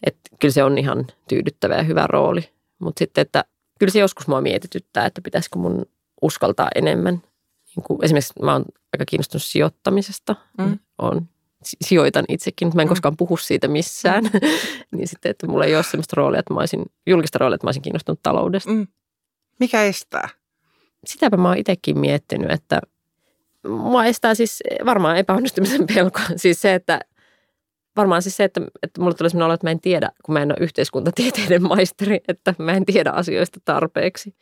Että 0.06 0.20
kyllä 0.40 0.52
se 0.52 0.64
on 0.64 0.78
ihan 0.78 1.06
tyydyttävä 1.28 1.74
ja 1.74 1.82
hyvä 1.82 2.06
rooli 2.06 2.57
mutta 2.78 2.98
sitten, 2.98 3.22
että 3.22 3.44
kyllä 3.78 3.90
se 3.90 3.98
joskus 3.98 4.28
mua 4.28 4.40
mietityttää, 4.40 5.06
että 5.06 5.20
pitäisikö 5.20 5.58
mun 5.58 5.86
uskaltaa 6.22 6.68
enemmän. 6.74 7.22
Niin 7.76 7.84
kuin 7.84 8.04
esimerkiksi 8.04 8.32
mä 8.42 8.52
oon 8.52 8.64
aika 8.92 9.04
kiinnostunut 9.04 9.42
sijoittamisesta. 9.42 10.36
Mm. 10.58 10.78
On, 10.98 11.28
sijoitan 11.62 12.24
itsekin, 12.28 12.68
mutta 12.68 12.76
mä 12.76 12.82
en 12.82 12.88
mm. 12.88 12.88
koskaan 12.88 13.16
puhu 13.16 13.36
siitä 13.36 13.68
missään. 13.68 14.24
Mm. 14.24 14.30
niin 14.96 15.08
sitten, 15.08 15.30
että 15.30 15.46
mulla 15.46 15.64
ei 15.64 15.74
ole 15.76 15.82
sellaista 15.82 16.14
roolia, 16.16 16.40
että 16.40 16.54
mä 16.54 16.60
olisin, 16.60 16.84
julkista 17.06 17.38
roolia, 17.38 17.54
että 17.54 17.66
mä 17.66 17.68
olisin 17.68 17.82
kiinnostunut 17.82 18.22
taloudesta. 18.22 18.70
Mm. 18.70 18.86
Mikä 19.60 19.82
estää? 19.82 20.28
Sitäpä 21.04 21.36
mä 21.36 21.48
oon 21.48 21.58
itsekin 21.58 21.98
miettinyt, 21.98 22.50
että 22.50 22.80
mua 23.68 24.04
estää 24.04 24.34
siis 24.34 24.62
varmaan 24.84 25.16
epäonnistumisen 25.16 25.86
pelko. 25.86 26.20
Siis 26.36 26.60
se, 26.60 26.74
että 26.74 27.00
varmaan 27.98 28.22
siis 28.22 28.36
se, 28.36 28.44
että, 28.44 28.60
että 28.82 29.00
mulle 29.00 29.14
tulee 29.14 29.30
sellainen 29.30 29.46
olo, 29.46 29.54
että 29.54 29.66
mä 29.66 29.70
en 29.70 29.80
tiedä, 29.80 30.10
kun 30.22 30.32
mä 30.32 30.42
en 30.42 30.52
ole 30.52 30.58
yhteiskuntatieteiden 30.60 31.62
maisteri, 31.72 32.20
että 32.28 32.54
mä 32.58 32.72
en 32.72 32.84
tiedä 32.84 33.10
asioista 33.10 33.60
tarpeeksi. 33.64 34.34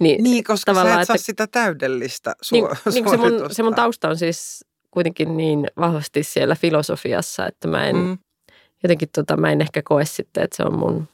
Niin, 0.00 0.22
niin 0.22 0.44
koska 0.44 0.74
sä 0.74 0.82
et 0.82 0.88
että, 0.88 1.04
saa 1.04 1.16
sitä 1.16 1.46
täydellistä 1.46 2.34
su- 2.44 2.52
niin, 2.52 2.64
niin 2.94 3.10
se, 3.10 3.16
mun, 3.16 3.32
se 3.50 3.62
mun 3.62 3.74
tausta 3.74 4.08
on 4.08 4.16
siis 4.16 4.64
kuitenkin 4.90 5.36
niin 5.36 5.66
vahvasti 5.76 6.22
siellä 6.22 6.54
filosofiassa, 6.54 7.46
että 7.46 7.68
mä 7.68 7.86
en 7.86 7.96
mm. 7.96 8.18
jotenkin 8.82 9.08
tota, 9.14 9.36
mä 9.36 9.52
en 9.52 9.60
ehkä 9.60 9.82
koe 9.82 10.04
sitten, 10.04 10.44
että 10.44 10.56
se 10.56 10.62
on 10.62 10.78
mun 10.78 11.08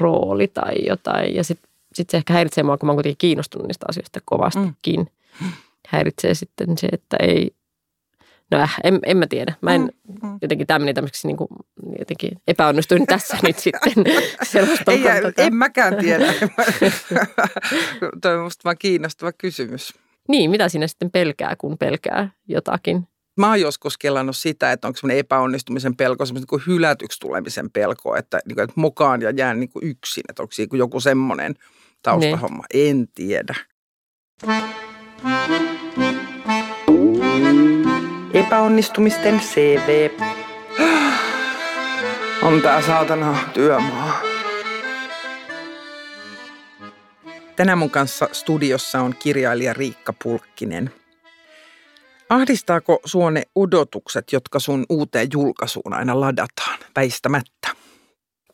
rooli 0.00 0.48
tai 0.48 0.74
jotain. 0.86 1.34
Ja 1.34 1.44
sitten 1.44 1.70
sit 1.94 2.10
se 2.10 2.16
ehkä 2.16 2.32
häiritsee 2.32 2.64
mua, 2.64 2.78
kun 2.78 2.86
mä 2.86 2.90
oon 2.90 2.96
kuitenkin 2.96 3.18
kiinnostunut 3.18 3.66
niistä 3.66 3.86
asioista 3.88 4.20
kovastikin. 4.24 5.00
Mm. 5.40 5.52
Häiritsee 5.88 6.34
sitten 6.34 6.78
se, 6.78 6.88
että 6.92 7.16
ei, 7.20 7.50
No 8.52 8.58
äh, 8.58 8.74
en, 8.84 8.98
en 9.02 9.16
mä 9.16 9.26
tiedä. 9.26 9.54
Mä 9.60 9.74
en 9.74 9.80
mm, 9.80 10.28
mm. 10.28 10.38
jotenkin 10.42 10.66
tämä 10.66 10.78
meni 10.78 10.94
tämmöiseksi 10.94 11.26
niin 11.26 11.36
kuin, 11.36 11.48
jotenkin 11.98 12.30
epäonnistuin 12.46 13.06
tässä 13.06 13.36
nyt 13.42 13.58
sitten. 13.58 13.92
Ei, 14.88 15.04
en 15.46 15.54
mäkään 15.54 15.96
tiedä. 15.96 16.24
Toi 18.22 18.36
on 18.36 18.44
musta 18.44 18.64
vaan 18.64 18.76
kiinnostava 18.78 19.32
kysymys. 19.32 19.94
Niin, 20.28 20.50
mitä 20.50 20.68
siinä 20.68 20.86
sitten 20.86 21.10
pelkää, 21.10 21.56
kun 21.56 21.78
pelkää 21.78 22.30
jotakin? 22.48 23.08
Mä 23.36 23.48
oon 23.48 23.60
joskus 23.60 23.98
kelannut 23.98 24.36
sitä, 24.36 24.72
että 24.72 24.88
onko 24.88 24.96
semmoinen 24.96 25.18
epäonnistumisen 25.18 25.96
pelko, 25.96 26.26
semmoinen 26.26 26.46
niin 26.50 26.66
hylätyksi 26.66 27.20
tulemisen 27.20 27.70
pelko, 27.70 28.16
että, 28.16 28.40
niin 28.46 28.56
kuin, 28.56 28.64
että 28.64 28.80
mukaan 28.80 29.22
ja 29.22 29.30
jään 29.30 29.60
niin 29.60 29.70
kuin 29.70 29.86
yksin, 29.86 30.24
että 30.28 30.42
onko 30.42 30.76
joku 30.76 31.00
semmoinen 31.00 31.54
taustahomma. 32.02 32.64
Ne. 32.74 32.90
En 32.90 33.08
tiedä. 33.14 33.54
Epäonnistumisten 38.34 39.40
CV. 39.40 40.10
On 42.42 42.60
tää 42.62 42.82
saatana 42.82 43.38
työmaa. 43.54 44.20
Tänään 47.56 47.78
mun 47.78 47.90
kanssa 47.90 48.28
studiossa 48.32 49.00
on 49.00 49.14
kirjailija 49.18 49.72
Riikka 49.72 50.14
Pulkkinen. 50.22 50.92
Ahdistaako 52.28 53.00
suone 53.04 53.42
odotukset, 53.54 54.32
jotka 54.32 54.58
sun 54.58 54.86
uuteen 54.88 55.28
julkaisuun 55.32 55.92
aina 55.92 56.20
ladataan 56.20 56.78
väistämättä? 56.96 57.68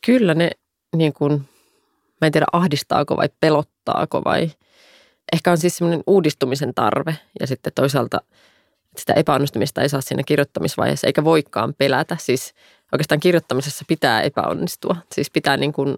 Kyllä 0.07 0.35
ne 0.35 0.51
niin 0.97 1.13
kuin, 1.13 1.33
mä 2.21 2.27
en 2.27 2.33
tiedä 2.33 2.47
ahdistaako 2.53 3.17
vai 3.17 3.29
pelottaako 3.41 4.23
vai 4.25 4.51
ehkä 5.33 5.51
on 5.51 5.59
siis 5.59 5.77
semmoinen 5.77 6.05
uudistumisen 6.07 6.75
tarve 6.75 7.17
ja 7.41 7.47
sitten 7.47 7.73
toisaalta 7.75 8.21
sitä 8.99 9.13
epäonnistumista 9.13 9.83
ei 9.83 9.89
saa 9.89 10.01
siinä 10.01 10.23
kirjoittamisvaiheessa 10.23 11.07
eikä 11.07 11.25
voikaan 11.25 11.75
pelätä. 11.79 12.17
Siis 12.21 12.55
oikeastaan 12.93 13.21
kirjoittamisessa 13.21 13.85
pitää 13.89 14.23
epäonnistua. 14.23 14.97
Siis 15.13 15.31
pitää 15.31 15.57
niin 15.57 15.73
kuin, 15.73 15.97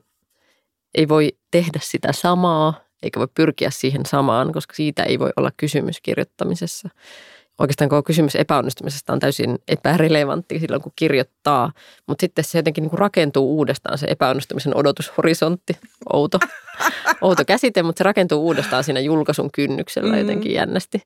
ei 0.95 1.09
voi 1.09 1.33
tehdä 1.51 1.79
sitä 1.83 2.13
samaa 2.13 2.91
eikä 3.03 3.21
voi 3.21 3.29
pyrkiä 3.35 3.71
siihen 3.71 4.07
samaan, 4.07 4.53
koska 4.53 4.75
siitä 4.75 5.03
ei 5.03 5.19
voi 5.19 5.31
olla 5.37 5.51
kysymys 5.57 6.01
kirjoittamisessa. 6.01 6.89
Oikeastaan 7.59 7.91
koko 7.91 8.03
kysymys 8.03 8.37
epäonnistumisesta 8.37 9.13
on 9.13 9.21
täysin 9.21 9.59
epärelevantti 9.69 10.59
silloin, 10.59 10.83
kun 10.83 10.93
kirjoittaa, 10.97 11.73
mutta 12.07 12.23
sitten 12.23 12.45
se 12.45 12.59
jotenkin 12.59 12.83
niin 12.83 12.91
kuin 12.91 12.99
rakentuu 12.99 13.57
uudestaan 13.57 13.99
se 13.99 14.07
epäonnistumisen 14.11 14.77
odotushorisontti. 14.77 15.77
Outo, 16.13 16.39
outo 17.23 17.45
käsite, 17.45 17.83
mutta 17.83 17.99
se 17.99 18.05
rakentuu 18.05 18.47
uudestaan 18.47 18.85
siinä 18.85 19.01
julkaisun 19.01 19.51
kynnyksellä 19.53 20.13
mm. 20.13 20.19
jotenkin 20.19 20.53
jännästi. 20.53 21.03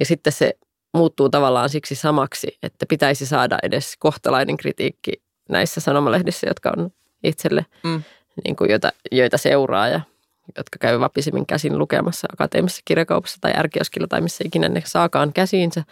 Ja 0.00 0.06
sitten 0.06 0.32
se 0.32 0.54
muuttuu 0.94 1.28
tavallaan 1.28 1.68
siksi 1.68 1.94
samaksi, 1.94 2.58
että 2.62 2.86
pitäisi 2.86 3.26
saada 3.26 3.58
edes 3.62 3.96
kohtalainen 3.98 4.56
kritiikki 4.56 5.12
näissä 5.48 5.80
sanomalehdissä, 5.80 6.46
jotka 6.46 6.72
on 6.76 6.90
itselle, 7.24 7.66
mm. 7.84 8.02
niin 8.44 8.56
kuin 8.56 8.70
joita, 8.70 8.92
joita 9.12 9.38
seuraa 9.38 9.88
ja 9.88 10.00
jotka 10.56 10.78
käy 10.80 11.00
vapisemmin 11.00 11.46
käsin 11.46 11.78
lukemassa 11.78 12.28
akateemisessa 12.32 12.82
kirjakaupassa 12.84 13.38
tai 13.40 13.52
ärkioskilla 13.56 14.06
tai 14.06 14.20
missä 14.20 14.44
ikinä 14.46 14.68
ne 14.68 14.82
saakaan 14.84 15.32
käsiinsä. 15.32 15.82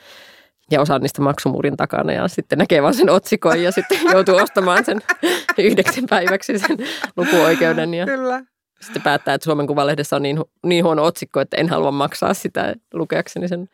Ja 0.70 0.80
osa 0.80 0.98
niistä 0.98 1.22
maksumuurin 1.22 1.76
takana 1.76 2.12
ja 2.12 2.28
sitten 2.28 2.58
näkee 2.58 2.82
vaan 2.82 2.94
sen 2.94 3.10
otsikon 3.10 3.62
ja 3.62 3.72
sitten 3.72 3.98
joutuu 4.12 4.36
ostamaan 4.36 4.84
sen 4.84 5.00
yhdeksän 5.58 6.04
päiväksi 6.10 6.58
sen 6.58 6.78
lukuoikeuden. 7.16 7.94
Ja 7.94 8.06
Kyllä. 8.06 8.42
Sitten 8.80 9.02
päättää, 9.02 9.34
että 9.34 9.44
Suomen 9.44 9.66
Kuvalehdessä 9.66 10.16
on 10.16 10.22
niin, 10.22 10.40
niin 10.66 10.84
huono 10.84 11.04
otsikko, 11.04 11.40
että 11.40 11.56
en 11.56 11.68
halua 11.68 11.90
maksaa 11.90 12.34
sitä 12.34 12.74
lukeakseni 12.94 13.48
sen 13.48 13.68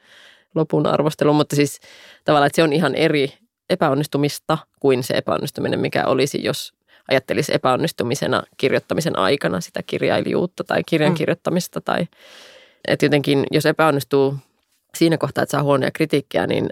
lopun 0.57 0.87
arvostelun. 0.87 1.37
Mutta 1.37 1.57
siis 1.57 1.81
tavallaan, 2.25 2.47
että 2.47 2.57
se 2.57 2.62
on 2.62 2.73
ihan 2.73 2.95
eri 2.95 3.33
epäonnistumista 3.71 4.59
kuin 4.81 5.03
se 5.03 5.14
epäonnistuminen, 5.14 5.81
mikä 5.81 6.05
olisi, 6.05 6.45
jos 6.45 6.73
ajattelisi 7.11 7.55
epäonnistumisena 7.55 8.42
kirjoittamisen 8.57 9.19
aikana 9.19 9.61
sitä 9.61 9.83
kirjailijuutta 9.83 10.64
tai 10.64 10.83
kirjan 10.87 11.12
mm. 11.12 11.16
kirjoittamista. 11.16 11.81
Tai, 11.81 12.07
että 12.88 13.07
jotenkin, 13.07 13.47
jos 13.51 13.66
epäonnistuu 13.66 14.37
siinä 14.97 15.19
kohtaa, 15.19 15.42
että 15.42 15.51
saa 15.51 15.62
huonoja 15.62 15.90
kritiikkiä, 15.90 16.47
niin 16.47 16.69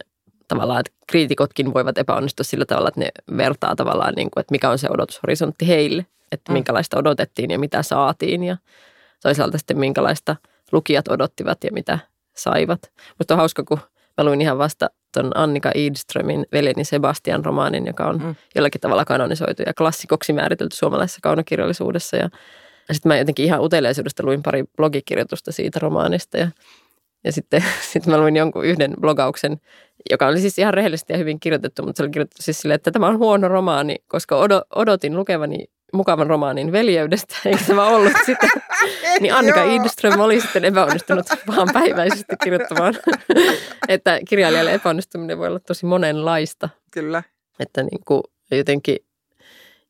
tavallaan, 0.49 0.81
että 0.81 0.93
kriitikotkin 1.07 1.75
voivat 1.75 1.99
epäonnistua 1.99 2.45
sillä 2.45 2.65
tavalla, 2.65 2.89
että 2.89 3.01
ne 3.01 3.09
vertaa 3.37 3.77
tavallaan, 3.77 4.15
niin 4.15 4.31
kuin, 4.31 4.41
että 4.41 4.53
mikä 4.53 4.71
on 4.71 4.79
se 4.79 4.89
odotushorisontti 4.91 5.69
heille, 5.69 6.07
että 6.33 6.53
mm. 6.53 6.55
minkälaista 6.55 6.99
odotettiin 6.99 7.51
ja 7.51 7.59
mitä 7.59 7.83
saatiin 7.83 8.45
ja 8.45 8.57
toisaalta 9.23 9.59
sitten 9.59 9.79
minkälaista 9.79 10.37
lukijat 10.73 11.09
odottivat 11.09 11.65
ja 11.65 11.71
mitä 11.73 11.99
saivat. 12.37 12.93
Mutta 13.19 13.35
on 13.35 13.39
hauska, 13.39 13.65
kun 13.65 13.79
mä 14.19 14.25
luin 14.25 14.41
ihan 14.41 14.59
vasta 14.59 14.91
tuon 15.15 15.33
Annika 15.35 15.71
Idströmin 15.75 16.47
veljeni 16.53 16.85
Sebastian 16.85 17.45
romaanin, 17.45 17.87
joka 17.87 18.07
on 18.07 18.23
mm. 18.23 18.35
jollakin 18.55 18.81
tavalla 18.81 19.05
kanonisoitu 19.05 19.63
ja 19.67 19.75
klassikoksi 19.75 20.33
määritelty 20.33 20.77
suomalaisessa 20.77 21.21
kaunokirjallisuudessa. 21.23 22.17
Ja, 22.17 22.31
ja 22.89 22.95
sitten 22.95 23.11
mä 23.11 23.17
jotenkin 23.17 23.45
ihan 23.45 23.63
uteliaisuudesta 23.63 24.23
luin 24.23 24.43
pari 24.43 24.65
blogikirjoitusta 24.77 25.53
siitä 25.53 25.79
romaanista 25.79 26.39
ja, 26.39 26.49
ja 27.25 27.33
sitten 27.33 27.65
sit 27.93 28.07
mä 28.07 28.19
luin 28.19 28.37
jonkun 28.37 28.65
yhden 28.65 28.95
blogauksen, 29.01 29.61
joka 30.11 30.27
oli 30.27 30.41
siis 30.41 30.59
ihan 30.59 30.75
rehellisesti 30.75 31.13
ja 31.13 31.19
hyvin 31.19 31.41
kirjoitettu, 31.41 31.83
mutta 31.83 31.97
se 31.97 32.03
oli 32.03 32.11
kirjoitettu 32.11 32.43
siis 32.43 32.59
silleen, 32.59 32.77
että 32.77 32.91
tämä 32.91 33.09
on 33.09 33.19
huono 33.19 33.49
romaani, 33.49 33.97
koska 34.09 34.37
odotin 34.75 35.17
lukevani 35.17 35.65
mukavan 35.95 36.27
romaanin 36.27 36.73
veljeydestä, 36.73 37.37
eikä 37.45 37.65
tämä 37.67 37.87
ollut 37.87 38.13
sitä. 38.27 38.49
niin 39.21 39.35
Annika 39.35 39.65
Idström 39.65 40.21
oli 40.21 40.41
sitten 40.41 40.65
epäonnistunut 40.65 41.27
vaan 41.57 41.69
päiväisesti 41.73 42.37
kirjoittamaan, 42.45 42.95
että 43.89 44.21
kirjailijalle 44.29 44.75
epäonnistuminen 44.75 45.39
voi 45.39 45.49
olla 45.49 45.61
tosi 45.61 45.87
monenlaista. 45.87 46.69
Kyllä. 46.91 47.23
Että 47.61 47.83
niin 47.83 48.01
kuin 48.05 48.23
jotenkin 48.51 48.97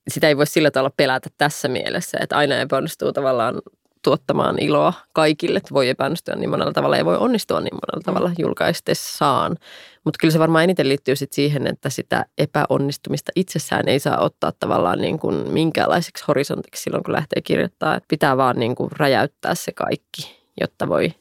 sitä 0.08 0.28
ei 0.28 0.36
voi 0.36 0.46
sillä 0.46 0.70
tavalla 0.70 0.94
pelätä 0.96 1.30
tässä 1.38 1.68
mielessä, 1.68 2.18
että 2.20 2.36
aina 2.36 2.56
epäonnistuu 2.56 3.12
tavallaan 3.12 3.62
tuottamaan 4.04 4.58
iloa 4.58 4.92
kaikille, 5.12 5.56
että 5.56 5.74
voi 5.74 5.88
epäonnistua 5.88 6.34
niin 6.34 6.50
monella 6.50 6.72
tavalla 6.72 6.96
ja 6.96 7.04
voi 7.04 7.16
onnistua 7.16 7.60
niin 7.60 7.74
monella 7.74 8.00
mm. 8.00 8.04
tavalla 8.04 8.30
julkaistessaan. 8.38 9.56
Mutta 10.04 10.18
kyllä 10.20 10.32
se 10.32 10.38
varmaan 10.38 10.64
eniten 10.64 10.88
liittyy 10.88 11.16
sit 11.16 11.32
siihen, 11.32 11.66
että 11.66 11.90
sitä 11.90 12.26
epäonnistumista 12.38 13.32
itsessään 13.36 13.88
ei 13.88 13.98
saa 13.98 14.18
ottaa 14.18 14.52
tavallaan 14.60 14.98
niin 14.98 15.18
kuin 15.18 15.52
minkäänlaiseksi 15.52 16.24
horisontiksi 16.28 16.82
silloin, 16.82 17.04
kun 17.04 17.14
lähtee 17.14 17.42
kirjoittaa. 17.42 17.94
Et 17.94 18.04
pitää 18.08 18.36
vaan 18.36 18.58
niin 18.58 18.74
kuin 18.74 18.90
räjäyttää 18.96 19.54
se 19.54 19.72
kaikki, 19.72 20.40
jotta 20.60 20.88
voi 20.88 21.14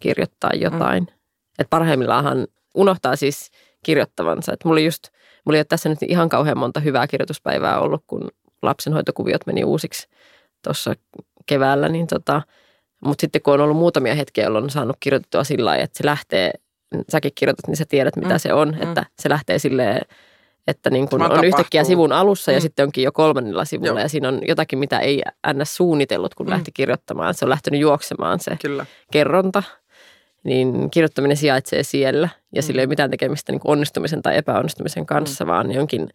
kirjoittaa 0.00 0.50
mm. 0.54 0.60
jotain. 0.60 1.02
Mm. 1.02 1.14
Et 1.58 1.70
parhaimmillaan 1.70 2.46
unohtaa 2.74 3.16
siis 3.16 3.50
kirjoittavansa. 3.82 4.52
Et 4.52 4.64
mulla, 4.64 4.80
just, 4.80 5.08
mulla 5.44 5.56
ei 5.56 5.60
ole 5.60 5.64
tässä 5.64 5.88
nyt 5.88 6.02
ihan 6.02 6.28
kauhean 6.28 6.58
monta 6.58 6.80
hyvää 6.80 7.06
kirjoituspäivää 7.06 7.80
ollut, 7.80 8.04
kun 8.06 8.30
lapsenhoitokuviot 8.62 9.46
meni 9.46 9.64
uusiksi 9.64 10.08
tuossa 10.64 10.94
keväällä, 11.46 11.88
niin 11.88 12.06
tota, 12.06 12.42
mutta 13.04 13.20
sitten 13.20 13.42
kun 13.42 13.54
on 13.54 13.60
ollut 13.60 13.76
muutamia 13.76 14.14
hetkiä, 14.14 14.44
jolloin 14.44 14.64
on 14.64 14.70
saanut 14.70 14.96
kirjoitettua 15.00 15.44
sillä 15.44 15.64
lailla, 15.64 15.84
että 15.84 15.98
se 15.98 16.04
lähtee, 16.04 16.50
säkin 17.08 17.32
kirjoitat, 17.34 17.66
niin 17.66 17.76
sä 17.76 17.84
tiedät 17.88 18.16
mitä 18.16 18.34
mm, 18.34 18.38
se 18.38 18.52
on, 18.52 18.68
mm. 18.68 18.82
että 18.82 19.06
se 19.18 19.28
lähtee 19.28 19.58
silleen, 19.58 20.00
että 20.66 20.90
niin 20.90 21.08
kun 21.08 21.22
on 21.22 21.44
yhtäkkiä 21.44 21.84
sivun 21.84 22.12
alussa 22.12 22.52
ja 22.52 22.58
mm. 22.58 22.62
sitten 22.62 22.84
onkin 22.84 23.04
jo 23.04 23.12
kolmannella 23.12 23.64
sivulla 23.64 23.90
Joo. 23.90 23.98
ja 23.98 24.08
siinä 24.08 24.28
on 24.28 24.40
jotakin, 24.48 24.78
mitä 24.78 24.98
ei 24.98 25.22
ns. 25.52 25.76
suunnitellut, 25.76 26.34
kun 26.34 26.46
mm. 26.46 26.50
lähti 26.50 26.72
kirjoittamaan. 26.72 27.34
Se 27.34 27.44
on 27.44 27.48
lähtenyt 27.48 27.80
juoksemaan 27.80 28.40
se 28.40 28.56
Kyllä. 28.62 28.86
kerronta. 29.12 29.62
Niin 30.44 30.90
kirjoittaminen 30.90 31.36
sijaitsee 31.36 31.82
siellä 31.82 32.28
ja 32.54 32.62
mm. 32.62 32.66
sillä 32.66 32.80
ei 32.80 32.84
ole 32.84 32.88
mitään 32.88 33.10
tekemistä 33.10 33.52
niin 33.52 33.60
onnistumisen 33.64 34.22
tai 34.22 34.36
epäonnistumisen 34.36 35.06
kanssa, 35.06 35.44
mm. 35.44 35.48
vaan 35.48 35.72
jonkin 35.72 36.08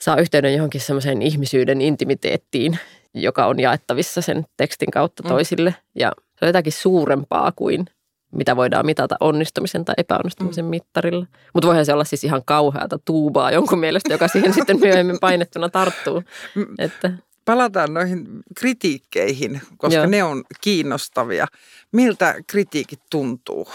saa 0.00 0.16
yhteyden 0.16 0.54
johonkin 0.54 0.80
semmoiseen 0.80 1.22
ihmisyyden 1.22 1.80
intimiteettiin, 1.80 2.78
joka 3.14 3.46
on 3.46 3.60
jaettavissa 3.60 4.20
sen 4.20 4.44
tekstin 4.56 4.90
kautta 4.90 5.22
mm. 5.22 5.28
toisille. 5.28 5.70
Mm. 5.70 6.00
Ja 6.00 6.12
se 6.18 6.44
on 6.44 6.48
jotakin 6.48 6.72
suurempaa 6.72 7.52
kuin 7.52 7.86
mitä 8.32 8.56
voidaan 8.56 8.86
mitata 8.86 9.16
onnistumisen 9.20 9.84
tai 9.84 9.94
epäonnistumisen 9.98 10.64
mm. 10.64 10.68
mittarilla. 10.68 11.26
Mutta 11.54 11.66
voihan 11.66 11.86
se 11.86 11.92
olla 11.92 12.04
siis 12.04 12.24
ihan 12.24 12.42
kauheata 12.44 12.98
tuubaa 13.04 13.50
jonkun 13.50 13.78
mielestä, 13.78 14.14
joka 14.14 14.28
siihen 14.28 14.54
sitten 14.54 14.80
myöhemmin 14.80 15.20
painettuna 15.26 15.68
tarttuu. 15.68 16.22
Että. 16.78 17.12
Palataan 17.44 17.94
noihin 17.94 18.26
kritiikkeihin, 18.58 19.60
koska 19.76 19.96
Joo. 19.96 20.06
ne 20.06 20.24
on 20.24 20.44
kiinnostavia. 20.60 21.46
Miltä 21.92 22.34
kritiikit 22.46 23.00
tuntuu? 23.10 23.68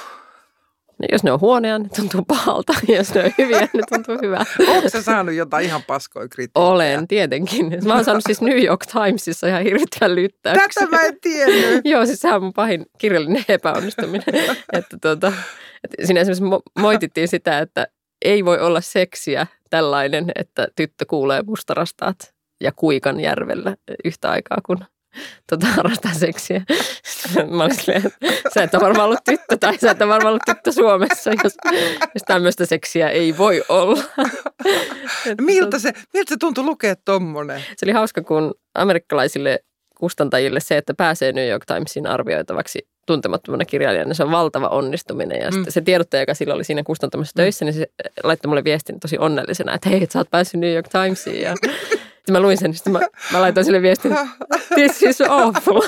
No, 0.99 1.07
jos 1.11 1.23
ne 1.23 1.31
on 1.31 1.39
huoneja, 1.39 1.79
ne 1.79 1.89
tuntuu 1.95 2.21
pahalta. 2.21 2.73
Ja 2.87 2.95
jos 2.97 3.13
ne 3.13 3.23
on 3.23 3.31
hyviä, 3.37 3.59
ne 3.59 3.81
tuntuu 3.89 4.17
hyvää. 4.21 4.45
Onko 4.67 4.89
se 4.89 5.01
saanut 5.01 5.35
jotain 5.35 5.65
ihan 5.65 5.83
paskoja 5.83 6.27
kritiikkiä? 6.27 6.63
Olen, 6.63 7.07
tietenkin. 7.07 7.77
Mä 7.85 7.95
oon 7.95 8.03
saanut 8.03 8.23
siis 8.25 8.41
New 8.41 8.63
York 8.63 8.85
Timesissa 8.85 9.47
ihan 9.47 9.63
hirvittävän 9.63 10.15
lyttäyksen. 10.15 10.69
Tätä 10.73 10.97
mä 10.97 11.01
en 11.01 11.17
tiennyt. 11.21 11.81
Joo, 11.91 12.05
siis 12.05 12.19
sehän 12.19 12.35
on 12.35 12.43
mun 12.43 12.53
pahin 12.53 12.85
kirjallinen 12.97 13.45
epäonnistuminen. 13.49 14.35
että 14.73 14.97
tuota, 15.01 15.33
että 15.83 16.05
siinä 16.05 16.21
esimerkiksi 16.21 16.71
moitittiin 16.79 17.27
sitä, 17.27 17.59
että 17.59 17.87
ei 18.25 18.45
voi 18.45 18.59
olla 18.59 18.81
seksiä 18.81 19.47
tällainen, 19.69 20.31
että 20.35 20.67
tyttö 20.75 21.05
kuulee 21.07 21.41
mustarastaat 21.41 22.33
ja 22.63 22.71
kuikan 22.71 23.19
järvellä 23.19 23.75
yhtä 24.05 24.29
aikaa, 24.31 24.57
kun 24.65 24.77
tota, 25.49 25.67
harrastaa 25.67 26.13
seksiä. 26.13 26.61
Mä 27.49 27.63
olin 27.63 27.75
silleen, 27.75 28.05
että 28.05 28.49
sä 28.53 28.63
et 28.63 28.73
ole 28.73 28.81
varmaan 28.83 29.05
ollut 29.05 29.23
tyttö 29.25 29.57
tai 29.57 29.77
sä 29.77 29.91
et 29.91 30.01
ole 30.01 30.09
varmaan 30.09 30.29
ollut 30.29 30.45
tyttö 30.45 30.71
Suomessa, 30.71 31.31
jos, 31.43 31.53
jos 32.13 32.23
tämmöistä 32.25 32.65
seksiä 32.65 33.09
ei 33.09 33.37
voi 33.37 33.63
olla. 33.69 34.03
miltä, 35.41 35.79
se, 35.79 35.93
miltä 36.13 36.29
se 36.29 36.37
tuntui 36.39 36.63
lukea 36.63 36.95
tommonen? 37.05 37.61
Se 37.77 37.85
oli 37.85 37.91
hauska, 37.91 38.21
kun 38.21 38.53
amerikkalaisille 38.73 39.59
kustantajille 39.97 40.59
se, 40.59 40.77
että 40.77 40.93
pääsee 40.93 41.31
New 41.31 41.49
York 41.49 41.65
Timesin 41.65 42.07
arvioitavaksi 42.07 42.87
tuntemattomana 43.07 43.65
kirjailijana, 43.65 44.07
niin 44.07 44.15
se 44.15 44.23
on 44.23 44.31
valtava 44.31 44.67
onnistuminen. 44.67 45.41
Ja 45.41 45.51
mm. 45.51 45.65
se 45.69 45.81
tiedottaja, 45.81 46.21
joka 46.21 46.33
silloin 46.33 46.55
oli 46.55 46.63
siinä 46.63 46.83
kustantamassa 46.83 47.33
töissä, 47.35 47.65
niin 47.65 47.73
se 47.73 47.87
laittoi 48.23 48.49
mulle 48.49 48.63
viestin 48.63 48.99
tosi 48.99 49.17
onnellisena, 49.17 49.73
että 49.73 49.89
hei, 49.89 50.03
että 50.03 50.13
sä 50.13 50.19
oot 50.19 50.29
päässyt 50.31 50.59
New 50.59 50.73
York 50.73 50.87
Timesiin. 50.87 51.41
Ja 51.41 51.55
sitten 52.25 52.33
mä 52.33 52.39
luin 52.39 52.57
sen, 52.57 52.71
niin 52.71 52.93
mä, 52.93 52.99
mä 53.31 53.41
laitoin 53.41 53.65
sille 53.65 53.81
viestin, 53.81 54.17
this 54.75 55.03
is 55.03 55.21
awful. 55.21 55.81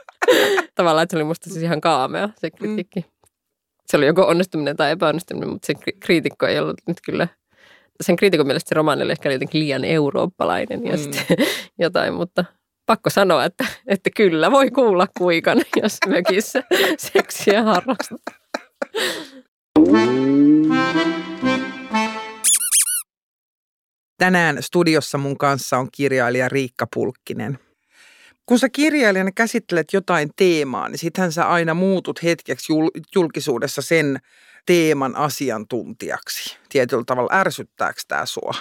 Tavallaan, 0.74 1.02
että 1.02 1.12
se 1.12 1.16
oli 1.16 1.24
musta 1.24 1.50
siis 1.50 1.62
ihan 1.62 1.80
kaamea 1.80 2.28
se 2.38 2.50
kritiikki. 2.50 3.00
Mm. 3.00 3.28
se 3.86 3.96
oli 3.96 4.06
joko 4.06 4.26
onnistuminen 4.26 4.76
tai 4.76 4.90
epäonnistuminen, 4.90 5.48
mutta 5.48 5.66
sen 5.66 5.76
kriitikko 6.00 6.46
ei 6.46 6.58
ollut 6.58 6.76
nyt 6.88 6.96
kyllä, 7.06 7.28
sen 8.00 8.16
kriitikon 8.16 8.46
mielestä 8.46 8.68
se 8.68 8.74
romaani 8.74 9.02
oli 9.02 9.12
ehkä 9.12 9.32
jotenkin 9.32 9.60
liian 9.60 9.84
eurooppalainen 9.84 10.86
ja 10.86 10.92
mm. 10.92 10.98
sitten 10.98 11.36
jotain, 11.78 12.14
mutta 12.14 12.44
pakko 12.86 13.10
sanoa, 13.10 13.44
että, 13.44 13.66
että 13.86 14.10
kyllä 14.16 14.50
voi 14.50 14.70
kuulla 14.70 15.06
kuikan, 15.18 15.58
jos 15.82 15.98
mökissä 16.08 16.62
seksiä 16.98 17.62
harrastaa. 17.62 18.18
Tänään 24.18 24.62
studiossa 24.62 25.18
mun 25.18 25.38
kanssa 25.38 25.78
on 25.78 25.88
kirjailija 25.92 26.48
Riikka 26.48 26.86
Pulkkinen. 26.94 27.58
Kun 28.46 28.58
sä 28.58 28.68
kirjailijana 28.68 29.30
käsittelet 29.34 29.92
jotain 29.92 30.30
teemaa, 30.36 30.88
niin 30.88 30.98
sittenhän 30.98 31.32
sä 31.32 31.48
aina 31.48 31.74
muutut 31.74 32.22
hetkeksi 32.22 32.72
julkisuudessa 33.14 33.82
sen 33.82 34.20
teeman 34.66 35.16
asiantuntijaksi. 35.16 36.58
Tietyllä 36.68 37.04
tavalla 37.06 37.34
ärsyttääkö 37.34 38.00
tämä 38.08 38.26
sua? 38.26 38.54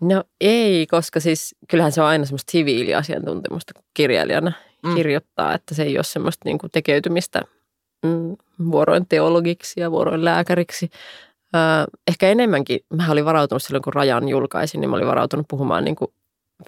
No 0.00 0.24
ei, 0.40 0.86
koska 0.86 1.20
siis 1.20 1.54
kyllähän 1.68 1.92
se 1.92 2.00
on 2.00 2.06
aina 2.06 2.24
semmoista 2.24 2.50
siviiliasiantuntemusta, 2.50 3.74
kun 3.74 3.84
kirjailijana 3.94 4.52
mm. 4.82 4.94
kirjoittaa, 4.94 5.54
että 5.54 5.74
se 5.74 5.82
ei 5.82 5.98
ole 5.98 6.04
semmoista 6.04 6.42
niin 6.44 6.58
kuin 6.58 6.70
tekeytymistä 6.70 7.42
mm, 8.02 8.36
vuoroin 8.70 9.06
teologiksi 9.08 9.80
ja 9.80 9.90
vuoroin 9.90 10.24
lääkäriksi. 10.24 10.90
Öö, 11.56 11.60
ehkä 12.08 12.28
enemmänkin, 12.28 12.80
mä 12.94 13.12
olin 13.12 13.24
varautunut 13.24 13.62
silloin, 13.62 13.82
kun 13.82 13.92
Rajan 13.92 14.28
julkaisin, 14.28 14.80
niin 14.80 14.90
mä 14.90 14.96
olin 14.96 15.06
varautunut 15.06 15.48
puhumaan 15.48 15.84
niin 15.84 15.96
kuin 15.96 16.10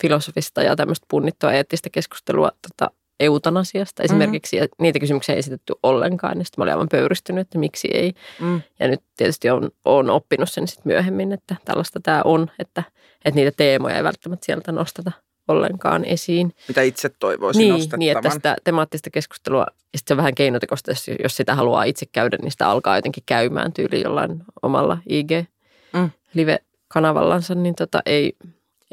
filosofista 0.00 0.62
ja 0.62 0.76
tämmöistä 0.76 1.06
punnittua 1.10 1.52
eettistä 1.52 1.90
keskustelua 1.90 2.50
tota, 2.68 2.90
eutanasiasta 3.20 4.02
esimerkiksi. 4.02 4.56
Mm-hmm. 4.56 4.64
Ja 4.64 4.82
niitä 4.82 4.98
kysymyksiä 4.98 5.34
ei 5.34 5.38
esitetty 5.38 5.74
ollenkaan. 5.82 6.38
Ja 6.38 6.44
sitten 6.44 6.60
mä 6.60 6.62
olin 6.62 6.72
aivan 6.72 6.88
pöyristynyt, 6.88 7.40
että 7.40 7.58
miksi 7.58 7.88
ei. 7.92 8.12
Mm. 8.40 8.62
Ja 8.80 8.88
nyt 8.88 9.00
tietysti 9.16 9.50
on, 9.50 9.70
on 9.84 10.10
oppinut 10.10 10.50
sen 10.50 10.68
sitten 10.68 10.92
myöhemmin, 10.92 11.32
että 11.32 11.56
tällaista 11.64 12.00
tämä 12.02 12.22
on, 12.24 12.50
että, 12.58 12.82
että 13.24 13.36
niitä 13.40 13.52
teemoja 13.56 13.96
ei 13.96 14.04
välttämättä 14.04 14.46
sieltä 14.46 14.72
nosteta 14.72 15.12
ollenkaan 15.50 16.04
esiin. 16.04 16.54
Mitä 16.68 16.82
itse 16.82 17.08
toivoisin 17.08 17.60
niin, 17.60 17.72
nostettavan. 17.72 17.98
Niin, 17.98 18.16
että 18.16 18.30
sitä 18.30 18.56
temaattista 18.64 19.10
keskustelua, 19.10 19.60
ja 19.60 19.98
sitten 19.98 20.08
se 20.08 20.14
on 20.14 20.16
vähän 20.16 20.34
keinotekosta, 20.34 20.90
jos, 20.90 21.10
jos 21.22 21.36
sitä 21.36 21.54
haluaa 21.54 21.84
itse 21.84 22.06
käydä, 22.12 22.38
niin 22.42 22.50
sitä 22.50 22.68
alkaa 22.68 22.96
jotenkin 22.96 23.22
käymään 23.26 23.72
tyyli 23.72 24.02
jollain 24.02 24.42
omalla 24.62 24.98
IG-live-kanavallansa, 25.08 27.54
niin 27.54 27.74
tota, 27.74 28.02
ei, 28.06 28.32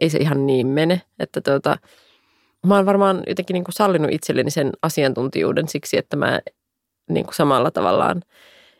ei 0.01 0.09
se 0.09 0.17
ihan 0.17 0.47
niin 0.47 0.67
mene. 0.67 1.01
Että 1.19 1.41
tota, 1.41 1.77
mä 2.65 2.75
oon 2.75 2.85
varmaan 2.85 3.23
jotenkin 3.27 3.53
niin 3.53 3.63
kuin 3.63 3.73
sallinut 3.73 4.11
itselleni 4.11 4.51
sen 4.51 4.71
asiantuntijuuden 4.81 5.67
siksi, 5.67 5.97
että 5.97 6.15
mä 6.15 6.39
niin 7.09 7.25
kuin 7.25 7.35
samalla 7.35 7.71
tavallaan 7.71 8.21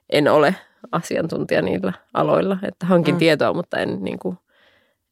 en 0.10 0.28
ole 0.28 0.56
asiantuntija 0.92 1.62
niillä 1.62 1.94
aloilla. 2.14 2.58
Että 2.64 2.86
hankin 2.86 3.16
mm. 3.16 3.20
tietoa, 3.20 3.54
mutta 3.54 3.78
en, 3.78 4.04
niin 4.04 4.20
kuin, 4.20 4.38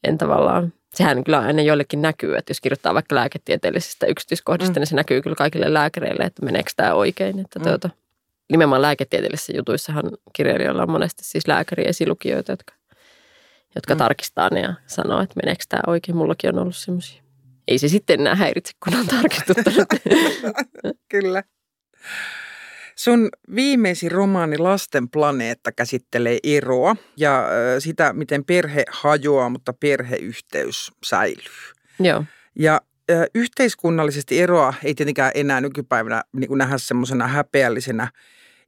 en 0.03 0.17
tavallaan, 0.17 0.73
sehän 0.95 1.23
kyllä 1.23 1.39
aina 1.39 1.61
joillekin 1.61 2.01
näkyy, 2.01 2.35
että 2.35 2.51
jos 2.51 2.61
kirjoittaa 2.61 2.93
vaikka 2.93 3.15
lääketieteellisistä 3.15 4.05
yksityiskohdista, 4.05 4.73
mm. 4.73 4.79
niin 4.79 4.87
se 4.87 4.95
näkyy 4.95 5.21
kyllä 5.21 5.35
kaikille 5.35 5.73
lääkäreille, 5.73 6.23
että 6.23 6.45
meneekö 6.45 6.71
tämä 6.75 6.93
oikein. 6.93 7.39
Että 7.39 7.59
mm. 7.59 7.63
tuota, 7.63 7.89
nimenomaan 8.51 8.81
lääketieteellisissä 8.81 9.53
jutuissahan 9.55 10.11
kirjailijoilla 10.33 10.83
on 10.83 10.91
monesti 10.91 11.23
siis 11.23 11.47
lääkäriesilukijoita, 11.47 12.51
jotka 12.51 12.73
jotka 13.75 13.95
mm. 13.95 13.97
tarkistaa 13.97 14.49
ne 14.49 14.61
ja 14.61 14.73
sanoo, 14.87 15.21
että 15.21 15.39
meneekö 15.43 15.63
tämä 15.69 15.81
oikein. 15.87 16.17
Mullakin 16.17 16.49
on 16.49 16.59
ollut 16.59 16.75
semmoisia. 16.75 17.23
Ei 17.67 17.77
se 17.77 17.87
sitten 17.87 18.19
enää 18.19 18.35
häiritse, 18.35 18.73
kun 18.83 18.95
on 18.95 19.07
tarkistuttanut. 19.07 19.87
Kyllä. 21.11 21.43
Sun 22.95 23.29
viimeisin 23.55 24.11
romaani 24.11 24.57
Lasten 24.57 25.09
planeetta 25.09 25.71
käsittelee 25.71 26.37
eroa 26.43 26.95
ja 27.17 27.47
sitä, 27.79 28.13
miten 28.13 28.45
perhe 28.45 28.83
hajoaa, 28.89 29.49
mutta 29.49 29.73
perheyhteys 29.73 30.91
säilyy. 31.05 31.73
Joo. 31.99 32.23
Ja 32.59 32.81
yhteiskunnallisesti 33.35 34.39
eroa 34.39 34.73
ei 34.83 34.95
tietenkään 34.95 35.31
enää 35.35 35.61
nykypäivänä 35.61 36.23
niin 36.33 36.47
kuin 36.47 36.57
nähdä 36.57 36.77
semmoisena 36.77 37.27
häpeällisenä 37.27 38.07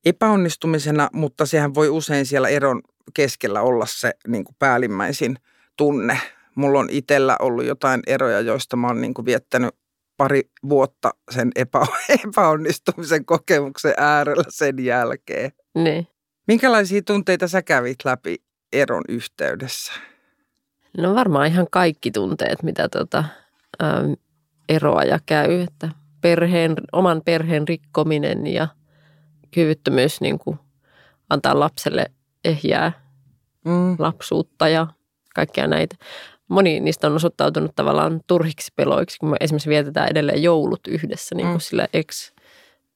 epäonnistumisena, 0.06 1.10
mutta 1.14 1.46
sehän 1.46 1.76
voi 1.76 1.90
usein 1.90 2.26
siellä 2.26 2.48
eron 2.50 2.82
keskellä 3.14 3.62
olla 3.62 3.86
se 3.86 4.14
niin 4.28 4.44
kuin 4.44 4.56
päällimmäisin 4.60 5.36
tunne. 5.78 6.20
Mulla 6.56 6.80
on 6.80 6.90
itsellä 6.92 7.36
ollut 7.40 7.66
jotain 7.66 8.02
eroja, 8.08 8.40
joista 8.40 8.78
mä 8.78 8.88
oon 8.88 9.02
niin 9.02 9.14
kuin 9.14 9.26
viettänyt 9.26 9.76
pari 10.18 10.42
vuotta 10.70 11.12
sen 11.32 11.52
epä, 11.56 11.86
epäonnistumisen 12.28 13.26
kokemuksen 13.26 13.94
äärellä 13.98 14.44
sen 14.50 14.86
jälkeen. 14.86 15.52
Niin. 15.76 16.08
Minkälaisia 16.48 17.02
tunteita 17.02 17.48
sä 17.48 17.62
kävit 17.62 17.98
läpi 18.06 18.36
eron 18.74 19.04
yhteydessä? 19.10 19.94
No 20.98 21.16
varmaan 21.16 21.48
ihan 21.48 21.68
kaikki 21.72 22.12
tunteet, 22.12 22.64
mitä 22.64 22.90
tota, 22.90 23.24
ähm, 23.84 24.14
eroa 24.70 25.04
ja 25.04 25.20
käy, 25.26 25.62
että 25.62 25.90
perheen, 26.22 26.76
oman 26.92 27.22
perheen 27.26 27.68
rikkominen 27.68 28.48
ja 28.48 28.68
kyvyttömyys 29.52 30.22
niin 30.22 30.40
kuin 30.40 30.60
antaa 31.30 31.60
lapselle 31.60 32.06
ehjää 32.46 32.92
mm. 33.66 33.96
lapsuutta 34.00 34.70
ja 34.70 34.88
kaikkea 35.36 35.68
näitä. 35.68 35.96
Moni 36.48 36.80
niistä 36.80 37.08
on 37.08 37.16
osoittautunut 37.16 37.76
tavallaan 37.76 38.22
turhiksi 38.28 38.72
peloiksi, 38.76 39.20
kun 39.20 39.30
me 39.30 39.38
esimerkiksi 39.40 39.70
vietetään 39.70 40.10
edelleen 40.10 40.44
joulut 40.44 40.88
yhdessä 40.88 41.36
niin 41.36 41.48
kuin 41.48 41.58
mm. 41.58 41.60
sillä 41.60 41.88
ex. 41.94 42.32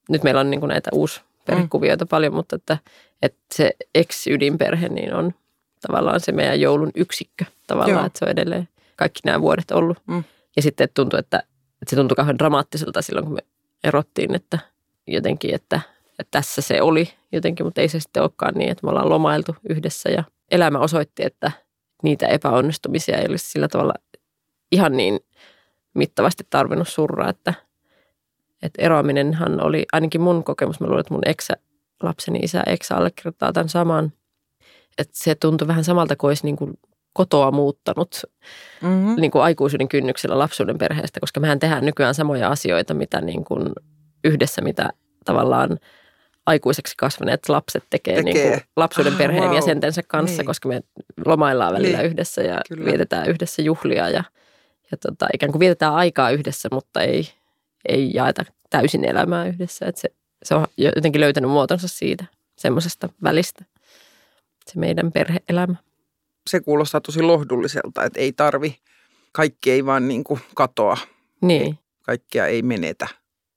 Nyt 0.08 0.22
meillä 0.22 0.40
on 0.40 0.50
niin 0.50 0.60
kuin 0.60 0.68
näitä 0.68 0.90
uusi 0.92 1.20
perhekuvioita 1.44 2.04
mm. 2.04 2.08
paljon, 2.08 2.34
mutta 2.34 2.56
että, 2.56 2.78
että 3.22 3.40
se 3.54 3.70
ex-ydinperhe 3.94 4.88
niin 4.88 5.14
on 5.14 5.34
tavallaan 5.80 6.20
se 6.20 6.32
meidän 6.32 6.60
joulun 6.60 6.90
yksikkö 6.94 7.44
tavallaan, 7.66 7.98
Joo. 7.98 8.06
että 8.06 8.18
se 8.18 8.24
on 8.24 8.30
edelleen 8.30 8.68
kaikki 8.96 9.20
nämä 9.24 9.40
vuodet 9.40 9.70
ollut. 9.70 9.98
Mm. 10.06 10.24
Ja 10.56 10.62
sitten 10.62 10.84
että 10.84 10.94
tuntui, 10.94 11.18
että, 11.18 11.38
että 11.82 11.90
se 11.90 11.96
tuntui 11.96 12.16
kauhean 12.16 12.38
dramaattiselta 12.38 13.02
silloin, 13.02 13.26
kun 13.26 13.34
me 13.34 13.42
erottiin, 13.84 14.34
että 14.34 14.58
jotenkin, 15.06 15.54
että 15.54 15.80
että 16.18 16.30
tässä 16.30 16.62
se 16.62 16.82
oli 16.82 17.08
jotenkin, 17.32 17.66
mutta 17.66 17.80
ei 17.80 17.88
se 17.88 18.00
sitten 18.00 18.22
olekaan 18.22 18.54
niin, 18.54 18.70
että 18.70 18.86
me 18.86 18.90
ollaan 18.90 19.08
lomailtu 19.08 19.56
yhdessä 19.68 20.10
ja 20.10 20.24
elämä 20.50 20.78
osoitti, 20.78 21.24
että 21.24 21.52
niitä 22.02 22.26
epäonnistumisia 22.26 23.18
ei 23.18 23.26
olisi 23.28 23.50
sillä 23.50 23.68
tavalla 23.68 23.94
ihan 24.72 24.96
niin 24.96 25.20
mittavasti 25.94 26.46
tarvinnut 26.50 26.88
surra, 26.88 27.28
että, 27.28 27.54
että 28.62 28.82
eroaminenhan 28.82 29.64
oli 29.66 29.86
ainakin 29.92 30.20
mun 30.20 30.44
kokemus, 30.44 30.80
mä 30.80 30.86
luulen, 30.86 31.00
että 31.00 31.14
mun 31.14 31.22
eksä, 31.28 31.54
lapseni 32.02 32.38
isä 32.38 32.62
eksä 32.66 32.96
allekirjoittaa 32.96 33.52
tämän 33.52 33.68
saman, 33.68 34.12
että 34.98 35.12
se 35.16 35.34
tuntui 35.34 35.68
vähän 35.68 35.84
samalta 35.84 36.16
kuin 36.16 36.28
olisi 36.28 36.44
niin 36.44 36.56
kuin 36.56 36.72
kotoa 37.12 37.50
muuttanut 37.50 38.22
mm-hmm. 38.82 39.20
niin 39.20 39.30
kuin 39.30 39.42
aikuisuuden 39.42 39.88
kynnyksellä 39.88 40.38
lapsuuden 40.38 40.78
perheestä, 40.78 41.20
koska 41.20 41.40
mehän 41.40 41.58
tehdään 41.58 41.84
nykyään 41.84 42.14
samoja 42.14 42.48
asioita, 42.48 42.94
mitä 42.94 43.20
niin 43.20 43.44
kuin 43.44 43.72
yhdessä, 44.24 44.62
mitä 44.62 44.90
tavallaan 45.24 45.78
aikuiseksi 46.46 46.94
kasvaneet 46.96 47.48
lapset 47.48 47.84
tekee, 47.90 48.16
tekee. 48.16 48.32
Niin 48.32 48.50
kuin 48.50 48.60
lapsuuden 48.76 49.12
ah, 49.12 49.18
perheen 49.18 49.44
wow. 49.44 49.54
jäsentensä 49.54 50.02
kanssa, 50.02 50.36
niin. 50.36 50.46
koska 50.46 50.68
me 50.68 50.80
lomaillaan 51.26 51.74
välillä 51.74 51.98
niin. 51.98 52.10
yhdessä 52.10 52.42
ja 52.42 52.60
Kyllä. 52.68 52.84
vietetään 52.84 53.28
yhdessä 53.28 53.62
juhlia 53.62 54.08
ja, 54.08 54.24
ja 54.90 54.96
tota, 54.96 55.28
ikään 55.34 55.52
kuin 55.52 55.60
vietetään 55.60 55.94
aikaa 55.94 56.30
yhdessä, 56.30 56.68
mutta 56.72 57.02
ei, 57.02 57.28
ei 57.88 58.10
jaeta 58.14 58.44
täysin 58.70 59.04
elämää 59.04 59.46
yhdessä. 59.46 59.86
Et 59.86 59.96
se, 59.96 60.08
se 60.42 60.54
on 60.54 60.66
jotenkin 60.76 61.20
löytänyt 61.20 61.50
muotonsa 61.50 61.88
siitä 61.88 62.24
semmoisesta 62.58 63.08
välistä, 63.22 63.64
se 64.66 64.78
meidän 64.78 65.12
perheelämä. 65.12 65.74
Se 66.50 66.60
kuulostaa 66.60 67.00
tosi 67.00 67.22
lohdulliselta, 67.22 68.04
että 68.04 68.20
ei 68.20 68.32
tarvi, 68.32 68.78
kaikki 69.32 69.70
ei 69.70 69.86
vaan 69.86 70.08
niin 70.08 70.24
kuin 70.24 70.40
katoa. 70.54 70.96
Niin. 71.40 71.78
Kaikkia 72.02 72.46
ei 72.46 72.62
menetä. 72.62 73.08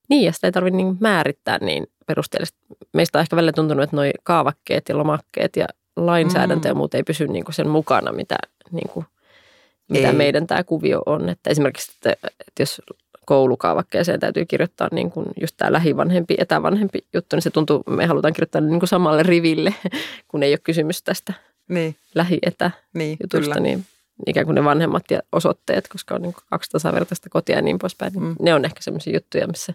Niin, 0.10 0.26
ja 0.26 0.32
sitä 0.32 0.48
ei 0.48 0.52
tarvitse 0.52 0.78
niin 0.78 0.98
määrittää 1.00 1.58
niin 1.58 1.88
perusteellisesti. 2.06 2.60
Meistä 2.94 3.18
on 3.20 3.22
ehkä 3.22 3.36
välillä 3.36 3.52
tuntunut, 3.52 3.84
että 3.84 3.96
nuo 3.96 4.06
kaavakkeet 4.24 4.90
ja 4.90 4.98
lomakkeet 4.98 5.56
ja 5.56 5.66
lainsäädäntö 5.96 6.68
mm. 6.68 6.70
ja 6.72 6.76
muut 6.76 6.96
ei 6.96 7.04
pysy 7.04 7.28
niin 7.28 7.46
kuin 7.46 7.56
sen 7.56 7.70
mukana, 7.70 8.12
mitä, 8.12 8.36
niin 8.72 8.90
kuin, 8.90 9.06
mitä 9.90 10.14
meidän 10.14 10.48
tämä 10.48 10.64
kuvio 10.64 11.02
on. 11.06 11.30
Että 11.30 11.50
esimerkiksi, 11.50 11.92
että, 11.96 12.28
että 12.48 12.62
jos 12.62 12.82
koulukaavakkeeseen 13.26 14.20
täytyy 14.20 14.46
kirjoittaa 14.46 14.88
niin 14.92 15.12
kuin 15.12 15.26
just 15.42 15.58
tämä 15.58 15.72
lähivanhempi, 15.72 16.36
etävanhempi 16.38 17.00
juttu, 17.14 17.36
niin 17.36 17.42
se 17.42 17.50
tuntuu, 17.50 17.84
me 17.88 18.06
halutaan 18.06 18.34
kirjoittaa 18.34 18.62
niin 18.62 18.80
kuin 18.80 18.90
samalle 18.90 19.24
riville, 19.24 19.74
kun 20.28 20.44
ei 20.44 20.52
ole 20.52 20.60
kysymys 20.64 21.04
tästä 21.04 21.34
niin. 21.70 21.96
lähi-etä-jutusta. 22.16 23.60
Niin, 23.60 23.64
niin 23.64 23.86
ikään 24.28 24.46
kuin 24.46 24.56
ne 24.56 24.64
vanhemmat 24.64 25.12
ja 25.12 25.20
osoitteet, 25.32 25.88
koska 25.88 26.16
on 26.16 26.22
niin 26.22 26.36
kaksi 26.50 26.72
tasavertaista 26.72 27.30
kotia 27.30 27.56
ja 27.56 27.62
niin 27.62 27.80
poispäin. 27.80 28.14
Niin 28.14 28.24
mm. 28.24 28.36
Ne 28.40 28.54
on 28.54 28.66
ehkä 28.66 28.82
sellaisia 28.82 29.14
juttuja, 29.14 29.48
missä 29.48 29.74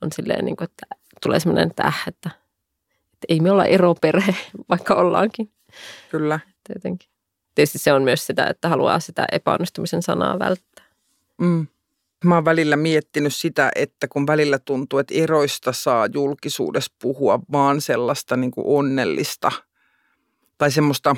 on 0.00 0.12
silleen, 0.12 0.44
niin 0.44 0.56
kuin, 0.56 0.68
että 0.70 0.86
tulee 1.22 1.40
sellainen 1.40 1.74
täh, 1.76 2.02
että, 2.06 2.30
että 3.12 3.26
ei 3.28 3.40
me 3.40 3.50
olla 3.50 3.64
eroperhe, 3.64 4.36
vaikka 4.70 4.94
ollaankin. 4.94 5.52
Kyllä. 6.10 6.40
Tietenkin. 6.66 7.08
Tietysti 7.54 7.78
se 7.78 7.92
on 7.92 8.02
myös 8.02 8.26
sitä, 8.26 8.46
että 8.46 8.68
haluaa 8.68 9.00
sitä 9.00 9.26
epäonnistumisen 9.32 10.02
sanaa 10.02 10.38
välttää. 10.38 10.84
Mm. 11.38 11.66
Mä 12.24 12.34
oon 12.34 12.44
välillä 12.44 12.76
miettinyt 12.76 13.34
sitä, 13.34 13.70
että 13.74 14.08
kun 14.08 14.26
välillä 14.26 14.58
tuntuu, 14.58 14.98
että 14.98 15.14
eroista 15.14 15.72
saa 15.72 16.08
julkisuudessa 16.12 16.94
puhua 17.02 17.40
vaan 17.52 17.80
sellaista 17.80 18.36
niin 18.36 18.50
kuin 18.50 18.66
onnellista 18.66 19.52
tai 20.58 20.70
semmoista, 20.70 21.16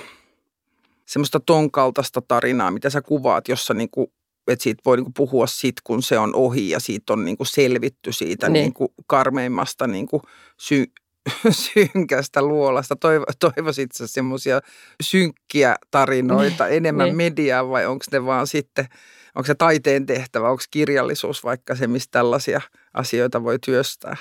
semmoista 1.07 1.41
ton 1.41 1.71
kaltaista 1.71 2.23
tarinaa, 2.23 2.71
mitä 2.71 2.91
sä 2.91 3.03
kuvaat, 3.03 3.49
jossa 3.49 3.75
niin 3.75 3.91
kuin, 3.91 4.13
että 4.49 4.63
siitä 4.63 4.83
voi 4.85 4.97
niin 4.97 5.05
kuin 5.05 5.15
puhua 5.15 5.47
sit, 5.47 5.75
kun 5.85 6.03
se 6.03 6.19
on 6.19 6.35
ohi 6.35 6.71
ja 6.71 6.81
siitä 6.81 7.13
on 7.13 7.25
niin 7.25 7.37
kuin 7.37 7.47
selvitty 7.47 8.13
siitä 8.13 8.49
niin. 8.49 8.63
Niin 8.63 8.73
kuin 8.73 8.89
karmeimmasta 9.07 9.87
niin 9.87 10.07
kuin 10.07 10.23
sy- 10.61 10.93
synkästä 11.51 12.43
luolasta. 12.43 12.97
Toivo, 12.97 13.25
toivoisit 13.41 13.93
sä 13.93 14.07
semmoisia 14.07 14.61
synkkiä 15.03 15.77
tarinoita 15.91 16.69
enemmän 16.69 17.07
niin. 17.07 17.17
mediaa 17.17 17.69
vai 17.69 17.87
onko 17.87 18.05
ne 18.13 18.25
vaan 18.25 18.47
sitten– 18.47 18.87
onko 19.39 19.47
se 19.47 19.55
taiteen 19.55 20.07
tehtävä, 20.07 20.51
onko 20.51 20.63
kirjallisuus 20.71 21.45
vaikka 21.45 21.75
se, 21.75 21.87
mistä 21.87 22.11
tällaisia 22.11 22.61
asioita 22.95 23.45
voi 23.45 23.59
työstää? 23.59 24.17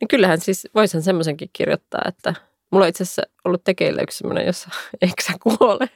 Niin 0.00 0.08
kyllähän 0.08 0.40
siis 0.40 0.68
voisin 0.74 1.02
semmoisenkin 1.02 1.50
kirjoittaa, 1.52 2.02
että 2.08 2.34
mulla 2.70 2.84
on 2.84 2.88
itse 2.88 3.02
asiassa 3.02 3.22
ollut 3.44 3.64
tekeillä 3.64 4.02
yksi 4.02 4.18
semmoinen, 4.18 4.46
jossa 4.46 4.70
eikö 5.02 5.22
sä 5.22 5.32
kuole. 5.42 5.90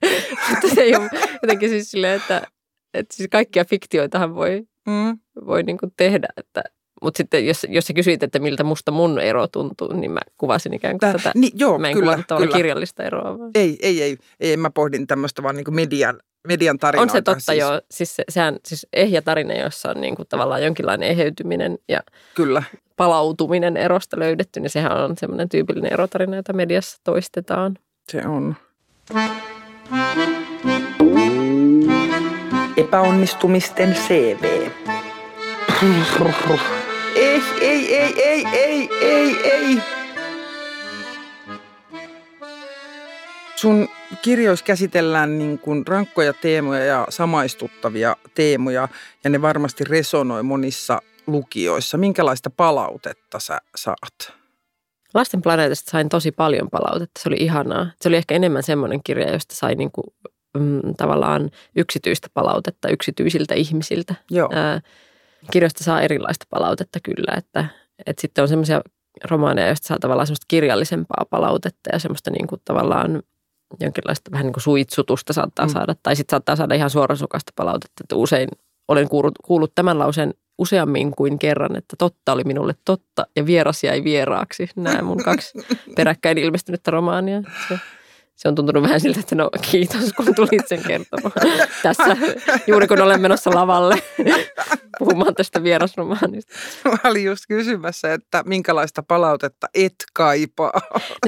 Mutta 0.51 0.75
se 0.75 0.81
ei 0.81 0.97
ole 0.97 1.11
jotenkin 1.43 1.69
siis 1.69 1.91
silleen, 1.91 2.21
että, 2.21 2.47
että 2.95 3.17
siis 3.17 3.29
kaikkia 3.33 3.65
fiktioitahan 3.65 4.35
voi, 4.35 4.63
mm. 4.87 5.19
voi 5.47 5.63
niin 5.63 5.79
kuin 5.79 5.93
tehdä, 5.97 6.29
että 6.37 6.63
mutta 7.03 7.19
sitten 7.19 7.47
jos, 7.47 7.67
jos 7.69 7.87
sä 7.87 7.93
kysyit, 7.93 8.23
että 8.23 8.39
miltä 8.39 8.65
musta 8.65 8.93
mun 8.93 9.19
ero 9.19 9.49
tuntuu, 9.49 9.93
niin 9.93 10.11
mä 10.11 10.21
kuvasin 10.39 10.75
ikään 10.75 10.93
kuin 10.93 11.01
Tää, 11.01 11.13
tätä. 11.13 11.33
Niin, 11.35 11.53
joo, 11.55 11.79
mä 11.79 11.89
en 11.89 11.95
kyllä, 11.95 12.19
kyllä. 12.39 12.57
kirjallista 12.57 13.03
eroa. 13.03 13.39
Vaan. 13.39 13.51
Ei, 13.55 13.79
ei, 13.83 14.03
ei, 14.03 14.19
ei. 14.41 14.57
Mä 14.57 14.71
pohdin 14.71 15.07
tämmöistä 15.07 15.43
vaan 15.43 15.57
niin 15.57 15.65
kuin 15.65 15.75
median, 15.75 16.21
median 16.49 16.79
tarinoita. 16.79 17.13
On 17.13 17.19
se 17.19 17.23
totta 17.23 17.53
siis. 17.53 17.59
joo. 17.59 17.81
Siis 17.91 18.17
se, 18.17 18.25
sehän 18.29 18.57
siis 18.67 18.87
ehjä 18.93 19.23
tarina, 19.23 19.55
jossa 19.55 19.91
on 19.91 20.01
niin 20.01 20.17
kuin 20.17 20.29
tavallaan 20.29 20.63
jonkinlainen 20.63 21.09
eheytyminen 21.09 21.79
ja 21.89 22.01
Kyllä. 22.35 22.63
palautuminen 22.97 23.77
erosta 23.77 24.19
löydetty, 24.19 24.61
niin 24.61 24.71
sehän 24.71 25.05
on 25.05 25.17
semmoinen 25.19 25.49
tyypillinen 25.49 25.93
erotarina, 25.93 26.37
jota 26.37 26.53
mediassa 26.53 26.99
toistetaan. 27.05 27.79
Se 28.13 28.23
on. 28.27 28.57
Epäonnistumisten 32.93 33.95
CV. 33.95 34.45
Ei, 37.17 37.43
ei, 37.61 37.97
ei, 37.97 38.23
ei, 38.23 38.47
ei, 38.47 38.89
ei, 39.01 39.37
ei. 39.51 39.83
Sun 43.57 43.89
kirjoissa 44.23 44.65
käsitellään 44.65 45.39
niin 45.39 45.59
kuin 45.59 45.87
rankkoja 45.87 46.33
teemoja 46.33 46.85
ja 46.85 47.07
samaistuttavia 47.09 48.17
teemoja, 48.35 48.89
ja 49.25 49.31
ne 49.31 49.43
varmasti 49.43 49.85
resonoi 49.85 50.43
monissa 50.43 51.03
lukijoissa. 51.27 51.99
Minkälaista 51.99 52.51
palautetta 52.51 53.41
sä 53.41 53.59
saat? 53.77 54.33
Lasten 55.15 55.43
planeetasta 55.43 55.91
sain 55.91 56.09
tosi 56.09 56.33
paljon 56.33 56.71
palautetta. 56.71 57.21
Se 57.21 57.29
oli 57.29 57.37
ihanaa. 57.41 57.87
Se 58.01 58.09
oli 58.09 58.17
ehkä 58.17 58.35
enemmän 58.35 58.63
semmoinen 58.63 59.01
kirja, 59.05 59.33
josta 59.33 59.55
sai 59.55 59.75
niin 59.75 59.93
kuin, 59.93 60.07
mm, 60.59 60.81
tavallaan 60.97 61.51
yksityistä 61.77 62.29
palautetta 62.35 62.89
yksityisiltä 62.89 63.55
ihmisiltä. 63.55 64.15
Joo. 64.31 64.49
Ää, 64.53 64.81
kirjoista 65.51 65.85
saa 65.85 66.01
erilaista 66.01 66.47
palautetta 66.51 66.99
kyllä, 67.03 67.35
että, 67.37 67.65
että 68.07 68.21
sitten 68.21 68.43
on 68.43 68.49
semmoisia 68.49 68.81
romaaneja, 69.31 69.67
joista 69.67 69.87
saa 69.87 69.99
tavallaan 70.01 70.27
semmoista 70.27 70.47
kirjallisempaa 70.49 71.27
palautetta 71.31 71.91
ja 71.93 71.99
semmoista 71.99 72.31
niin 72.31 72.47
kuin 72.47 72.61
tavallaan 72.65 73.23
jonkinlaista 73.81 74.31
vähän 74.31 74.47
niin 74.47 74.53
kuin 74.53 74.63
suitsutusta 74.63 75.33
saattaa 75.33 75.67
mm. 75.67 75.73
saada. 75.73 75.95
Tai 76.03 76.17
sitten 76.17 76.33
saattaa 76.37 76.57
saada 76.57 76.75
ihan 76.75 76.91
suorasukasta 76.91 77.53
palautetta, 77.57 78.05
että 78.05 78.17
usein 78.17 78.49
olen 78.89 79.09
kuullut, 79.09 79.35
kuullut 79.45 79.73
tämän 79.75 79.99
lauseen 79.99 80.35
useammin 80.59 81.11
kuin 81.11 81.39
kerran, 81.39 81.77
että 81.77 81.97
totta 81.99 82.33
oli 82.33 82.45
minulle 82.45 82.75
totta 82.85 83.27
ja 83.37 83.47
vieras 83.47 83.85
jäi 83.85 84.05
vieraaksi. 84.05 84.69
Nämä 84.77 85.03
mun 85.03 85.23
kaksi 85.25 85.59
peräkkäin 85.97 86.39
ilmestynyttä 86.39 86.91
romaania. 86.91 87.43
Se, 87.69 87.79
se 88.37 88.49
on 88.49 88.55
tuntunut 88.55 88.83
vähän 88.83 89.01
siltä, 89.01 89.21
että 89.21 89.35
no 89.35 89.51
kiitos 89.71 90.13
kun 90.13 90.35
tulit 90.35 90.69
sen 90.69 90.83
kertomaan 90.87 91.33
tässä 91.83 92.17
juuri 92.67 92.89
kun 92.89 93.01
olen 93.01 93.21
menossa 93.21 93.51
lavalle 93.55 94.03
puhumaan 94.99 95.35
tästä 95.35 95.63
vierasromaanista. 95.63 96.55
Mä 96.85 97.11
olin 97.11 97.25
just 97.25 97.45
kysymässä, 97.49 98.13
että 98.13 98.43
minkälaista 98.47 99.03
palautetta 99.03 99.67
et 99.75 99.95
kaipaa. 100.15 100.73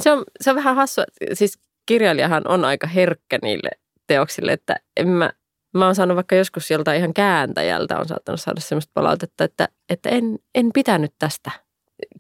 Se 0.01 0.13
on, 0.13 0.25
se 0.41 0.51
on 0.51 0.57
vähän 0.57 0.77
hassua. 0.77 1.05
Siis 1.33 1.59
kirjailijahan 1.87 2.43
on 2.49 2.65
aika 2.65 2.87
herkkä 2.87 3.39
niille 3.43 3.71
teoksille, 4.07 4.53
että 4.53 4.77
en 4.97 5.09
mä, 5.09 5.33
mä 5.75 5.87
oon 5.87 5.95
saanut 5.95 6.15
vaikka 6.15 6.37
joskus 6.37 6.69
sieltä 6.69 6.95
ihan 6.95 7.15
kääntäjältä 7.15 7.99
on 7.99 8.09
saattanut 8.09 8.41
saada 8.41 8.61
sellaista 8.61 8.91
palautetta, 8.95 9.45
että, 9.45 9.69
että 9.89 10.09
en, 10.09 10.39
en 10.55 10.71
pitänyt 10.75 11.13
tästä– 11.19 11.51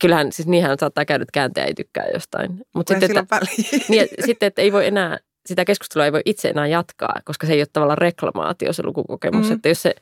kyllähän 0.01 0.33
siis 0.33 0.49
niinhän 0.49 0.79
saattaa 0.79 1.05
käydä, 1.05 1.23
että 1.23 1.33
kääntäjä 1.33 1.67
ei 1.67 1.75
tykkää 1.75 2.07
jostain. 2.15 2.61
Mutta 2.75 2.99
sitten, 3.01 3.19
että, 3.19 3.41
niin, 3.89 4.09
sitten, 4.27 4.47
että 4.47 4.63
ei 4.63 4.73
voi 4.73 4.87
enää, 4.87 5.19
sitä 5.47 5.65
keskustelua 5.65 6.05
ei 6.05 6.13
voi 6.13 6.23
itse 6.25 6.49
enää 6.49 6.67
jatkaa, 6.67 7.21
koska 7.25 7.47
se 7.47 7.53
ei 7.53 7.61
ole 7.61 7.67
tavallaan 7.73 7.99
reklamaatio 7.99 8.73
se 8.73 8.83
lukukokemus. 8.83 9.49
Mm. 9.49 9.55
Että 9.55 9.69
jos 9.69 9.83
se 9.83 9.95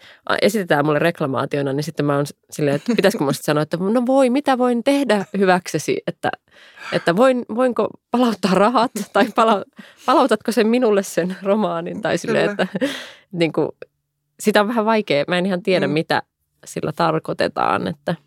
esitetään 0.42 0.86
mulle 0.86 0.98
reklamaationa, 0.98 1.72
niin 1.72 1.84
sitten 1.84 2.06
mä 2.06 2.16
oon 2.16 2.26
silleen, 2.50 2.76
että 2.76 2.92
pitäisikö 2.96 3.24
musta 3.24 3.44
sanoa, 3.44 3.62
että 3.62 3.76
no 3.76 4.06
voi, 4.06 4.30
mitä 4.30 4.58
voin 4.58 4.84
tehdä 4.84 5.24
hyväksesi, 5.38 6.02
että, 6.06 6.30
että 6.92 7.16
voin, 7.16 7.44
voinko 7.54 7.88
palauttaa 8.10 8.54
rahat 8.54 8.92
tai 9.12 9.26
pala, 9.34 9.64
palautatko 10.06 10.52
sen 10.52 10.66
minulle 10.66 11.02
sen 11.02 11.36
romaanin 11.42 12.02
tai 12.02 12.18
silleen, 12.18 12.50
että 12.50 12.66
niin 13.32 13.52
kuin, 13.52 13.68
sitä 14.40 14.60
on 14.60 14.68
vähän 14.68 14.84
vaikea. 14.84 15.24
Mä 15.28 15.38
en 15.38 15.46
ihan 15.46 15.62
tiedä, 15.62 15.86
mm. 15.86 15.92
mitä 15.92 16.22
sillä 16.64 16.92
tarkoitetaan, 16.92 17.88
että– 17.88 18.14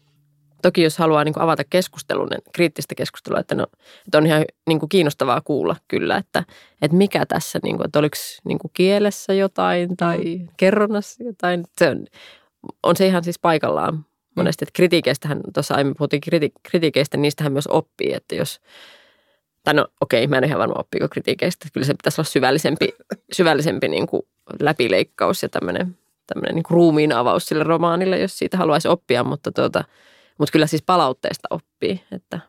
Toki 0.62 0.84
jos 0.84 0.98
haluaa 0.98 1.24
niin 1.24 1.34
kuin 1.34 1.44
avata 1.44 1.64
keskustelun, 1.70 2.28
niin 2.28 2.42
kriittistä 2.54 2.96
keskustelua, 2.96 3.40
että, 3.40 3.56
no, 3.56 3.66
että 4.06 4.18
on 4.18 4.26
ihan 4.26 4.46
niin 4.68 4.80
kuin 4.80 4.90
kiinnostavaa 4.90 5.42
kuulla 5.42 5.76
kyllä, 5.88 6.18
että, 6.18 6.44
että 6.82 6.98
mikä 6.98 7.26
tässä, 7.26 7.60
niin 7.64 7.78
kuin, 7.78 7.86
että 7.86 8.00
oliko 8.00 8.18
niin 8.44 8.60
kuin 8.60 8.72
kielessä 8.74 9.34
jotain 9.34 9.98
tai 9.98 10.18
mm. 10.18 10.48
kerronnassa 10.58 11.24
jotain. 11.24 11.64
Se 11.78 11.90
on, 11.90 12.06
on 12.84 12.96
se 12.96 13.08
ihan 13.08 13.24
siis 13.24 13.40
paikallaan 13.40 14.06
monesti, 14.36 14.66
että 14.66 14.76
kritiikeistähän, 14.76 15.42
tuossa 15.54 15.76
aiemmin 15.76 15.96
puhuttiin 15.98 16.22
kriti, 16.22 16.52
kritiikeistä, 16.64 17.18
niistähän 17.18 17.54
myös 17.54 17.68
oppii, 17.68 18.14
että 18.14 18.36
jos, 18.36 18.62
tai 19.64 19.74
no 19.74 19.88
okei, 20.02 20.24
okay, 20.24 20.30
mä 20.30 20.38
en 20.38 20.44
ihan 20.44 20.60
varma 20.60 20.76
oppiiko 20.78 21.10
kritiikeistä, 21.10 21.68
kyllä 21.74 21.86
se 21.86 21.94
pitäisi 21.94 22.22
olla 22.22 22.30
syvällisempi, 22.30 22.96
syvällisempi 23.38 23.88
niin 23.88 24.08
kuin 24.08 24.22
läpileikkaus 24.60 25.44
ja 25.44 25.50
tämmöinen, 25.50 25.98
tämmöinen 26.28 26.56
niin 26.56 26.64
ruumiin 26.70 27.12
avaus 27.12 27.46
sille 27.46 27.64
romaanille, 27.64 28.20
jos 28.20 28.38
siitä 28.38 28.58
haluaisi 28.58 28.88
oppia, 28.88 29.24
mutta 29.24 29.52
tuota, 29.52 29.84
mutta 30.38 30.52
kyllä 30.52 30.68
siis 30.68 30.82
palautteesta 30.82 31.48
oppii, 31.50 32.04
että 32.12 32.40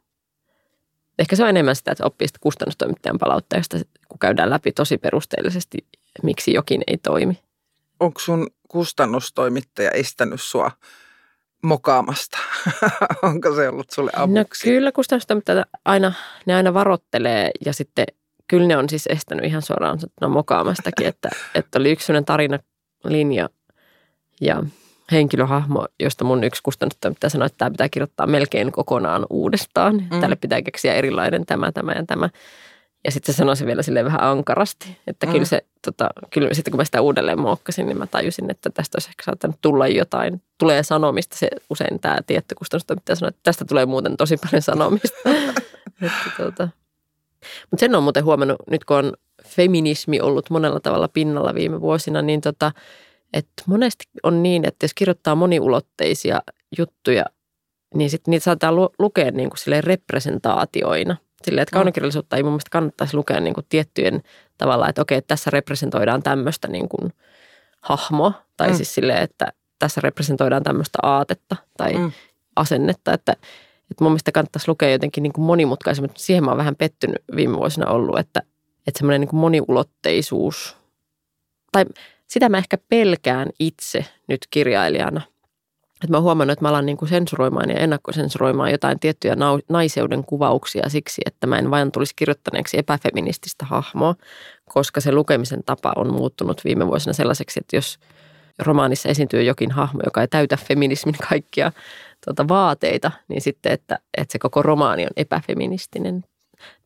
ehkä 1.18 1.36
se 1.36 1.42
on 1.42 1.48
enemmän 1.48 1.76
sitä, 1.76 1.92
että 1.92 2.06
oppii 2.06 2.28
sitä 2.28 2.38
kustannustoimittajan 2.42 3.18
palautteesta, 3.18 3.76
kun 4.08 4.18
käydään 4.18 4.50
läpi 4.50 4.72
tosi 4.72 4.98
perusteellisesti, 4.98 5.78
miksi 6.22 6.52
jokin 6.52 6.82
ei 6.86 6.98
toimi. 6.98 7.38
Onko 8.00 8.20
sun 8.20 8.46
kustannustoimittaja 8.68 9.90
estänyt 9.90 10.40
sua 10.40 10.70
mokaamasta? 11.62 12.38
Onko 13.22 13.54
se 13.54 13.68
ollut 13.68 13.90
sulle 13.90 14.10
no 14.16 14.22
avuksi? 14.22 14.70
No 14.70 14.72
kyllä 14.72 14.92
kustannustoimittajat 14.92 15.68
aina, 15.84 16.12
ne 16.46 16.54
aina 16.54 16.74
varottelee 16.74 17.50
ja 17.66 17.72
sitten 17.72 18.06
kyllä 18.48 18.66
ne 18.66 18.76
on 18.76 18.88
siis 18.88 19.06
estänyt 19.06 19.44
ihan 19.44 19.62
suoraan 19.62 19.98
no, 20.20 20.28
mokaamastakin, 20.28 21.06
että, 21.06 21.28
että 21.54 21.78
oli 21.78 21.90
yksi 21.90 22.06
sellainen 22.06 22.24
tarinalinja 22.24 23.48
ja 24.40 24.62
henkilöhahmo, 25.12 25.86
josta 26.00 26.24
mun 26.24 26.44
yksi 26.44 26.62
kustannustoimittaja 26.62 27.30
sanoi, 27.30 27.46
että 27.46 27.58
tämä 27.58 27.70
pitää 27.70 27.88
kirjoittaa 27.88 28.26
melkein 28.26 28.72
kokonaan 28.72 29.26
uudestaan. 29.30 30.06
Mm. 30.10 30.20
Tälle 30.20 30.36
pitää 30.36 30.62
keksiä 30.62 30.94
erilainen 30.94 31.46
tämä, 31.46 31.72
tämä 31.72 31.92
ja 31.92 32.04
tämä. 32.06 32.28
Ja 33.04 33.12
sitten 33.12 33.34
se 33.34 33.36
sanoi 33.36 33.56
se 33.56 33.66
vielä 33.66 33.82
sille 33.82 34.04
vähän 34.04 34.22
ankarasti, 34.22 34.98
että 35.06 35.26
mm. 35.26 35.32
kyllä 35.32 35.44
se, 35.44 35.64
tota, 35.84 36.10
kyllä 36.30 36.54
sitten 36.54 36.72
kun 36.72 36.78
mä 36.78 36.84
sitä 36.84 37.00
uudelleen 37.00 37.40
muokkasin, 37.40 37.86
niin 37.86 37.98
mä 37.98 38.06
tajusin, 38.06 38.50
että 38.50 38.70
tästä 38.70 38.96
olisi 38.96 39.08
ehkä 39.08 39.22
saattanut 39.24 39.56
tulla 39.62 39.88
jotain. 39.88 40.42
Tulee 40.58 40.82
sanomista, 40.82 41.36
se 41.36 41.48
usein 41.70 42.00
tämä 42.00 42.18
tietty 42.26 42.54
kustannustoimittaja 42.54 43.16
sanoi, 43.16 43.28
että 43.28 43.40
tästä 43.42 43.64
tulee 43.64 43.86
muuten 43.86 44.16
tosi 44.16 44.36
paljon 44.36 44.62
sanomista. 44.62 45.16
että, 46.02 46.30
tota. 46.36 46.68
Mutta 47.70 47.80
sen 47.80 47.94
on 47.94 48.02
muuten 48.02 48.24
huomannut, 48.24 48.56
nyt 48.70 48.84
kun 48.84 48.96
on 48.96 49.12
feminismi 49.46 50.20
ollut 50.20 50.50
monella 50.50 50.80
tavalla 50.80 51.08
pinnalla 51.08 51.54
viime 51.54 51.80
vuosina, 51.80 52.22
niin 52.22 52.40
tota, 52.40 52.72
että 53.32 53.62
monesti 53.66 54.04
on 54.22 54.42
niin, 54.42 54.64
että 54.64 54.84
jos 54.84 54.94
kirjoittaa 54.94 55.34
moniulotteisia 55.34 56.42
juttuja, 56.78 57.24
niin 57.94 58.10
sitten 58.10 58.30
niitä 58.30 58.44
saattaa 58.44 58.72
lu- 58.72 58.94
lukea 58.98 59.30
niin 59.30 59.50
kuin 59.50 59.84
representaatioina. 59.84 61.16
Silleen, 61.42 61.62
että 61.62 61.76
mm. 61.76 61.78
kaunokirjallisuutta 61.78 62.36
ei 62.36 62.42
mun 62.42 62.52
mielestä 62.52 62.70
kannattaisi 62.70 63.16
lukea 63.16 63.40
niin 63.40 63.54
kuin 63.54 63.66
tiettyjen 63.68 64.22
tavalla, 64.58 64.88
että 64.88 65.02
okei, 65.02 65.22
tässä 65.22 65.50
representoidaan 65.50 66.22
tämmöistä 66.22 66.68
niin 66.68 66.88
kuin 66.88 67.12
hahmoa. 67.80 68.32
Tai 68.56 68.68
mm. 68.68 68.74
siis 68.76 68.94
silleen, 68.94 69.22
että 69.22 69.52
tässä 69.78 70.00
representoidaan 70.00 70.62
tämmöistä 70.62 70.98
aatetta 71.02 71.56
tai 71.76 71.92
mm. 71.92 72.12
asennetta. 72.56 73.12
Että, 73.12 73.32
että 73.90 74.04
mun 74.04 74.12
mielestä 74.12 74.32
kannattaisi 74.32 74.68
lukea 74.68 74.90
jotenkin 74.90 75.22
niin 75.22 75.32
kuin 75.32 75.44
monimutkaisemmin. 75.44 76.10
Siihen 76.16 76.44
mä 76.44 76.50
oon 76.50 76.58
vähän 76.58 76.76
pettynyt 76.76 77.22
viime 77.36 77.56
vuosina 77.56 77.90
ollut, 77.90 78.18
että, 78.18 78.42
että 78.86 78.98
semmoinen 78.98 79.20
niin 79.20 79.28
kuin 79.28 79.40
moniulotteisuus– 79.40 80.76
tai 81.76 81.84
sitä 82.26 82.48
mä 82.48 82.58
ehkä 82.58 82.78
pelkään 82.88 83.48
itse 83.58 84.04
nyt 84.28 84.40
kirjailijana, 84.50 85.22
että 85.96 86.10
mä 86.10 86.16
oon 86.16 86.24
huomannut, 86.24 86.52
että 86.52 86.64
mä 86.64 86.68
alan 86.68 86.86
niin 86.86 86.96
kuin 86.96 87.08
sensuroimaan 87.08 87.70
ja 87.70 87.76
ennakkosensuroimaan 87.76 88.70
jotain 88.70 89.00
tiettyjä 89.00 89.36
naiseuden 89.68 90.24
kuvauksia 90.24 90.88
siksi, 90.88 91.22
että 91.26 91.46
mä 91.46 91.58
en 91.58 91.70
vain 91.70 91.92
tulisi 91.92 92.16
kirjoittaneeksi 92.16 92.78
epäfeminististä 92.78 93.64
hahmoa, 93.64 94.14
koska 94.64 95.00
se 95.00 95.12
lukemisen 95.12 95.64
tapa 95.66 95.92
on 95.96 96.12
muuttunut 96.12 96.64
viime 96.64 96.86
vuosina 96.86 97.12
sellaiseksi, 97.12 97.60
että 97.60 97.76
jos 97.76 97.98
romaanissa 98.58 99.08
esiintyy 99.08 99.42
jokin 99.42 99.70
hahmo, 99.70 100.00
joka 100.04 100.20
ei 100.20 100.28
täytä 100.28 100.56
feminismin 100.56 101.16
kaikkia 101.28 101.72
tuota, 102.24 102.48
vaateita, 102.48 103.10
niin 103.28 103.40
sitten, 103.40 103.72
että, 103.72 103.98
että 104.18 104.32
se 104.32 104.38
koko 104.38 104.62
romaani 104.62 105.02
on 105.02 105.10
epäfeministinen. 105.16 106.24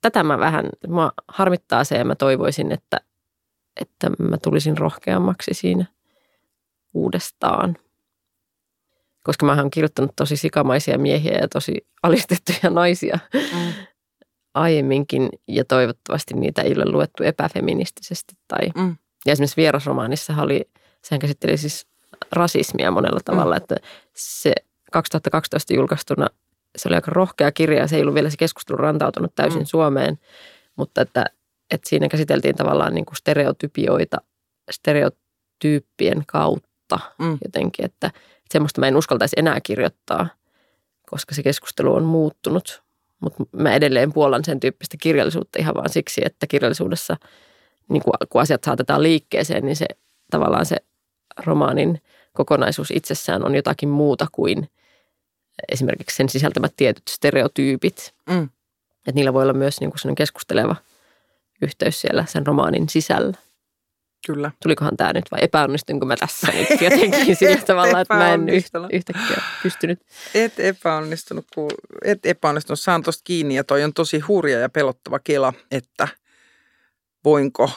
Tätä 0.01 0.23
mä 0.23 0.39
vähän, 0.39 0.69
mä 0.89 1.11
harmittaa 1.29 1.85
se 1.85 1.97
ja 1.97 2.05
mä 2.05 2.15
toivoisin, 2.15 2.73
että, 2.73 3.01
että 3.81 4.11
mä 4.19 4.39
tulisin 4.39 4.79
rohkeammaksi 4.79 5.55
siinä 5.55 5.85
uudestaan 6.95 7.77
koska 9.25 9.47
mä 9.47 9.55
oon 9.55 9.71
kirjoittanut 9.71 10.17
tosi 10.17 10.37
sikamaisia 10.37 10.99
miehiä 10.99 11.39
ja 11.39 11.49
tosi 11.49 11.87
alistettuja 12.03 12.71
naisia 12.71 13.19
mm. 13.35 13.73
aiemminkin 14.55 15.29
ja 15.49 15.65
toivottavasti 15.65 16.35
niitä 16.35 16.63
ei 16.63 16.75
ole 16.77 16.85
luettu 16.93 17.23
epäfeministisesti. 17.23 18.35
Tai, 18.49 18.71
mm. 18.77 18.97
Ja 19.27 19.33
esimerkiksi 19.33 19.57
vierasromaanissa 19.57 20.35
oli, 20.39 20.69
sehän 21.05 21.21
käsitteli 21.21 21.57
siis 21.57 21.87
rasismia 22.33 22.91
monella 22.91 23.21
tavalla, 23.25 23.55
mm. 23.55 23.57
että 23.57 23.77
se 24.15 24.53
2012 24.93 25.75
julkaistuna 25.75 26.27
se 26.77 26.89
oli 26.89 26.95
aika 26.95 27.11
rohkea 27.11 27.53
kirja 27.53 27.87
se 27.87 27.97
ei 27.97 28.03
ollut 28.03 28.15
vielä 28.15 28.31
se 28.31 28.37
keskustelu 28.37 28.77
rantautunut 28.77 29.35
täysin 29.35 29.61
mm. 29.61 29.67
Suomeen, 29.67 30.19
mutta 30.77 31.01
että, 31.01 31.25
että 31.71 31.89
siinä 31.89 32.09
käsiteltiin 32.09 32.57
tavallaan 32.57 32.95
niin 32.95 33.05
kuin 33.05 33.17
stereotypioita 33.17 34.17
stereotyyppien 34.71 36.23
kautta 36.27 36.99
mm. 37.19 37.39
jotenkin, 37.45 37.85
että– 37.85 38.11
semmoista 38.53 38.81
mä 38.81 38.89
en 38.89 38.97
uskaltaisi 38.97 39.37
enää 39.39 39.61
kirjoittaa, 39.61 40.29
koska 41.11 41.35
se 41.35 41.43
keskustelu 41.43 41.95
on 41.95 42.05
muuttunut. 42.05 42.83
Mutta 43.21 43.45
mä 43.53 43.75
edelleen 43.75 44.13
puolan 44.13 44.45
sen 44.45 44.61
tyyppistä 44.61 44.97
kirjallisuutta 45.01 45.59
ihan 45.59 45.75
vaan 45.75 45.89
siksi, 45.89 46.21
että 46.25 46.47
kirjallisuudessa, 46.47 47.17
niin 47.89 48.03
kun, 48.03 48.13
kun 48.29 48.41
asiat 48.41 48.65
saatetaan 48.65 49.03
liikkeeseen, 49.03 49.65
niin 49.65 49.77
se 49.77 49.87
tavallaan 50.31 50.67
se 50.67 50.77
romaanin 51.47 52.03
kokonaisuus 52.33 52.91
itsessään 52.91 53.45
on 53.45 53.55
jotakin 53.55 53.89
muuta 53.89 54.27
kuin 54.33 54.69
esimerkiksi 55.73 56.17
sen 56.17 56.29
sisältämät 56.29 56.73
tietyt 56.77 57.09
stereotyypit. 57.11 58.15
Mm. 58.31 58.49
Että 58.99 59.13
niillä 59.15 59.33
voi 59.33 59.43
olla 59.43 59.53
myös 59.53 59.81
niin 59.81 59.93
kuin 60.03 60.15
keskusteleva 60.15 60.77
yhteys 61.63 62.01
siellä 62.01 62.25
sen 62.29 62.47
romaanin 62.47 62.89
sisällä. 62.89 63.37
Kyllä. 64.27 64.51
Tulikohan 64.63 64.97
tämä 64.97 65.13
nyt 65.13 65.25
vai 65.31 65.39
epäonnistunko 65.43 66.07
mä 66.07 66.17
tässä 66.17 66.53
nyt 66.53 66.81
jotenkin 66.81 67.37
sillä 67.37 67.57
tavalla, 67.67 68.01
että 68.01 68.15
mä 68.15 68.35
en 68.35 68.49
yhtäkkiä 68.93 69.43
pystynyt. 69.63 70.01
Et 70.35 70.61
epäonnistunut, 70.61 71.45
kun 71.55 71.71
et 72.05 72.27
epäonnistunut. 72.27 72.81
Saan 72.81 73.03
tuosta 73.03 73.23
kiinni 73.25 73.55
ja 73.55 73.65
toi 73.65 73.85
on 73.85 73.95
tosi 73.95 74.19
hurja 74.19 74.59
ja 74.59 74.69
pelottava 74.69 75.19
kela, 75.19 75.53
että 75.71 76.09
voinko 77.25 77.71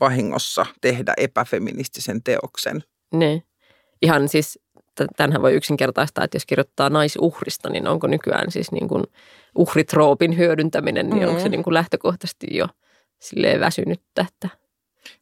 vahingossa 0.00 0.66
tehdä 0.80 1.14
epäfeministisen 1.16 2.22
teoksen. 2.22 2.84
Ne. 3.12 3.42
Ihan 4.02 4.28
siis, 4.28 4.58
tämähän 5.16 5.42
voi 5.42 5.54
yksinkertaistaa, 5.54 6.24
että 6.24 6.36
jos 6.36 6.46
kirjoittaa 6.46 6.90
naisuhrista, 6.90 7.70
niin 7.70 7.86
onko 7.86 8.06
nykyään 8.06 8.50
siis 8.50 8.72
niin 8.72 8.88
kuin 8.88 9.04
uhritroopin 9.54 10.36
hyödyntäminen, 10.36 11.06
niin 11.06 11.14
mm-hmm. 11.14 11.28
onko 11.28 11.42
se 11.42 11.48
niin 11.48 11.62
kuin 11.62 11.74
lähtökohtaisesti 11.74 12.46
jo 12.50 12.66
silleen 13.20 13.60
väsynyttä, 13.60 14.26
että– 14.28 14.48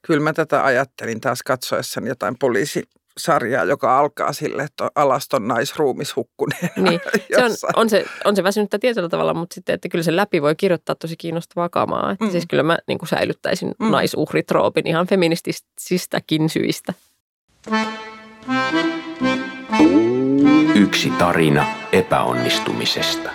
Kyllä 0.03 0.21
mä 0.21 0.33
tätä 0.33 0.65
ajattelin 0.65 1.21
taas 1.21 1.43
katsoessani 1.43 2.09
jotain 2.09 2.39
poliisisarjaa, 2.39 3.65
joka 3.65 3.99
alkaa 3.99 4.33
sille, 4.33 4.63
että 4.63 4.91
alaston 4.95 5.49
naisruumis 5.49 6.17
hukkuneen. 6.17 6.71
Niin, 6.77 7.01
se 7.37 7.45
on, 7.45 7.51
on, 7.77 7.91
se, 7.91 8.07
on 8.25 8.37
se 8.37 8.43
väsynyttä 8.43 8.79
tietyllä 8.79 9.09
tavalla, 9.09 9.35
mutta 9.35 9.55
sitten, 9.55 9.75
että 9.75 9.89
kyllä 9.89 10.05
se 10.05 10.17
läpi 10.17 10.43
voi 10.43 10.55
kirjoittaa 10.57 10.95
tosi 10.95 11.17
kiinnostavaa 11.17 11.69
kamaa. 11.69 12.13
Että 12.13 12.25
mm. 12.25 12.31
Siis 12.31 12.45
kyllä 12.49 12.63
mä 12.63 12.79
niin 12.89 12.99
kuin 12.99 13.09
säilyttäisin 13.09 13.75
mm. 13.79 13.91
naisuhritroopin 13.91 14.87
ihan 14.87 15.07
feministisistäkin 15.07 16.49
syistä. 16.49 16.95
Yksi 20.75 21.11
tarina 21.11 21.67
epäonnistumisesta. 21.93 23.31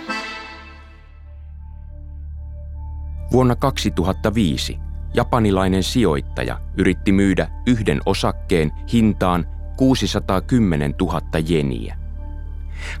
Vuonna 3.32 3.56
2005 3.56 4.78
japanilainen 5.14 5.82
sijoittaja 5.82 6.60
yritti 6.78 7.12
myydä 7.12 7.48
yhden 7.66 8.00
osakkeen 8.06 8.72
hintaan 8.92 9.46
610 9.76 10.94
000 11.00 11.20
jeniä. 11.48 11.96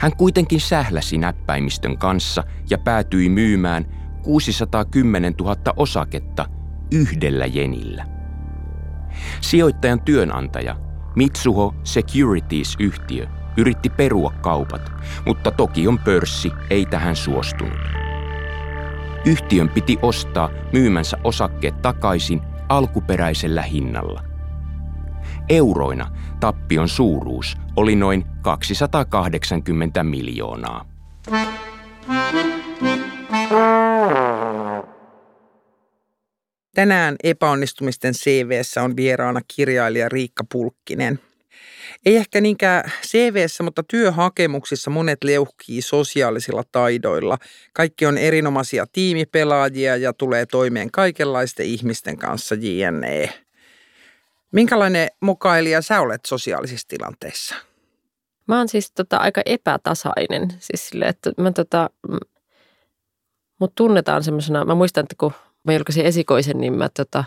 Hän 0.00 0.16
kuitenkin 0.16 0.60
sähläsi 0.60 1.18
näppäimistön 1.18 1.98
kanssa 1.98 2.44
ja 2.70 2.78
päätyi 2.78 3.28
myymään 3.28 3.86
610 4.22 5.34
000 5.40 5.56
osaketta 5.76 6.46
yhdellä 6.92 7.46
jenillä. 7.46 8.06
Sijoittajan 9.40 10.00
työnantaja 10.00 10.76
Mitsuho 11.16 11.74
Securities-yhtiö 11.84 13.26
yritti 13.56 13.90
perua 13.90 14.32
kaupat, 14.40 14.92
mutta 15.26 15.50
Tokion 15.50 15.98
pörssi 15.98 16.52
ei 16.70 16.86
tähän 16.86 17.16
suostunut. 17.16 18.09
Yhtiön 19.24 19.68
piti 19.68 19.98
ostaa 20.02 20.50
myymänsä 20.72 21.18
osakkeet 21.24 21.82
takaisin 21.82 22.40
alkuperäisellä 22.68 23.62
hinnalla. 23.62 24.24
Euroina 25.48 26.10
tappion 26.40 26.88
suuruus 26.88 27.56
oli 27.76 27.96
noin 27.96 28.24
280 28.42 30.04
miljoonaa. 30.04 30.84
Tänään 36.74 37.16
epäonnistumisten 37.22 38.14
CVssä 38.14 38.82
on 38.82 38.96
vieraana 38.96 39.40
kirjailija 39.56 40.08
Riikka 40.08 40.44
Pulkkinen– 40.52 41.18
ei 42.06 42.16
ehkä 42.16 42.40
niinkään 42.40 42.92
CVssä, 43.06 43.62
mutta 43.62 43.82
työhakemuksissa 43.82 44.90
monet 44.90 45.24
leuhkii 45.24 45.82
sosiaalisilla 45.82 46.62
taidoilla. 46.72 47.38
Kaikki 47.72 48.06
on 48.06 48.18
erinomaisia 48.18 48.86
tiimipelaajia 48.92 49.96
ja 49.96 50.12
tulee 50.12 50.46
toimeen 50.46 50.90
kaikenlaisten 50.90 51.66
ihmisten 51.66 52.16
kanssa 52.16 52.54
JNE. 52.54 53.30
Minkälainen 54.52 55.08
mukailija 55.20 55.82
sä 55.82 56.00
olet 56.00 56.24
sosiaalisissa 56.26 56.88
tilanteissa? 56.88 57.54
Mä 58.46 58.58
oon 58.58 58.68
siis 58.68 58.92
tota, 58.92 59.16
aika 59.16 59.42
epätasainen. 59.46 60.48
Siis 60.58 60.88
sille, 60.88 61.04
että 61.04 61.32
mä 61.38 61.52
tota, 61.52 61.90
mut 63.58 63.74
tunnetaan 63.74 64.24
semmoisena, 64.24 64.64
mä 64.64 64.74
muistan, 64.74 65.02
että 65.02 65.14
kun 65.18 65.32
mä 65.64 65.72
julkaisin 65.72 66.06
esikoisen, 66.06 66.58
niin 66.58 66.72
mä 66.78 66.88
tota, 66.88 67.24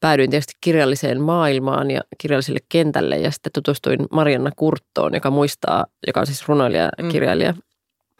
päädyin 0.00 0.30
tietysti 0.30 0.52
kirjalliseen 0.60 1.20
maailmaan 1.20 1.90
ja 1.90 2.00
kirjalliselle 2.18 2.60
kentälle 2.68 3.16
ja 3.16 3.30
sitten 3.30 3.52
tutustuin 3.52 4.06
Marianna 4.10 4.50
Kurttoon, 4.56 5.14
joka 5.14 5.30
muistaa, 5.30 5.86
joka 6.06 6.20
on 6.20 6.26
siis 6.26 6.48
runoilija 6.48 6.90
ja 6.98 7.04
mm. 7.04 7.08
kirjailija. 7.08 7.54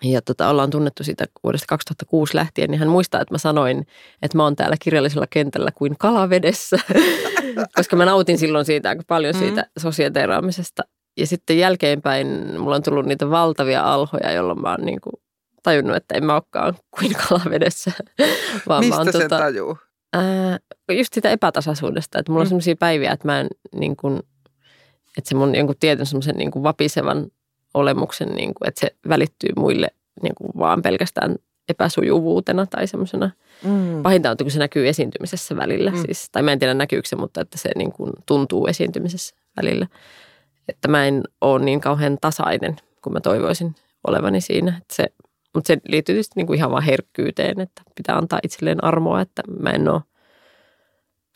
Ja 0.04 0.22
tota, 0.22 0.48
ollaan 0.48 0.70
tunnettu 0.70 1.04
siitä 1.04 1.24
vuodesta 1.44 1.66
2006 1.68 2.34
lähtien, 2.34 2.70
niin 2.70 2.78
hän 2.78 2.88
muistaa, 2.88 3.20
että 3.20 3.34
mä 3.34 3.38
sanoin, 3.38 3.86
että 4.22 4.36
mä 4.36 4.44
oon 4.44 4.56
täällä 4.56 4.76
kirjallisella 4.80 5.26
kentällä 5.30 5.70
kuin 5.74 5.98
kalavedessä, 5.98 6.78
koska 7.76 7.96
mä 7.96 8.04
nautin 8.04 8.38
silloin 8.38 8.64
siitä 8.64 8.88
aika 8.88 9.02
paljon 9.06 9.34
mm. 9.34 9.38
siitä 9.38 9.66
sosiaateraamisesta. 9.78 10.82
Ja 11.16 11.26
sitten 11.26 11.58
jälkeenpäin 11.58 12.26
mulla 12.60 12.76
on 12.76 12.82
tullut 12.82 13.06
niitä 13.06 13.30
valtavia 13.30 13.82
alhoja, 13.82 14.32
jolloin 14.32 14.60
mä 14.60 14.70
oon 14.70 14.86
niin 14.86 15.00
kuin 15.00 15.12
tajunnut, 15.62 15.96
että 15.96 16.14
en 16.14 16.24
mä 16.24 16.34
olekaan 16.34 16.74
kuin 16.98 17.12
kalavedessä. 17.28 17.92
Vaan 18.68 18.84
Mistä 18.84 18.96
mä 18.96 19.00
oon, 19.00 19.12
se 19.12 19.18
tota, 19.18 19.38
tajuu? 19.38 19.78
Ää, 20.12 20.58
just 20.92 21.12
sitä 21.12 21.30
epätasaisuudesta, 21.30 22.18
että 22.18 22.32
mulla 22.32 22.42
on 22.42 22.46
mm. 22.46 22.48
sellaisia 22.48 22.76
päiviä, 22.76 23.12
että 23.12 23.28
mä 23.28 23.40
en 23.40 23.48
niin 23.74 23.96
kuin, 23.96 24.22
että 25.18 25.28
se 25.28 25.34
mun 25.34 25.54
jonkun 25.54 25.76
tietyn 25.80 26.06
semmoisen 26.06 26.36
niin 26.36 26.50
kuin 26.50 26.62
vapisevan 26.62 27.26
olemuksen, 27.74 28.28
niin 28.28 28.54
kuin, 28.54 28.68
että 28.68 28.80
se 28.80 28.94
välittyy 29.08 29.50
muille 29.56 29.88
niin 30.22 30.34
kuin 30.34 30.50
vaan 30.58 30.82
pelkästään 30.82 31.36
epäsujuvuutena 31.68 32.66
tai 32.66 32.86
semmoisena. 32.86 33.30
Mm. 33.64 34.02
Pahinta 34.02 34.30
on, 34.30 34.36
kun 34.36 34.50
se 34.50 34.58
näkyy 34.58 34.88
esiintymisessä 34.88 35.56
välillä. 35.56 35.90
Mm. 35.90 35.96
Siis, 35.96 36.30
tai 36.30 36.42
mä 36.42 36.52
en 36.52 36.58
tiedä 36.58 36.74
näkyykö 36.74 37.08
se, 37.08 37.16
mutta 37.16 37.40
että 37.40 37.58
se 37.58 37.70
niin 37.76 37.92
kuin 37.92 38.12
tuntuu 38.26 38.66
esiintymisessä 38.66 39.36
välillä. 39.56 39.86
Että 40.68 40.88
mä 40.88 41.06
en 41.06 41.22
ole 41.40 41.64
niin 41.64 41.80
kauhean 41.80 42.18
tasainen, 42.20 42.76
kuin 43.02 43.12
mä 43.12 43.20
toivoisin 43.20 43.74
olevani 44.06 44.40
siinä. 44.40 44.76
Että 44.82 44.94
se 44.94 45.06
mutta 45.54 45.66
se 45.68 45.78
liittyy 45.88 46.14
tietysti 46.14 46.32
niin 46.36 46.46
kuin 46.46 46.56
ihan 46.56 46.70
vaan 46.70 46.82
herkkyyteen, 46.82 47.60
että 47.60 47.82
pitää 47.94 48.16
antaa 48.16 48.38
itselleen 48.42 48.84
armoa, 48.84 49.20
että 49.20 49.42
mä 49.60 49.70
en 49.70 49.88
ole 49.88 50.00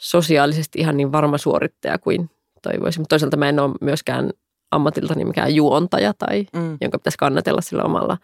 sosiaalisesti 0.01 0.79
ihan 0.79 0.97
niin 0.97 1.13
varma 1.13 1.39
suorittaja 1.39 1.99
kuin 1.99 2.31
toivoisin. 2.63 3.01
Mutta 3.01 3.13
toisaalta 3.13 3.37
mä 3.37 3.49
en 3.49 3.61
ole 3.61 3.75
myöskään 3.81 4.31
ammatiltani 4.71 5.25
mikään 5.25 5.55
juontaja 5.55 6.15
tai 6.15 6.47
mm. 6.53 6.79
jonka 6.81 6.99
pitäisi 6.99 7.19
kannatella 7.19 7.61
sillä 7.61 7.83
omalla 7.83 8.19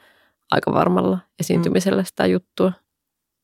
aika 0.51 0.73
varmalla 0.73 1.19
esiintymisellä 1.41 2.05
sitä 2.05 2.27
juttua. 2.27 2.73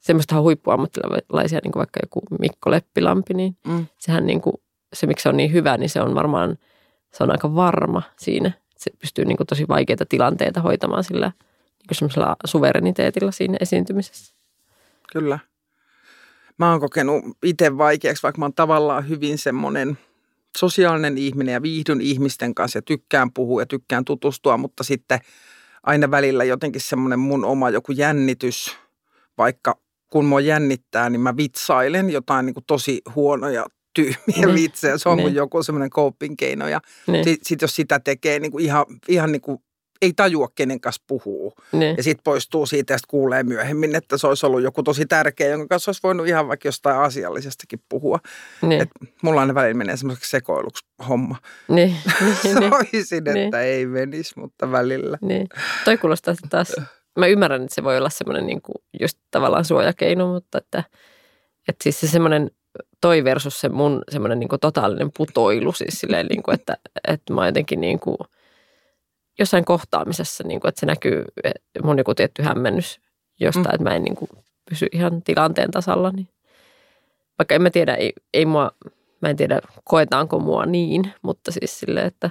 Semmoista 0.01 0.41
huippuammattilaisia, 0.41 1.61
niin 1.63 1.73
kuin 1.73 1.81
vaikka 1.81 2.01
joku 2.03 2.21
Mikko 2.41 2.71
Leppilampi, 2.71 3.35
niin 3.35 3.57
mm. 3.67 3.87
sehän 3.99 4.27
niin 4.27 4.41
kuin, 4.41 4.55
se, 4.93 5.07
miksi 5.07 5.23
se 5.23 5.29
on 5.29 5.37
niin 5.37 5.53
hyvä, 5.53 5.77
niin 5.77 5.91
se 5.91 6.01
on 6.01 6.15
varmaan, 6.15 6.59
se 7.13 7.25
on 7.25 7.31
aika 7.31 7.55
varma 7.55 8.03
siinä. 8.19 8.53
se 8.77 8.91
pystyy 8.99 9.25
niin 9.25 9.37
kuin 9.37 9.47
tosi 9.47 9.69
vaikeita 9.69 10.07
tilanteita 10.07 10.61
hoitamaan 10.61 11.05
sillä 11.05 11.33
semmoisella 11.93 12.37
suvereniteetilla 12.47 13.33
siinä 13.33 13.57
esiintymisessä. 13.61 14.35
Kyllä. 15.13 15.39
Mä 16.59 16.71
oon 16.71 16.81
kokenut 16.81 17.25
itse 17.43 17.79
vaikeaksi, 17.79 18.23
vaikka 18.23 18.39
mä 18.39 18.45
oon 18.45 18.55
tavallaan 18.55 19.09
hyvin 19.09 19.39
semmoinen 19.39 19.99
sosiaalinen 20.59 21.19
ihminen 21.19 21.53
ja 21.53 21.63
viihdyn 21.63 22.01
ihmisten 22.01 22.55
kanssa 22.55 22.79
ja 22.79 22.83
tykkään 22.83 23.33
puhua 23.33 23.63
ja 23.63 23.67
tykkään 23.67 24.05
tutustua, 24.05 24.57
mutta 24.57 24.85
sitten 24.85 25.19
aina 25.83 26.11
välillä 26.11 26.45
jotenkin 26.45 26.81
semmoinen 26.81 27.19
mun 27.19 27.45
oma 27.45 27.71
joku 27.71 27.93
jännitys, 27.93 28.77
vaikka 29.39 29.79
kun 30.11 30.25
mua 30.25 30.41
jännittää, 30.41 31.11
niin 31.11 31.21
mä 31.21 31.37
vitsailen 31.37 32.11
jotain 32.11 32.47
niin 32.47 32.55
kuin 32.55 32.65
tosi 32.67 33.03
huonoja 33.15 33.67
tyhmiä 33.95 34.47
niin. 34.47 34.55
vitsejä. 34.55 34.99
Se 34.99 35.09
on 35.09 35.17
niin. 35.17 35.35
joku 35.35 35.63
semmoinen 35.63 35.91
coping 35.91 36.35
keino. 36.39 36.69
Ja 36.69 36.81
niin. 37.07 37.25
sitten 37.25 37.47
sit 37.47 37.63
jos 37.63 37.77
sitä 37.77 38.01
tekee 38.01 38.39
niin 38.39 38.53
kuin 38.53 38.65
ihan, 38.65 38.87
ihan 39.09 39.33
niin 39.33 39.43
kuin 39.43 39.59
ei 40.03 40.13
tajua, 40.17 40.49
kenen 40.55 40.81
kanssa 40.81 41.03
puhuu. 41.07 41.55
Niin. 41.73 41.97
Ja 41.97 42.03
sitten 42.03 42.25
poistuu 42.25 42.67
siitä 42.67 42.93
ja 42.93 42.99
sitten 42.99 43.11
kuulee 43.11 43.43
myöhemmin, 43.43 43.97
että 43.97 44.19
se 44.19 44.27
olisi 44.27 44.47
ollut 44.47 44.63
joku 44.63 44.83
tosi 44.83 45.07
tärkeä, 45.07 45.49
jonka 45.49 45.67
kanssa 45.67 45.89
olisi 45.89 46.01
voinut 46.03 46.27
ihan 46.27 46.49
vaikka 46.49 46.69
jostain 46.69 46.97
asiallisestakin 46.97 47.79
puhua. 47.89 48.19
Niin. 48.63 48.83
Et 48.83 48.89
mulla 49.23 49.41
aina 49.41 49.55
välillä 49.55 49.75
menee 49.75 49.97
semmoiseksi 49.97 50.31
sekoiluksi 50.31 50.85
homma. 51.09 51.37
Niin. 51.69 51.97
niin. 52.21 52.71
Soisin, 52.71 53.25
niin. 53.25 53.37
että 53.37 53.61
ei 53.61 53.87
menisi, 53.87 54.41
mutta 54.41 54.73
välillä. 54.73 55.19
Niin. 55.21 55.49
Toi 55.85 55.99
kuulostaa 55.99 56.35
taas, 56.51 56.77
mä 57.19 57.27
ymmärrän, 57.27 57.63
että 57.63 57.75
se 57.75 57.85
voi 57.85 57.99
olla 57.99 58.11
semmoinen 58.11 58.47
niin 58.47 58.63
kuin 58.63 58.77
just 59.01 59.19
tavallaan 59.31 59.65
suojakeino, 59.65 60.33
mutta 60.33 60.59
että, 60.59 60.85
että 61.69 61.83
siis 61.83 62.01
se 62.01 62.07
semmoinen 62.07 62.51
toi 63.01 63.25
versus 63.25 63.61
se 63.61 63.69
mun 63.69 64.03
semmoinen 64.11 64.39
niin 64.39 64.49
totaalinen 64.61 65.11
putoilu, 65.17 65.73
siis 65.73 66.01
silleen, 66.01 66.27
niin 66.27 66.43
kuin, 66.43 66.55
että, 66.55 66.77
että 67.09 67.33
mä 67.33 67.47
jotenkin 67.47 67.81
niin 67.81 68.01
kuin– 68.01 68.17
jossain 69.39 69.65
kohtaamisessa, 69.65 70.45
niin 70.45 70.61
kuin, 70.61 70.69
että 70.69 70.81
se 70.81 70.87
näkyy 70.87 71.25
mun 71.83 71.99
joku 71.99 72.15
tietty 72.15 72.43
hämmennys 72.43 73.01
jostain, 73.41 73.67
mm. 73.67 73.75
että 73.75 73.85
mä 73.85 73.97
en 73.97 74.03
niin 74.03 74.17
kuin, 74.17 74.31
pysy 74.69 74.87
ihan 74.93 75.23
tilanteen 75.23 75.71
tasalla. 75.71 76.11
Niin. 76.11 76.29
Vaikka 77.39 77.55
en 77.55 77.63
mä 77.63 77.71
tiedä, 77.71 77.95
ei, 77.95 78.13
ei 78.35 78.47
mua, 78.47 78.71
mä 79.21 79.29
en 79.29 79.37
tiedä 79.37 79.61
koetaanko 79.85 80.39
mua 80.39 80.67
niin, 80.67 81.13
mutta 81.23 81.53
siis 81.53 81.81
silleen, 81.81 82.07
että, 82.07 82.27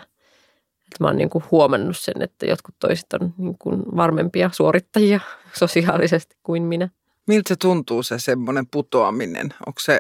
että 0.76 0.98
mä 1.00 1.08
oon 1.08 1.18
niin 1.18 1.30
kuin 1.30 1.44
huomannut 1.52 1.98
sen, 1.98 2.22
että 2.22 2.46
jotkut 2.46 2.76
toiset 2.80 3.14
on 3.14 3.34
niin 3.38 3.58
kuin 3.58 3.84
varmempia 3.96 4.50
suorittajia 4.54 5.20
sosiaalisesti 5.60 6.36
kuin 6.44 6.64
minä. 6.64 6.90
Miltä 7.28 7.48
se 7.48 7.56
tuntuu 7.56 8.04
se 8.04 8.20
semmoinen 8.20 8.68
putoaminen? 8.68 9.54
Onko 9.66 9.80
se, 9.80 10.00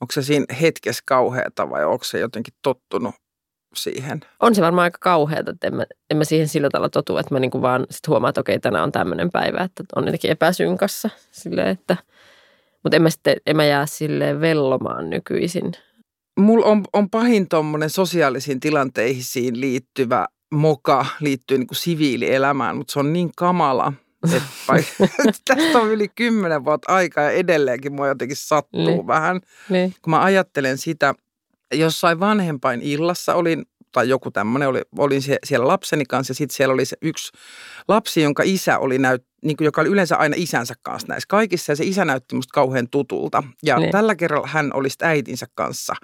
onko 0.00 0.12
se 0.12 0.22
siinä 0.22 0.54
hetkessä 0.60 1.02
kauheata 1.06 1.70
vai 1.70 1.84
onko 1.84 2.04
se 2.04 2.18
jotenkin 2.18 2.54
tottunut 2.62 3.14
siihen. 3.74 4.20
On 4.40 4.54
se 4.54 4.62
varmaan 4.62 4.84
aika 4.84 4.98
kauheata, 5.00 5.50
että 5.50 5.66
en 5.66 5.74
mä, 5.74 5.84
en 6.10 6.16
mä 6.16 6.24
siihen 6.24 6.48
sillä 6.48 6.68
tavalla 6.72 6.88
totu, 6.88 7.18
että 7.18 7.34
mä 7.34 7.40
niinku 7.40 7.62
vaan 7.62 7.86
sit 7.90 8.08
huomaan, 8.08 8.28
että 8.28 8.40
okei, 8.40 8.60
tänään 8.60 8.84
on 8.84 8.92
tämmöinen 8.92 9.30
päivä, 9.30 9.62
että 9.62 9.84
on 9.96 10.04
jotenkin 10.04 10.30
epäsynkassa. 10.30 11.10
Silleen, 11.30 11.68
että, 11.68 11.96
mutta 12.82 12.96
en 12.96 13.02
mä 13.02 13.10
sitten, 13.10 13.36
en 13.46 13.56
mä 13.56 13.64
jää 13.64 13.86
silleen 13.86 14.40
vellomaan 14.40 15.10
nykyisin. 15.10 15.72
Mulla 16.40 16.66
on, 16.66 16.84
on 16.92 17.10
pahin 17.10 17.48
tuommoinen 17.48 17.90
sosiaalisiin 17.90 18.60
tilanteisiin 18.60 19.60
liittyvä 19.60 20.26
moka 20.54 21.06
liittyy 21.20 21.58
niin 21.58 21.66
kuin 21.66 21.76
siviilielämään, 21.76 22.76
mutta 22.76 22.92
se 22.92 22.98
on 22.98 23.12
niin 23.12 23.30
kamala, 23.36 23.92
että 24.32 24.42
tästä 25.44 25.78
on 25.78 25.88
yli 25.88 26.08
kymmenen 26.08 26.64
vuotta 26.64 26.94
aikaa 26.94 27.24
ja 27.24 27.30
edelleenkin 27.30 27.92
mua 27.92 28.08
jotenkin 28.08 28.36
sattuu 28.36 28.86
niin. 28.86 29.06
vähän. 29.06 29.40
Niin. 29.68 29.94
Kun 30.02 30.10
mä 30.10 30.22
ajattelen 30.22 30.78
sitä, 30.78 31.14
jossain 31.74 32.20
vanhempain 32.20 32.82
illassa 32.82 33.34
olin, 33.34 33.66
tai 33.92 34.08
joku 34.08 34.30
tämmöinen, 34.30 34.68
oli, 34.68 34.82
olin 34.98 35.22
siellä 35.44 35.68
lapseni 35.68 36.04
kanssa 36.04 36.30
ja 36.30 36.34
sitten 36.34 36.56
siellä 36.56 36.72
oli 36.72 36.84
se 36.84 36.96
yksi 37.02 37.32
lapsi, 37.88 38.22
jonka 38.22 38.42
isä 38.46 38.78
oli 38.78 38.98
näyt, 38.98 39.24
niin 39.44 39.56
kuin, 39.56 39.64
joka 39.64 39.80
oli 39.80 39.88
yleensä 39.88 40.16
aina 40.16 40.34
isänsä 40.38 40.74
kanssa 40.82 41.08
näissä 41.08 41.26
kaikissa 41.28 41.72
ja 41.72 41.76
se 41.76 41.84
isä 41.84 42.04
näytti 42.04 42.34
musta 42.34 42.52
kauhean 42.52 42.88
tutulta. 42.88 43.42
Ja 43.62 43.78
niin. 43.78 43.90
tällä 43.90 44.14
kerralla 44.14 44.46
hän 44.46 44.70
oli 44.74 44.88
äitinsä 45.02 45.46
kanssa. 45.54 45.94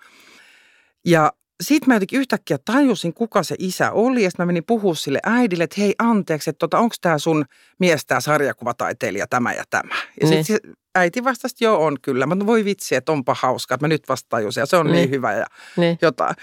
Ja 1.05 1.33
sitten 1.63 1.89
mä 1.89 1.95
jotenkin 1.95 2.21
yhtäkkiä 2.21 2.59
tajusin, 2.65 3.15
kuka 3.15 3.43
se 3.43 3.55
isä 3.59 3.93
oli, 3.93 4.23
ja 4.23 4.31
sitten 4.31 4.45
mä 4.45 4.47
menin 4.47 4.65
puhua 4.67 4.95
sille 4.95 5.19
äidille, 5.23 5.65
että 5.65 5.81
hei 5.81 5.95
anteeksi, 5.99 6.51
että 6.51 6.59
tota, 6.59 6.79
onko 6.79 6.95
tämä 7.01 7.19
sun 7.19 7.45
mies, 7.79 8.07
tämä 8.07 8.21
sarjakuvataiteilija, 8.21 9.27
tämä 9.27 9.53
ja 9.53 9.65
tämä. 9.71 9.95
Ja 10.21 10.29
niin. 10.29 10.45
sitten 10.45 10.75
äiti 10.95 11.25
vastasi, 11.25 11.55
että 11.55 11.65
joo 11.65 11.85
on 11.85 11.97
kyllä. 12.03 12.27
Mä 12.27 12.47
voi 12.47 12.65
vitsi, 12.65 12.95
että 12.95 13.13
onpa 13.13 13.37
hauska, 13.39 13.75
että 13.75 13.85
mä 13.85 13.89
nyt 13.89 14.09
vasta 14.09 14.29
tajusin, 14.29 14.61
ja 14.61 14.67
se 14.67 14.77
on 14.77 14.87
niin, 14.87 14.95
niin 14.95 15.11
hyvä 15.11 15.33
ja 15.33 15.47
niin. 15.77 15.99
jotain. 16.03 16.35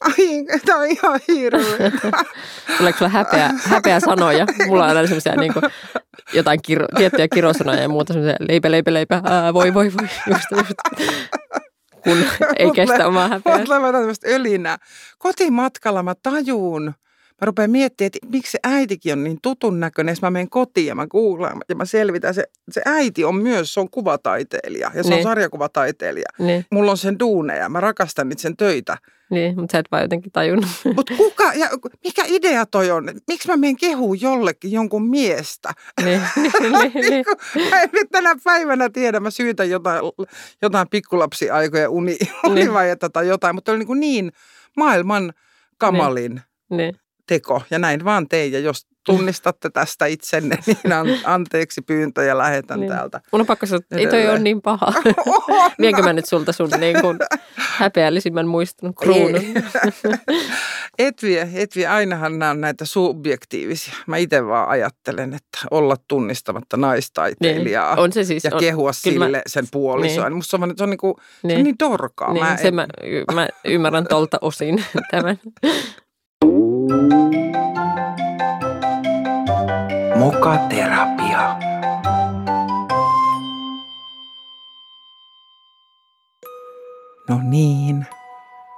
Ai, 0.00 0.60
tämä 0.66 0.78
on 0.78 0.86
ihan 0.86 1.20
hirveä. 1.28 1.90
Tuleeko 2.78 2.98
sulla 2.98 3.08
häpeä, 3.08 3.50
häpeä 3.64 4.00
sanoja? 4.00 4.46
Mulla 4.66 4.84
on 4.84 4.96
aina 4.96 5.08
niin 5.36 5.52
kuin, 5.52 5.64
jotain 6.32 6.62
kiro, 6.62 6.86
tiettyjä 6.96 7.28
kirosanoja 7.28 7.82
ja 7.82 7.88
muuta 7.88 8.12
semmoisia 8.12 8.36
leipä, 8.40 8.70
leipä, 8.70 8.94
leipä, 8.94 9.20
ää, 9.24 9.54
voi, 9.54 9.74
voi, 9.74 9.92
voi. 10.00 10.08
Just, 10.30 10.50
just 10.50 10.72
kun 12.04 12.18
ei 12.58 12.70
kestä 12.70 13.06
omaa 13.06 13.28
häpeää. 13.28 13.58
Mä 13.58 13.92
tämmöistä 13.92 14.28
ölinää. 14.30 14.76
Kotimatkalla 15.18 16.02
mä 16.02 16.14
tajuun, 16.22 16.94
mä 17.40 17.46
rupean 17.46 17.70
miettimään, 17.70 18.06
että 18.06 18.28
miksi 18.28 18.50
se 18.50 18.58
äitikin 18.64 19.12
on 19.12 19.24
niin 19.24 19.38
tutun 19.42 19.80
näköinen. 19.80 20.16
Mä 20.22 20.30
menen 20.30 20.50
kotiin 20.50 20.86
ja 20.86 20.94
mä 20.94 21.06
googlaan 21.06 21.60
ja 21.68 21.74
mä 21.74 21.84
selvitän. 21.84 22.34
Se, 22.34 22.44
se 22.70 22.82
äiti 22.84 23.24
on 23.24 23.36
myös, 23.36 23.74
se 23.74 23.80
on 23.80 23.90
kuvataiteilija 23.90 24.90
ja 24.94 25.02
se 25.02 25.08
niin. 25.08 25.16
on 25.16 25.22
sarjakuvataiteilija. 25.22 26.28
Niin. 26.38 26.66
Mulla 26.70 26.90
on 26.90 26.96
sen 26.96 27.18
duuneja, 27.18 27.68
mä 27.68 27.80
rakastan 27.80 28.28
niitä 28.28 28.42
sen 28.42 28.56
töitä. 28.56 28.96
Niin, 29.30 29.60
mutta 29.60 29.72
sä 29.72 29.78
et 29.78 29.86
vaan 29.92 30.02
jotenkin 30.02 30.32
tajunnut. 30.32 30.66
Mutta 30.96 31.14
kuka, 31.16 31.52
ja 31.52 31.68
mikä 32.04 32.22
idea 32.26 32.66
toi 32.66 32.90
on? 32.90 33.10
Miksi 33.28 33.48
mä 33.48 33.56
menen 33.56 33.76
kehuu 33.76 34.14
jollekin 34.14 34.72
jonkun 34.72 35.06
miestä? 35.06 35.72
Niin, 36.04 36.20
niin, 36.36 36.52
niin, 36.62 36.92
niin. 37.54 37.70
mä 37.70 37.82
en 37.82 37.88
nyt 37.92 38.08
tänä 38.10 38.34
päivänä 38.44 38.90
tiedä, 38.90 39.20
mä 39.20 39.30
syytän 39.30 39.70
jotain, 39.70 40.00
jotain 40.62 40.88
pikkulapsiaikoja 40.90 41.90
uni, 41.90 42.16
univajetta 42.50 43.10
tai 43.10 43.28
jotain, 43.28 43.54
mutta 43.54 43.72
oli 43.72 43.84
niin, 43.84 44.00
niin 44.00 44.32
maailman 44.76 45.32
kamalin 45.78 46.34
niin, 46.34 46.76
niin. 46.76 47.03
Teko. 47.26 47.62
Ja 47.70 47.78
näin 47.78 48.04
vaan 48.04 48.28
tein. 48.28 48.52
Ja 48.52 48.58
jos 48.58 48.86
tunnistatte 49.04 49.70
tästä 49.70 50.06
itsenne, 50.06 50.58
niin 50.66 50.92
an, 50.92 51.06
anteeksi 51.24 51.82
pyyntö 51.82 52.24
ja 52.24 52.38
lähetän 52.38 52.80
niin. 52.80 52.92
täältä. 52.92 53.20
Mun 53.32 53.40
on 53.40 53.46
pakko 53.46 53.66
sanoa, 53.66 53.78
että 53.78 53.96
ei 53.96 54.06
toi 54.06 54.28
ole 54.28 54.38
niin 54.38 54.62
paha. 54.62 54.92
Vienkö 55.80 56.02
mä 56.02 56.12
nyt 56.12 56.26
sulta 56.26 56.52
sun 56.52 56.70
niin 56.80 57.00
kuin 57.00 57.18
häpeällisimmän 57.56 58.46
muistunut 58.46 58.96
kruunun? 58.96 59.42
et 60.98 61.22
vie, 61.22 61.48
et 61.54 61.76
vie. 61.76 61.86
Ainahan 61.86 62.38
nämä 62.38 62.50
on 62.50 62.60
näitä 62.60 62.84
subjektiivisia. 62.84 63.94
Mä 64.06 64.16
itse 64.16 64.46
vaan 64.46 64.68
ajattelen, 64.68 65.34
että 65.34 65.58
olla 65.70 65.96
tunnistamatta 66.08 66.76
naistaiteilijaa 66.76 67.94
niin. 67.94 68.02
on 68.04 68.12
se 68.12 68.24
siis, 68.24 68.44
ja 68.44 68.50
on, 68.54 68.60
kehua 68.60 68.92
sille 68.92 69.28
mä, 69.28 69.42
sen 69.46 69.66
puolisoa. 69.72 70.28
Niin. 70.28 70.36
Musta 70.36 70.56
se 70.58 70.64
on, 70.64 70.74
se 70.76 70.84
on, 70.84 70.90
niin 70.90 70.98
kuin, 70.98 71.14
niin. 71.42 71.50
Se 71.50 71.58
on 71.58 71.64
niin 71.64 71.76
dorkaa. 71.78 72.32
Niin, 72.32 72.44
mä, 72.44 72.56
se 72.56 72.68
en... 72.68 72.74
mä, 72.74 72.86
mä 73.34 73.48
ymmärrän 73.64 74.06
tolta 74.06 74.38
osin 74.40 74.84
tämän. 75.10 75.38
Mokaterapia. 80.24 81.56
No 87.28 87.40
niin, 87.42 88.06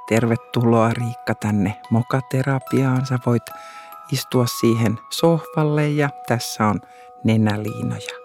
tervetuloa 0.09 0.91
Riikka 0.91 1.35
tänne 1.35 1.81
mokaterapiaan. 1.91 3.07
Sä 3.07 3.19
voit 3.27 3.43
istua 4.13 4.47
siihen 4.47 4.99
sohvalle 5.11 5.89
ja 5.89 6.09
tässä 6.29 6.67
on 6.67 6.81
nenäliinoja. 7.25 8.19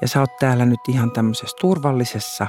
Ja 0.00 0.08
sä 0.08 0.20
oot 0.20 0.36
täällä 0.40 0.64
nyt 0.64 0.80
ihan 0.88 1.10
tämmöisessä 1.10 1.56
turvallisessa 1.60 2.46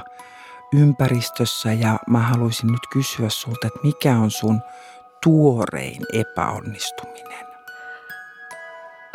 ympäristössä 0.72 1.72
ja 1.72 1.98
mä 2.06 2.18
haluaisin 2.18 2.72
nyt 2.72 2.86
kysyä 2.92 3.28
sulta, 3.28 3.66
että 3.66 3.80
mikä 3.82 4.16
on 4.16 4.30
sun 4.30 4.60
tuorein 5.22 6.02
epäonnistuminen? 6.12 7.49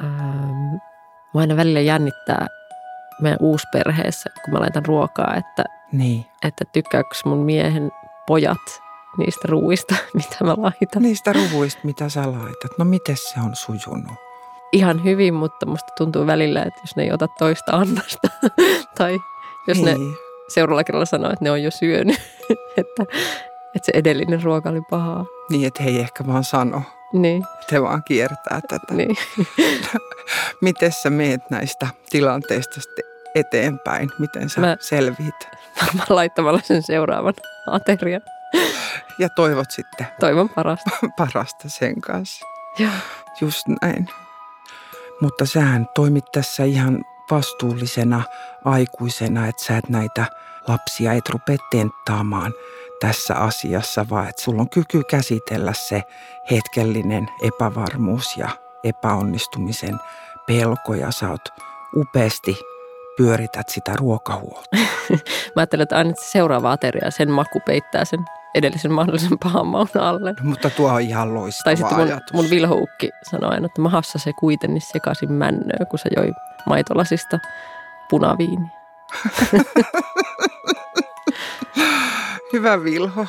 Ähm, 0.05 0.75
mä 1.33 1.41
aina 1.41 1.57
välillä 1.57 1.81
jännittää 1.81 2.47
meidän 3.21 3.39
uusperheessä, 3.41 4.29
kun 4.45 4.53
mä 4.53 4.59
laitan 4.59 4.85
ruokaa, 4.85 5.35
että, 5.35 5.63
niin. 5.91 6.25
että 6.43 6.65
tykkääkö 6.73 7.09
mun 7.25 7.37
miehen 7.37 7.91
pojat 8.27 8.81
niistä 9.17 9.47
ruuista, 9.47 9.95
mitä 10.13 10.43
mä 10.43 10.55
laitan. 10.57 11.01
Niistä 11.01 11.33
ruuista, 11.33 11.81
mitä 11.83 12.09
sä 12.09 12.21
laitat. 12.21 12.77
No 12.77 12.85
miten 12.85 13.17
se 13.17 13.39
on 13.45 13.55
sujunut? 13.55 14.13
Ihan 14.71 15.03
hyvin, 15.03 15.33
mutta 15.33 15.65
musta 15.65 15.93
tuntuu 15.97 16.27
välillä, 16.27 16.63
että 16.63 16.81
jos 16.83 16.95
ne 16.95 17.03
ei 17.03 17.11
ota 17.11 17.27
toista 17.27 17.71
annasta 17.71 18.27
tai 18.97 19.19
jos 19.67 19.77
niin. 19.77 19.85
ne 19.85 20.15
seuraavalla 20.47 20.83
kerralla 20.83 21.05
sanoo, 21.05 21.31
että 21.31 21.45
ne 21.45 21.51
on 21.51 21.63
jo 21.63 21.71
syönyt, 21.71 22.21
että, 22.77 23.03
että 23.75 23.85
se 23.85 23.91
edellinen 23.93 24.43
ruoka 24.43 24.69
oli 24.69 24.81
pahaa. 24.89 25.25
Niin, 25.49 25.67
että 25.67 25.83
he 25.83 25.89
ei 25.89 25.99
ehkä 25.99 26.27
vaan 26.27 26.43
sano. 26.43 26.81
Niin. 27.19 27.43
Se 27.69 27.81
vaan 27.81 28.03
kiertää 28.03 28.59
tätä. 28.67 28.93
Niin. 28.93 29.17
Miten 30.61 30.91
sä 30.91 31.09
meet 31.09 31.49
näistä 31.49 31.87
tilanteista 32.09 32.81
eteenpäin? 33.35 34.11
Miten 34.19 34.49
sä 34.49 34.61
Mä 34.61 34.77
selviit? 34.79 35.35
Varmaan 35.81 36.07
laittamalla 36.19 36.59
sen 36.63 36.83
seuraavan 36.83 37.33
aterian. 37.67 38.21
Ja 39.19 39.29
toivot 39.29 39.71
sitten 39.71 40.07
Toivon 40.19 40.49
parasta. 40.49 40.89
parasta 41.17 41.69
sen 41.69 42.01
kanssa. 42.01 42.45
Joo. 42.79 42.91
Just 43.41 43.67
näin. 43.81 44.09
Mutta 45.21 45.45
sähän 45.45 45.87
toimit 45.95 46.25
tässä 46.31 46.63
ihan 46.63 47.03
vastuullisena 47.31 48.23
aikuisena, 48.65 49.47
että 49.47 49.65
sä 49.65 49.77
et 49.77 49.89
näitä 49.89 50.25
lapsia 50.67 51.13
et 51.13 51.29
rupea 51.29 51.57
tenttaamaan 51.71 52.53
tässä 53.07 53.35
asiassa, 53.35 54.05
vaan 54.09 54.29
että 54.29 54.41
sulla 54.41 54.61
on 54.61 54.69
kyky 54.69 55.01
käsitellä 55.09 55.73
se 55.73 56.03
hetkellinen 56.51 57.29
epävarmuus 57.43 58.37
ja 58.37 58.49
epäonnistumisen 58.83 59.95
pelko 60.47 60.93
ja 60.93 61.11
sä 61.11 61.29
oot 61.29 61.49
upeasti 61.95 62.57
pyörität 63.17 63.69
sitä 63.69 63.93
ruokahuolta. 63.95 64.69
Mä 65.55 65.55
ajattelen, 65.55 65.83
että 65.83 65.97
aina 65.97 66.13
se 66.15 66.31
seuraava 66.31 66.71
ateria, 66.71 67.11
sen 67.11 67.31
maku 67.31 67.59
peittää 67.65 68.05
sen 68.05 68.19
edellisen 68.55 68.91
mahdollisen 68.91 69.39
pahan 69.43 69.67
maun 69.67 69.87
alle. 69.99 70.31
No, 70.31 70.49
mutta 70.49 70.69
tuo 70.69 70.93
on 70.93 71.01
ihan 71.01 71.33
loistava 71.33 71.63
Tai 71.63 71.77
sitten 71.77 71.97
mun, 71.97 72.07
ajatus. 72.07 72.33
mun 72.33 72.49
vilhoukki 72.49 73.09
sanoi 73.31 73.49
aina, 73.49 73.65
että 73.65 73.81
mahassa 73.81 74.19
se 74.19 74.33
kuitenkin 74.33 74.81
sekaisin 74.81 75.31
männöä, 75.31 75.85
kun 75.89 75.99
se 75.99 76.09
joi 76.15 76.31
maitolasista 76.65 77.39
punaviini. 78.09 78.67
Hyvä 82.55 82.83
Vilho. 82.83 83.25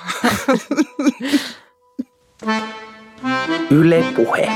Yle 3.71 4.05
Puhe. 4.17 4.49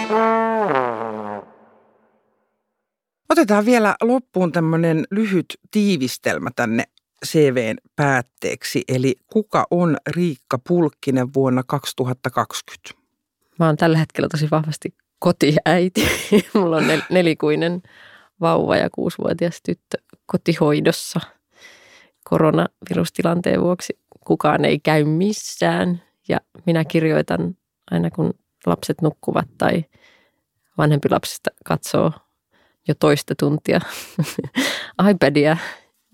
Otetaan 3.28 3.64
vielä 3.64 3.94
loppuun 4.02 4.52
tämmöinen 4.52 5.04
lyhyt 5.10 5.46
tiivistelmä 5.70 6.50
tänne 6.56 6.84
CVn 7.26 7.76
päätteeksi. 7.96 8.82
Eli 8.88 9.14
kuka 9.32 9.66
on 9.70 9.96
Riikka 10.06 10.58
Pulkkinen 10.68 11.34
vuonna 11.34 11.62
2020? 11.66 12.90
Mä 13.58 13.66
oon 13.66 13.76
tällä 13.76 13.98
hetkellä 13.98 14.28
tosi 14.28 14.48
vahvasti 14.50 14.94
kotiäiti. 15.18 16.08
Mulla 16.54 16.76
on 16.76 16.84
nel- 16.84 17.06
nelikuinen 17.10 17.82
vauva 18.40 18.76
ja 18.76 18.90
kuusivuotias 18.90 19.60
tyttö 19.62 19.98
kotihoidossa 20.26 21.20
koronavirustilanteen 22.24 23.60
vuoksi. 23.62 23.98
Kukaan 24.30 24.64
ei 24.64 24.78
käy 24.78 25.04
missään 25.04 26.02
ja 26.28 26.40
minä 26.66 26.84
kirjoitan 26.84 27.56
aina 27.90 28.10
kun 28.10 28.34
lapset 28.66 29.02
nukkuvat 29.02 29.48
tai 29.58 29.84
vanhempi 30.78 31.08
lapsista 31.10 31.50
katsoo 31.64 32.12
jo 32.88 32.94
toista 32.94 33.34
tuntia 33.38 33.80
iPadia 35.10 35.56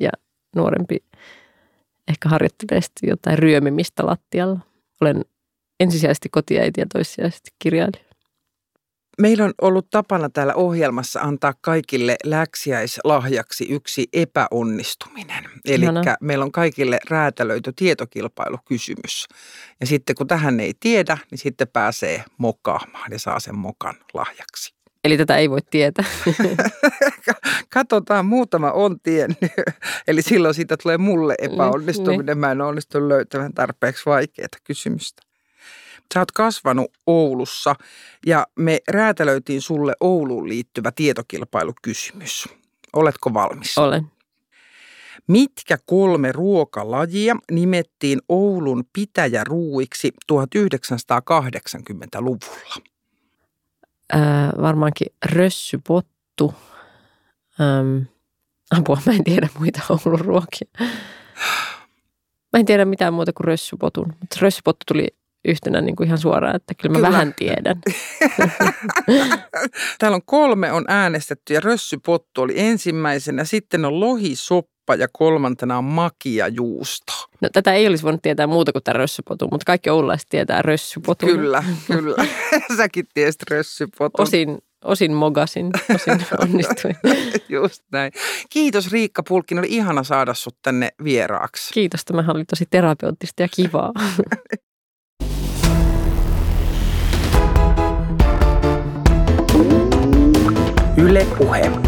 ja 0.00 0.10
nuorempi 0.54 1.04
ehkä 2.08 2.28
harjoittelee 2.28 2.80
jotain 3.02 3.38
ryömimistä 3.38 4.06
lattialla. 4.06 4.60
Olen 5.00 5.24
ensisijaisesti 5.80 6.28
kotiäiti 6.28 6.80
ja 6.80 6.86
toissijaisesti 6.92 7.50
kirjailija. 7.58 8.15
Meillä 9.20 9.44
on 9.44 9.54
ollut 9.62 9.90
tapana 9.90 10.28
täällä 10.28 10.54
ohjelmassa 10.54 11.20
antaa 11.20 11.54
kaikille 11.60 12.16
läksiäislahjaksi 12.24 13.66
yksi 13.70 14.08
epäonnistuminen. 14.12 15.44
Eli 15.64 15.86
meillä 16.20 16.44
on 16.44 16.52
kaikille 16.52 16.98
räätälöity 17.10 17.72
tietokilpailukysymys. 17.76 19.26
Ja 19.80 19.86
sitten 19.86 20.16
kun 20.16 20.26
tähän 20.26 20.60
ei 20.60 20.72
tiedä, 20.80 21.18
niin 21.30 21.38
sitten 21.38 21.68
pääsee 21.68 22.24
mokaamaan 22.38 23.12
ja 23.12 23.18
saa 23.18 23.40
sen 23.40 23.58
mokan 23.58 23.94
lahjaksi. 24.14 24.74
Eli 25.04 25.16
tätä 25.16 25.36
ei 25.36 25.50
voi 25.50 25.60
tietää. 25.70 26.04
Katsotaan, 27.74 28.26
muutama 28.26 28.72
on 28.72 29.00
tiennyt. 29.00 29.38
Eli 30.08 30.22
silloin 30.22 30.54
siitä 30.54 30.76
tulee 30.76 30.98
mulle 30.98 31.34
epäonnistuminen. 31.38 32.38
Mä 32.38 32.50
en 32.50 32.60
onnistu 32.60 33.08
löytämään 33.08 33.54
tarpeeksi 33.54 34.06
vaikeaa 34.06 34.48
kysymystä. 34.64 35.25
Sä 36.14 36.20
oot 36.20 36.32
kasvanut 36.32 36.92
Oulussa 37.06 37.74
ja 38.26 38.46
me 38.58 38.80
räätälöitiin 38.88 39.60
sulle 39.60 39.94
Ouluun 40.00 40.48
liittyvä 40.48 40.92
tietokilpailukysymys. 40.92 42.48
Oletko 42.92 43.34
valmis? 43.34 43.78
Olen. 43.78 44.10
Mitkä 45.28 45.78
kolme 45.86 46.32
ruokalajia 46.32 47.36
nimettiin 47.50 48.20
Oulun 48.28 48.84
pitäjäruuiksi 48.92 50.12
1980-luvulla? 50.32 52.76
Ää, 54.12 54.52
varmaankin 54.60 55.06
rössypottu. 55.24 56.54
Äm, 57.60 58.06
apua, 58.70 58.98
mä 59.06 59.12
en 59.12 59.24
tiedä 59.24 59.48
muita 59.58 59.80
Oulun 59.90 60.20
ruokia. 60.20 60.68
Mä 62.52 62.60
en 62.60 62.66
tiedä 62.66 62.84
mitään 62.84 63.14
muuta 63.14 63.32
kuin 63.32 63.44
rössypotun, 63.44 64.12
mutta 64.20 64.36
rössypottu 64.40 64.84
tuli 64.86 65.08
yhtenä 65.46 65.80
niin 65.80 65.96
kuin 65.96 66.06
ihan 66.06 66.18
suoraan, 66.18 66.56
että 66.56 66.74
kyllä 66.74 66.92
mä 66.92 66.98
Kyllä. 66.98 67.12
vähän 67.12 67.34
tiedän. 67.34 67.80
Täällä 69.98 70.16
on 70.16 70.22
kolme 70.24 70.72
on 70.72 70.84
äänestetty 70.88 71.54
ja 71.54 71.60
rössypottu 71.60 72.42
oli 72.42 72.54
ensimmäisenä. 72.56 73.44
Sitten 73.44 73.84
on 73.84 74.00
lohisoppa 74.00 74.94
ja 74.94 75.08
kolmantena 75.12 75.78
on 75.78 75.84
makiajuusto. 75.84 77.12
No, 77.40 77.48
tätä 77.52 77.74
ei 77.74 77.86
olisi 77.86 78.02
voinut 78.02 78.22
tietää 78.22 78.46
muuta 78.46 78.72
kuin 78.72 78.82
tämä 78.82 78.92
rössypotu, 78.92 79.48
mutta 79.50 79.64
kaikki 79.64 79.90
oululaiset 79.90 80.28
tietää 80.28 80.62
rössypotun. 80.62 81.28
Kyllä, 81.28 81.64
kyllä. 81.92 82.26
Säkin 82.76 83.06
tiesit 83.14 83.42
rössypotun. 83.50 84.22
Osin, 84.22 84.58
osin 84.84 85.12
mogasin, 85.12 85.70
osin 85.94 86.26
onnistuin. 86.38 86.96
Just 87.48 87.82
näin. 87.92 88.12
Kiitos 88.50 88.92
Riikka 88.92 89.22
Pulkkinen, 89.22 89.60
oli 89.64 89.74
ihana 89.74 90.02
saada 90.02 90.34
sut 90.34 90.56
tänne 90.62 90.90
vieraaksi. 91.04 91.74
Kiitos, 91.74 92.04
tämä 92.04 92.24
oli 92.28 92.44
tosi 92.44 92.66
terapeuttista 92.70 93.42
ja 93.42 93.48
kivaa. 93.48 93.92
Yle 100.96 101.24
Puhe. 101.36 101.85